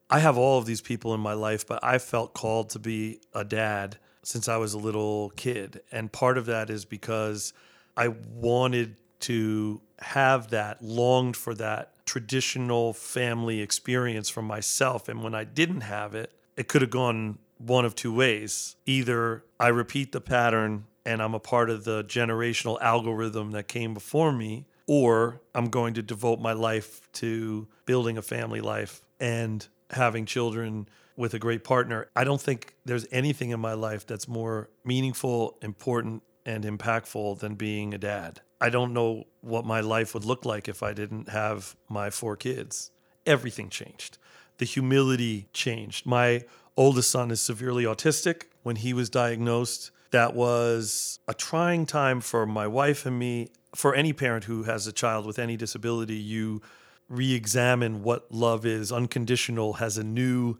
I 0.09 0.19
have 0.19 0.37
all 0.37 0.57
of 0.57 0.65
these 0.65 0.79
people 0.79 1.13
in 1.13 1.19
my 1.19 1.33
life, 1.33 1.67
but 1.67 1.83
I 1.83 1.97
felt 1.97 2.33
called 2.33 2.69
to 2.69 2.79
be 2.79 3.19
a 3.35 3.43
dad 3.43 3.97
since 4.23 4.47
I 4.47 4.55
was 4.55 4.73
a 4.73 4.77
little 4.77 5.33
kid. 5.35 5.81
And 5.91 6.09
part 6.09 6.37
of 6.37 6.45
that 6.45 6.69
is 6.69 6.85
because 6.85 7.51
I 7.97 8.07
wanted 8.07 8.95
to 9.21 9.81
have 9.99 10.51
that, 10.51 10.81
longed 10.81 11.35
for 11.35 11.53
that 11.55 11.91
traditional 12.05 12.93
family 12.93 13.59
experience 13.59 14.29
for 14.29 14.41
myself. 14.41 15.09
And 15.09 15.21
when 15.21 15.35
I 15.35 15.43
didn't 15.43 15.81
have 15.81 16.15
it, 16.15 16.31
it 16.55 16.69
could 16.69 16.81
have 16.81 16.91
gone 16.91 17.37
one 17.57 17.83
of 17.83 17.95
two 17.95 18.13
ways. 18.13 18.77
Either 18.85 19.43
I 19.59 19.67
repeat 19.67 20.13
the 20.13 20.21
pattern 20.21 20.85
and 21.05 21.21
I'm 21.21 21.33
a 21.33 21.39
part 21.39 21.69
of 21.69 21.83
the 21.83 22.03
generational 22.03 22.79
algorithm 22.81 23.51
that 23.51 23.67
came 23.67 23.93
before 23.93 24.31
me, 24.31 24.65
or 24.87 25.41
I'm 25.53 25.69
going 25.69 25.93
to 25.95 26.01
devote 26.01 26.39
my 26.39 26.53
life 26.53 27.01
to 27.13 27.67
building 27.85 28.17
a 28.17 28.21
family 28.21 28.61
life 28.61 29.01
and 29.19 29.67
having 29.91 30.25
children 30.25 30.87
with 31.15 31.33
a 31.33 31.39
great 31.39 31.63
partner. 31.63 32.07
I 32.15 32.23
don't 32.23 32.41
think 32.41 32.75
there's 32.85 33.05
anything 33.11 33.49
in 33.49 33.59
my 33.59 33.73
life 33.73 34.07
that's 34.07 34.27
more 34.27 34.69
meaningful, 34.85 35.57
important, 35.61 36.23
and 36.45 36.63
impactful 36.63 37.39
than 37.39 37.55
being 37.55 37.93
a 37.93 37.97
dad. 37.97 38.41
I 38.61 38.69
don't 38.69 38.93
know 38.93 39.25
what 39.41 39.65
my 39.65 39.81
life 39.81 40.13
would 40.13 40.25
look 40.25 40.45
like 40.45 40.67
if 40.67 40.81
I 40.81 40.93
didn't 40.93 41.29
have 41.29 41.75
my 41.89 42.09
four 42.09 42.35
kids. 42.35 42.91
Everything 43.25 43.69
changed. 43.69 44.17
The 44.57 44.65
humility 44.65 45.47
changed. 45.53 46.05
My 46.05 46.43
oldest 46.75 47.11
son 47.11 47.31
is 47.31 47.41
severely 47.41 47.83
autistic. 47.83 48.43
When 48.63 48.77
he 48.77 48.93
was 48.93 49.09
diagnosed, 49.09 49.91
that 50.11 50.33
was 50.33 51.19
a 51.27 51.33
trying 51.33 51.85
time 51.85 52.21
for 52.21 52.45
my 52.45 52.67
wife 52.67 53.05
and 53.05 53.17
me. 53.17 53.49
For 53.75 53.93
any 53.93 54.13
parent 54.13 54.45
who 54.45 54.63
has 54.63 54.87
a 54.87 54.91
child 54.91 55.25
with 55.25 55.37
any 55.37 55.55
disability, 55.55 56.15
you 56.15 56.61
re-examine 57.07 58.01
what 58.01 58.31
love 58.31 58.65
is. 58.65 58.91
Unconditional 58.91 59.73
has 59.73 59.97
a 59.97 60.03
new 60.03 60.57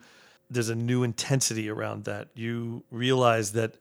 there's 0.51 0.69
a 0.69 0.75
new 0.75 1.03
intensity 1.03 1.69
around 1.69 2.05
that. 2.05 2.29
You 2.33 2.83
realize 2.89 3.51
that 3.51 3.77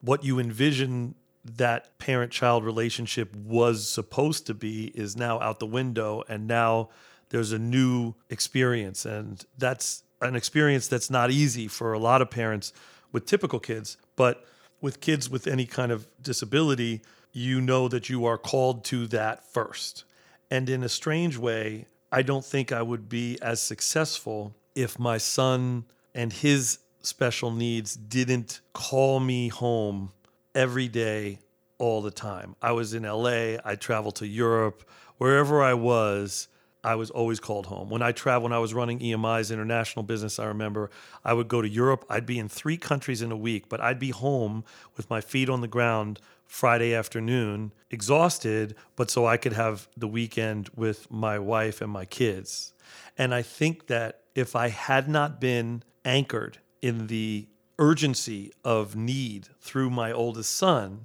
what 0.00 0.24
you 0.24 0.40
envision 0.40 1.14
that 1.44 1.96
parent 1.98 2.32
child 2.32 2.64
relationship 2.64 3.34
was 3.36 3.88
supposed 3.88 4.44
to 4.46 4.54
be 4.54 4.86
is 4.96 5.16
now 5.16 5.38
out 5.38 5.60
the 5.60 5.66
window 5.66 6.24
and 6.28 6.48
now 6.48 6.88
there's 7.28 7.52
a 7.52 7.58
new 7.58 8.14
experience. 8.30 9.04
And 9.06 9.44
that's 9.56 10.02
an 10.20 10.34
experience 10.34 10.88
that's 10.88 11.08
not 11.08 11.30
easy 11.30 11.68
for 11.68 11.92
a 11.92 12.00
lot 12.00 12.20
of 12.20 12.30
parents 12.30 12.72
with 13.12 13.24
typical 13.24 13.60
kids 13.60 13.96
but 14.16 14.44
with 14.80 15.00
kids 15.00 15.28
with 15.28 15.46
any 15.46 15.66
kind 15.66 15.92
of 15.92 16.06
disability 16.22 17.02
you 17.32 17.60
know 17.60 17.88
that 17.88 18.08
you 18.08 18.24
are 18.24 18.38
called 18.38 18.84
to 18.84 19.06
that 19.06 19.44
first 19.46 20.04
and 20.50 20.68
in 20.68 20.82
a 20.82 20.88
strange 20.88 21.36
way 21.36 21.86
I 22.10 22.22
don't 22.22 22.44
think 22.44 22.72
I 22.72 22.82
would 22.82 23.08
be 23.08 23.38
as 23.42 23.60
successful 23.60 24.54
if 24.74 24.98
my 24.98 25.18
son 25.18 25.84
and 26.14 26.32
his 26.32 26.78
special 27.02 27.50
needs 27.50 27.96
didn't 27.96 28.60
call 28.72 29.20
me 29.20 29.48
home 29.48 30.12
every 30.54 30.88
day, 30.88 31.40
all 31.78 32.02
the 32.02 32.10
time. 32.10 32.56
I 32.62 32.72
was 32.72 32.94
in 32.94 33.02
LA, 33.02 33.56
I 33.64 33.76
traveled 33.78 34.16
to 34.16 34.26
Europe, 34.26 34.88
wherever 35.18 35.62
I 35.62 35.74
was. 35.74 36.48
I 36.88 36.94
was 36.94 37.10
always 37.10 37.38
called 37.38 37.66
home. 37.66 37.90
When 37.90 38.00
I 38.00 38.12
traveled, 38.12 38.44
when 38.44 38.52
I 38.54 38.60
was 38.60 38.72
running 38.72 39.00
EMI's 39.00 39.50
international 39.50 40.04
business, 40.04 40.38
I 40.38 40.46
remember 40.46 40.88
I 41.22 41.34
would 41.34 41.46
go 41.46 41.60
to 41.60 41.68
Europe. 41.68 42.06
I'd 42.08 42.24
be 42.24 42.38
in 42.38 42.48
three 42.48 42.78
countries 42.78 43.20
in 43.20 43.30
a 43.30 43.36
week, 43.36 43.68
but 43.68 43.78
I'd 43.78 43.98
be 43.98 44.08
home 44.08 44.64
with 44.96 45.10
my 45.10 45.20
feet 45.20 45.50
on 45.50 45.60
the 45.60 45.68
ground 45.68 46.18
Friday 46.46 46.94
afternoon, 46.94 47.74
exhausted, 47.90 48.74
but 48.96 49.10
so 49.10 49.26
I 49.26 49.36
could 49.36 49.52
have 49.52 49.86
the 49.98 50.08
weekend 50.08 50.70
with 50.74 51.10
my 51.10 51.38
wife 51.38 51.82
and 51.82 51.92
my 51.92 52.06
kids. 52.06 52.72
And 53.18 53.34
I 53.34 53.42
think 53.42 53.88
that 53.88 54.22
if 54.34 54.56
I 54.56 54.68
had 54.68 55.10
not 55.10 55.42
been 55.42 55.82
anchored 56.06 56.56
in 56.80 57.08
the 57.08 57.48
urgency 57.78 58.50
of 58.64 58.96
need 58.96 59.48
through 59.60 59.90
my 59.90 60.10
oldest 60.10 60.56
son, 60.56 61.04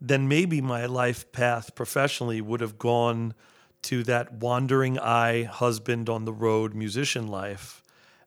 then 0.00 0.26
maybe 0.26 0.60
my 0.60 0.86
life 0.86 1.30
path 1.30 1.76
professionally 1.76 2.40
would 2.40 2.60
have 2.60 2.76
gone 2.76 3.34
to 3.82 4.02
that 4.04 4.32
wandering 4.32 4.98
eye 4.98 5.44
husband 5.44 6.08
on 6.08 6.24
the 6.24 6.32
road 6.32 6.74
musician 6.74 7.26
life. 7.26 7.82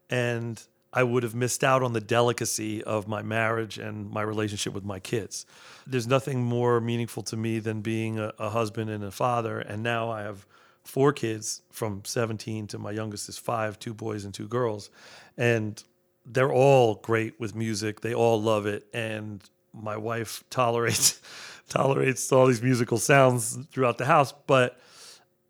And 0.09 0.61
I 0.93 1.03
would 1.03 1.23
have 1.23 1.35
missed 1.35 1.63
out 1.63 1.83
on 1.83 1.93
the 1.93 1.99
delicacy 1.99 2.83
of 2.83 3.07
my 3.07 3.21
marriage 3.21 3.77
and 3.77 4.09
my 4.09 4.21
relationship 4.21 4.73
with 4.73 4.85
my 4.85 4.99
kids. 4.99 5.45
There's 5.85 6.07
nothing 6.07 6.43
more 6.43 6.79
meaningful 6.79 7.23
to 7.23 7.37
me 7.37 7.59
than 7.59 7.81
being 7.81 8.17
a, 8.17 8.33
a 8.39 8.49
husband 8.49 8.89
and 8.89 9.03
a 9.03 9.11
father. 9.11 9.59
And 9.59 9.83
now 9.83 10.09
I 10.09 10.21
have 10.21 10.45
four 10.85 11.11
kids 11.11 11.63
from 11.69 12.03
17 12.05 12.67
to 12.67 12.79
my 12.79 12.91
youngest 12.91 13.27
is 13.27 13.37
five, 13.37 13.77
two 13.77 13.93
boys 13.93 14.23
and 14.23 14.33
two 14.33 14.47
girls. 14.47 14.89
And 15.37 15.83
they're 16.25 16.53
all 16.53 16.95
great 16.95 17.39
with 17.39 17.55
music. 17.55 18.01
They 18.01 18.13
all 18.13 18.41
love 18.41 18.65
it. 18.65 18.87
And 18.93 19.43
my 19.73 19.97
wife 19.97 20.43
tolerates 20.49 21.19
tolerates 21.69 22.31
all 22.31 22.45
these 22.45 22.61
musical 22.61 22.99
sounds 22.99 23.57
throughout 23.71 23.97
the 23.97 24.05
house. 24.05 24.33
But 24.47 24.79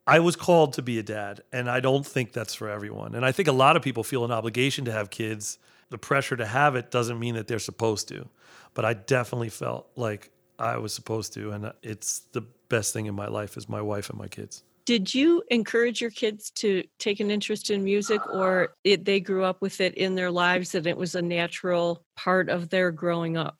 I 0.07 0.19
was 0.19 0.35
called 0.35 0.73
to 0.73 0.81
be 0.81 0.99
a 0.99 1.03
dad, 1.03 1.41
and 1.51 1.69
I 1.69 1.79
don't 1.79 2.05
think 2.05 2.31
that's 2.31 2.53
for 2.53 2.69
everyone. 2.69 3.15
And 3.15 3.25
I 3.25 3.31
think 3.31 3.47
a 3.47 3.53
lot 3.53 3.75
of 3.75 3.81
people 3.81 4.03
feel 4.03 4.23
an 4.23 4.31
obligation 4.31 4.85
to 4.85 4.91
have 4.91 5.09
kids. 5.09 5.57
The 5.89 5.97
pressure 5.97 6.35
to 6.35 6.45
have 6.45 6.75
it 6.75 6.91
doesn't 6.91 7.19
mean 7.19 7.35
that 7.35 7.47
they're 7.47 7.59
supposed 7.59 8.07
to. 8.09 8.27
But 8.75 8.85
I 8.85 8.93
definitely 8.93 9.49
felt 9.49 9.87
like 9.95 10.31
I 10.59 10.77
was 10.77 10.93
supposed 10.93 11.33
to, 11.33 11.51
and 11.51 11.73
it's 11.81 12.19
the 12.33 12.41
best 12.69 12.93
thing 12.93 13.07
in 13.07 13.15
my 13.15 13.27
life 13.27 13.57
is 13.57 13.67
my 13.67 13.81
wife 13.81 14.09
and 14.09 14.19
my 14.19 14.27
kids. 14.27 14.63
Did 14.85 15.15
you 15.15 15.41
encourage 15.49 15.99
your 15.99 16.11
kids 16.11 16.51
to 16.51 16.83
take 16.99 17.19
an 17.19 17.31
interest 17.31 17.71
in 17.71 17.83
music, 17.83 18.21
or 18.27 18.75
it, 18.83 19.05
they 19.05 19.19
grew 19.19 19.43
up 19.43 19.59
with 19.59 19.81
it 19.81 19.95
in 19.95 20.13
their 20.13 20.29
lives 20.29 20.75
and 20.75 20.85
it 20.85 20.95
was 20.95 21.15
a 21.15 21.21
natural 21.21 22.03
part 22.15 22.49
of 22.49 22.69
their 22.69 22.91
growing 22.91 23.35
up? 23.35 23.57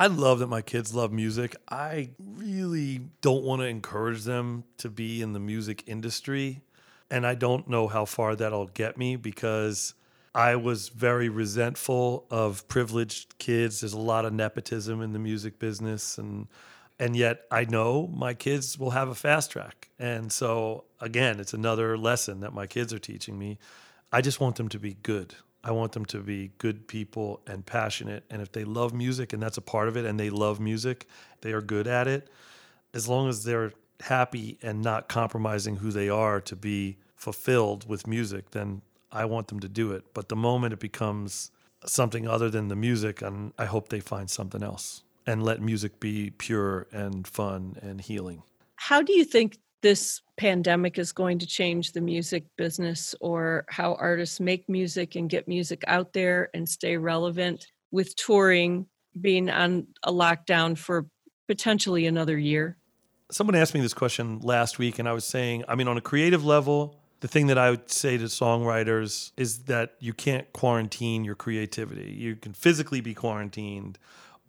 I 0.00 0.06
love 0.06 0.38
that 0.38 0.46
my 0.46 0.62
kids 0.62 0.94
love 0.94 1.10
music. 1.12 1.56
I 1.68 2.10
really 2.20 3.00
don't 3.20 3.42
want 3.42 3.62
to 3.62 3.66
encourage 3.66 4.22
them 4.22 4.62
to 4.76 4.88
be 4.88 5.20
in 5.20 5.32
the 5.32 5.40
music 5.40 5.82
industry. 5.88 6.62
And 7.10 7.26
I 7.26 7.34
don't 7.34 7.68
know 7.68 7.88
how 7.88 8.04
far 8.04 8.36
that'll 8.36 8.68
get 8.68 8.96
me 8.96 9.16
because 9.16 9.94
I 10.36 10.54
was 10.54 10.88
very 10.90 11.28
resentful 11.28 12.26
of 12.30 12.68
privileged 12.68 13.38
kids. 13.38 13.80
There's 13.80 13.92
a 13.92 13.98
lot 13.98 14.24
of 14.24 14.32
nepotism 14.32 15.02
in 15.02 15.12
the 15.12 15.18
music 15.18 15.58
business 15.58 16.16
and 16.16 16.46
and 17.00 17.14
yet 17.14 17.42
I 17.50 17.64
know 17.64 18.08
my 18.08 18.34
kids 18.34 18.76
will 18.78 18.90
have 18.90 19.08
a 19.08 19.14
fast 19.14 19.52
track. 19.52 19.88
And 19.98 20.32
so 20.32 20.84
again, 21.00 21.40
it's 21.40 21.54
another 21.54 21.96
lesson 21.98 22.40
that 22.40 22.52
my 22.52 22.66
kids 22.66 22.92
are 22.92 22.98
teaching 22.98 23.38
me. 23.38 23.58
I 24.12 24.20
just 24.20 24.40
want 24.40 24.56
them 24.56 24.68
to 24.70 24.78
be 24.78 24.94
good. 24.94 25.34
I 25.64 25.72
want 25.72 25.92
them 25.92 26.04
to 26.06 26.20
be 26.20 26.52
good 26.58 26.86
people 26.88 27.40
and 27.46 27.64
passionate. 27.66 28.24
And 28.30 28.40
if 28.40 28.52
they 28.52 28.64
love 28.64 28.94
music 28.94 29.32
and 29.32 29.42
that's 29.42 29.56
a 29.56 29.62
part 29.62 29.88
of 29.88 29.96
it 29.96 30.04
and 30.04 30.18
they 30.18 30.30
love 30.30 30.60
music, 30.60 31.06
they 31.40 31.52
are 31.52 31.60
good 31.60 31.86
at 31.86 32.06
it. 32.06 32.28
As 32.94 33.08
long 33.08 33.28
as 33.28 33.44
they're 33.44 33.72
happy 34.00 34.58
and 34.62 34.82
not 34.82 35.08
compromising 35.08 35.76
who 35.76 35.90
they 35.90 36.08
are 36.08 36.40
to 36.42 36.56
be 36.56 36.98
fulfilled 37.16 37.88
with 37.88 38.06
music, 38.06 38.52
then 38.52 38.82
I 39.10 39.24
want 39.24 39.48
them 39.48 39.60
to 39.60 39.68
do 39.68 39.92
it. 39.92 40.04
But 40.14 40.28
the 40.28 40.36
moment 40.36 40.72
it 40.72 40.80
becomes 40.80 41.50
something 41.84 42.26
other 42.26 42.50
than 42.50 42.68
the 42.68 42.76
music, 42.76 43.22
and 43.22 43.52
I 43.58 43.64
hope 43.64 43.88
they 43.88 44.00
find 44.00 44.30
something 44.30 44.62
else 44.62 45.02
and 45.26 45.42
let 45.42 45.60
music 45.60 46.00
be 46.00 46.30
pure 46.30 46.86
and 46.92 47.26
fun 47.26 47.76
and 47.82 48.00
healing. 48.00 48.42
How 48.76 49.02
do 49.02 49.12
you 49.12 49.24
think 49.24 49.58
this 49.82 50.20
pandemic 50.36 50.98
is 50.98 51.12
going 51.12 51.38
to 51.38 51.46
change 51.46 51.92
the 51.92 52.00
music 52.00 52.44
business 52.56 53.14
or 53.20 53.64
how 53.68 53.94
artists 53.94 54.40
make 54.40 54.68
music 54.68 55.16
and 55.16 55.30
get 55.30 55.48
music 55.48 55.82
out 55.86 56.12
there 56.12 56.50
and 56.54 56.68
stay 56.68 56.96
relevant 56.96 57.66
with 57.90 58.14
touring 58.16 58.86
being 59.20 59.50
on 59.50 59.86
a 60.02 60.12
lockdown 60.12 60.76
for 60.76 61.06
potentially 61.46 62.06
another 62.06 62.38
year? 62.38 62.76
Someone 63.30 63.54
asked 63.56 63.74
me 63.74 63.80
this 63.80 63.94
question 63.94 64.40
last 64.40 64.78
week, 64.78 64.98
and 64.98 65.08
I 65.08 65.12
was 65.12 65.24
saying, 65.24 65.64
I 65.68 65.74
mean, 65.74 65.88
on 65.88 65.96
a 65.98 66.00
creative 66.00 66.44
level, 66.44 66.98
the 67.20 67.28
thing 67.28 67.48
that 67.48 67.58
I 67.58 67.70
would 67.70 67.90
say 67.90 68.16
to 68.16 68.24
songwriters 68.24 69.32
is 69.36 69.64
that 69.64 69.94
you 69.98 70.12
can't 70.12 70.50
quarantine 70.52 71.24
your 71.24 71.34
creativity. 71.34 72.12
You 72.12 72.36
can 72.36 72.52
physically 72.52 73.00
be 73.00 73.14
quarantined, 73.14 73.98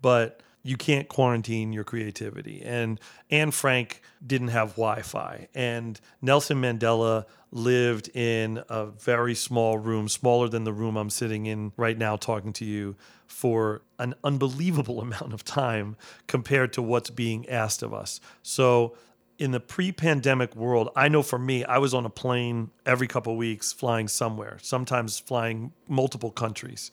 but 0.02 0.42
you 0.64 0.78
can't 0.78 1.08
quarantine 1.08 1.72
your 1.72 1.84
creativity. 1.84 2.62
And 2.64 3.00
Anne 3.30 3.52
Frank 3.52 4.02
didn't 4.26 4.50
have 4.50 4.72
Wi 4.72 5.02
Fi. 5.02 5.48
And 5.56 6.00
Nelson 6.22 6.62
Mandela 6.62 7.26
lived 7.52 8.10
in 8.16 8.62
a 8.70 8.86
very 8.88 9.36
small 9.36 9.78
room, 9.78 10.08
smaller 10.08 10.50
than 10.50 10.66
the 10.66 10.74
room 10.74 10.98
I'm 10.98 11.10
sitting 11.10 11.46
in 11.46 11.72
right 11.78 11.98
now 11.98 12.16
talking 12.16 12.54
to 12.54 12.66
you, 12.66 12.96
for 13.26 13.82
an 13.98 14.16
unbelievable 14.24 15.02
amount 15.02 15.34
of 15.34 15.44
time 15.44 15.96
compared 16.28 16.74
to 16.74 16.82
what's 16.82 17.10
being 17.10 17.48
asked 17.48 17.82
of 17.82 17.94
us. 17.94 18.20
So, 18.44 18.96
in 19.38 19.52
the 19.52 19.60
pre-pandemic 19.62 20.54
world, 20.54 20.90
I 20.98 21.08
know 21.08 21.24
for 21.24 21.40
me, 21.40 21.64
I 21.64 21.78
was 21.78 21.94
on 21.94 22.06
a 22.06 22.10
plane 22.10 22.72
every 22.86 23.08
couple 23.08 23.38
weeks 23.38 23.72
flying 23.72 24.10
somewhere, 24.10 24.58
sometimes 24.62 25.18
flying 25.18 25.72
multiple 25.88 26.30
countries. 26.30 26.92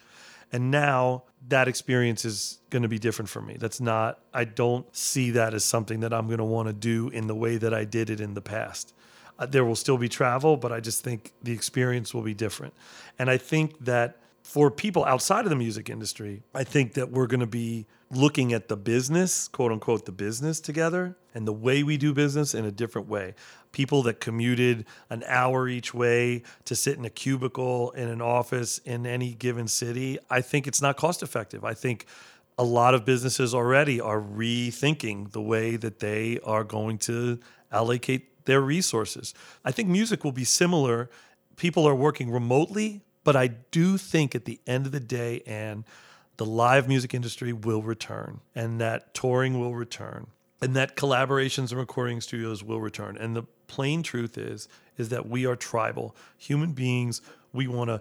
And 0.53 0.71
now 0.71 1.25
that 1.49 1.69
experience 1.69 2.25
is 2.25 2.59
going 2.71 2.83
to 2.83 2.89
be 2.89 2.99
different 2.99 3.29
for 3.29 3.41
me. 3.41 3.57
That's 3.59 3.81
not, 3.81 4.21
I 4.33 4.45
don't 4.45 4.95
see 4.95 5.31
that 5.33 5.55
as 5.55 5.65
something 5.65 6.01
that 6.01 6.13
I'm 6.13 6.27
going 6.27 6.39
to 6.39 6.45
want 6.45 6.69
to 6.69 6.73
do 6.73 7.09
in 7.11 7.27
the 7.27 7.35
way 7.35 7.57
that 7.57 7.73
I 7.75 7.85
did 7.85 8.11
it 8.11 8.21
in 8.21 8.35
the 8.35 8.41
past. 8.41 8.95
Uh, 9.39 9.47
there 9.47 9.65
will 9.65 9.77
still 9.77 9.99
be 9.99 10.09
travel, 10.09 10.57
but 10.57 10.73
I 10.73 10.81
just 10.81 11.05
think 11.05 11.33
the 11.43 11.53
experience 11.53 12.15
will 12.15 12.23
be 12.23 12.35
different. 12.35 12.75
And 13.19 13.31
I 13.31 13.37
think 13.37 13.85
that 13.85 14.17
for 14.47 14.71
people 14.71 15.05
outside 15.05 15.45
of 15.45 15.51
the 15.51 15.57
music 15.57 15.91
industry, 15.91 16.41
I 16.55 16.63
think 16.63 16.93
that 16.93 17.11
we're 17.11 17.27
going 17.27 17.41
to 17.41 17.49
be 17.49 17.85
looking 18.13 18.53
at 18.53 18.69
the 18.69 18.77
business, 18.77 19.49
quote 19.49 19.73
unquote, 19.73 20.07
the 20.07 20.13
business 20.13 20.61
together 20.61 21.17
and 21.35 21.49
the 21.49 21.53
way 21.53 21.83
we 21.83 21.97
do 21.97 22.15
business 22.15 22.55
in 22.55 22.65
a 22.65 22.71
different 22.71 23.09
way. 23.09 23.35
People 23.73 24.05
that 24.05 24.21
commuted 24.21 24.87
an 25.11 25.25
hour 25.27 25.69
each 25.69 25.93
way 25.93 26.45
to 26.65 26.77
sit 26.77 26.97
in 26.97 27.05
a 27.05 27.11
cubicle 27.11 27.91
in 27.91 28.09
an 28.09 28.23
office 28.23 28.79
in 28.79 29.05
any 29.05 29.35
given 29.35 29.67
city, 29.67 30.17
I 30.31 30.43
think 30.43 30.69
it's 30.69 30.81
not 30.81 30.97
cost 30.97 31.25
effective. 31.25 31.65
I 31.65 31.75
think 31.75 32.07
a 32.57 32.65
lot 32.65 32.95
of 32.95 33.05
businesses 33.05 33.53
already 33.53 34.01
are 34.01 34.21
rethinking 34.21 35.33
the 35.33 35.43
way 35.43 35.75
that 35.75 35.99
they 35.99 36.39
are 36.45 36.63
going 36.63 36.99
to 36.99 37.41
allocate 37.73 38.45
their 38.45 38.61
resources. 38.61 39.35
I 39.65 39.73
think 39.73 39.89
music 39.89 40.23
will 40.23 40.31
be 40.31 40.45
similar. 40.45 41.11
People 41.57 41.87
are 41.89 41.97
working 41.97 42.31
remotely 42.31 43.03
but 43.27 43.35
I 43.35 43.49
do 43.49 43.99
think 43.99 44.37
at 44.37 44.45
the 44.45 44.61
end 44.69 44.87
of 44.87 44.93
the 44.93 45.01
day, 45.01 45.43
and 45.47 45.83
the 46.37 46.47
live 46.47 46.87
music 46.87 47.13
industry 47.13 47.53
will 47.53 47.83
return, 47.83 48.39
and 48.55 48.81
that 48.81 49.15
touring 49.15 49.59
will 49.59 49.75
return, 49.75 50.29
and 50.61 50.77
that 50.77 50.95
collaborations 50.95 51.73
and 51.73 51.81
recording 51.81 52.21
studios 52.21 52.63
will 52.63 52.81
return. 52.81 53.17
And 53.17 53.35
the 53.35 53.43
plain 53.67 54.05
truth 54.05 54.39
is, 54.39 54.69
is 54.97 55.09
that 55.09 55.29
we 55.29 55.45
are 55.45 55.57
tribal 55.57 56.15
human 56.39 56.71
beings. 56.71 57.21
We 57.53 57.67
want 57.67 57.91
to 57.91 58.01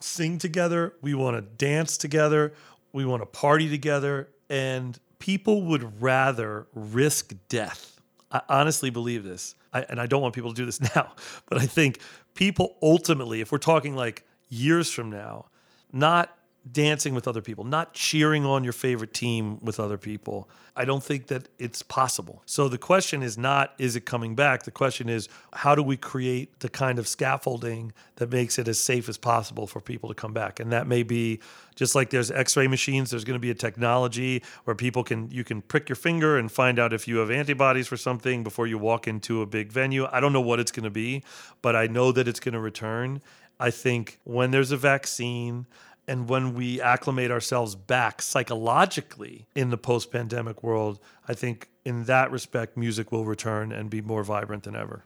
sing 0.00 0.38
together. 0.38 0.94
We 1.00 1.14
want 1.14 1.36
to 1.36 1.42
dance 1.42 1.96
together. 1.96 2.52
We 2.92 3.04
want 3.04 3.22
to 3.22 3.26
party 3.26 3.70
together. 3.70 4.28
And 4.50 4.98
people 5.20 5.62
would 5.66 6.02
rather 6.02 6.66
risk 6.74 7.32
death. 7.48 8.00
I 8.32 8.40
honestly 8.48 8.90
believe 8.90 9.22
this. 9.22 9.54
I, 9.72 9.82
and 9.82 10.00
I 10.00 10.06
don't 10.06 10.20
want 10.20 10.34
people 10.34 10.50
to 10.50 10.56
do 10.56 10.66
this 10.66 10.80
now, 10.96 11.12
but 11.46 11.58
I 11.58 11.66
think 11.66 12.00
people 12.34 12.76
ultimately, 12.82 13.40
if 13.40 13.52
we're 13.52 13.58
talking 13.58 13.94
like 13.94 14.24
years 14.48 14.90
from 14.90 15.10
now, 15.10 15.46
not 15.92 16.36
dancing 16.70 17.14
with 17.14 17.28
other 17.28 17.42
people, 17.42 17.62
not 17.62 17.92
cheering 17.92 18.46
on 18.46 18.64
your 18.64 18.72
favorite 18.72 19.12
team 19.12 19.58
with 19.60 19.78
other 19.78 19.98
people. 19.98 20.48
I 20.74 20.86
don't 20.86 21.04
think 21.04 21.26
that 21.26 21.48
it's 21.58 21.82
possible. 21.82 22.42
So 22.46 22.68
the 22.68 22.78
question 22.78 23.22
is 23.22 23.36
not, 23.36 23.74
is 23.78 23.96
it 23.96 24.06
coming 24.06 24.34
back? 24.34 24.62
The 24.62 24.70
question 24.70 25.10
is, 25.10 25.28
how 25.52 25.74
do 25.74 25.82
we 25.82 25.98
create 25.98 26.60
the 26.60 26.70
kind 26.70 26.98
of 26.98 27.06
scaffolding 27.06 27.92
that 28.16 28.32
makes 28.32 28.58
it 28.58 28.66
as 28.66 28.78
safe 28.78 29.10
as 29.10 29.18
possible 29.18 29.66
for 29.66 29.80
people 29.80 30.08
to 30.08 30.14
come 30.14 30.32
back? 30.32 30.58
And 30.58 30.72
that 30.72 30.86
may 30.86 31.02
be 31.02 31.40
just 31.74 31.94
like 31.94 32.08
there's 32.10 32.30
x-ray 32.30 32.66
machines, 32.66 33.10
there's 33.10 33.24
going 33.24 33.36
to 33.36 33.40
be 33.40 33.50
a 33.50 33.54
technology 33.54 34.42
where 34.64 34.74
people 34.74 35.04
can, 35.04 35.30
you 35.30 35.44
can 35.44 35.60
prick 35.60 35.88
your 35.88 35.96
finger 35.96 36.38
and 36.38 36.50
find 36.50 36.78
out 36.78 36.94
if 36.94 37.06
you 37.06 37.18
have 37.18 37.30
antibodies 37.30 37.88
for 37.88 37.98
something 37.98 38.42
before 38.42 38.66
you 38.66 38.78
walk 38.78 39.06
into 39.06 39.42
a 39.42 39.46
big 39.46 39.70
venue. 39.70 40.06
I 40.10 40.18
don't 40.20 40.32
know 40.32 40.40
what 40.40 40.60
it's 40.60 40.72
going 40.72 40.84
to 40.84 40.90
be, 40.90 41.22
but 41.60 41.76
I 41.76 41.88
know 41.88 42.10
that 42.10 42.26
it's 42.26 42.40
going 42.40 42.54
to 42.54 42.60
return. 42.60 43.20
I 43.58 43.70
think 43.70 44.18
when 44.24 44.50
there's 44.50 44.72
a 44.72 44.76
vaccine 44.76 45.66
and 46.06 46.28
when 46.28 46.54
we 46.54 46.80
acclimate 46.80 47.30
ourselves 47.30 47.74
back 47.74 48.20
psychologically 48.20 49.46
in 49.54 49.70
the 49.70 49.78
post 49.78 50.10
pandemic 50.10 50.62
world, 50.62 51.00
I 51.26 51.34
think 51.34 51.70
in 51.84 52.04
that 52.04 52.30
respect, 52.30 52.76
music 52.76 53.10
will 53.10 53.24
return 53.24 53.72
and 53.72 53.88
be 53.88 54.00
more 54.00 54.22
vibrant 54.22 54.64
than 54.64 54.76
ever. 54.76 55.04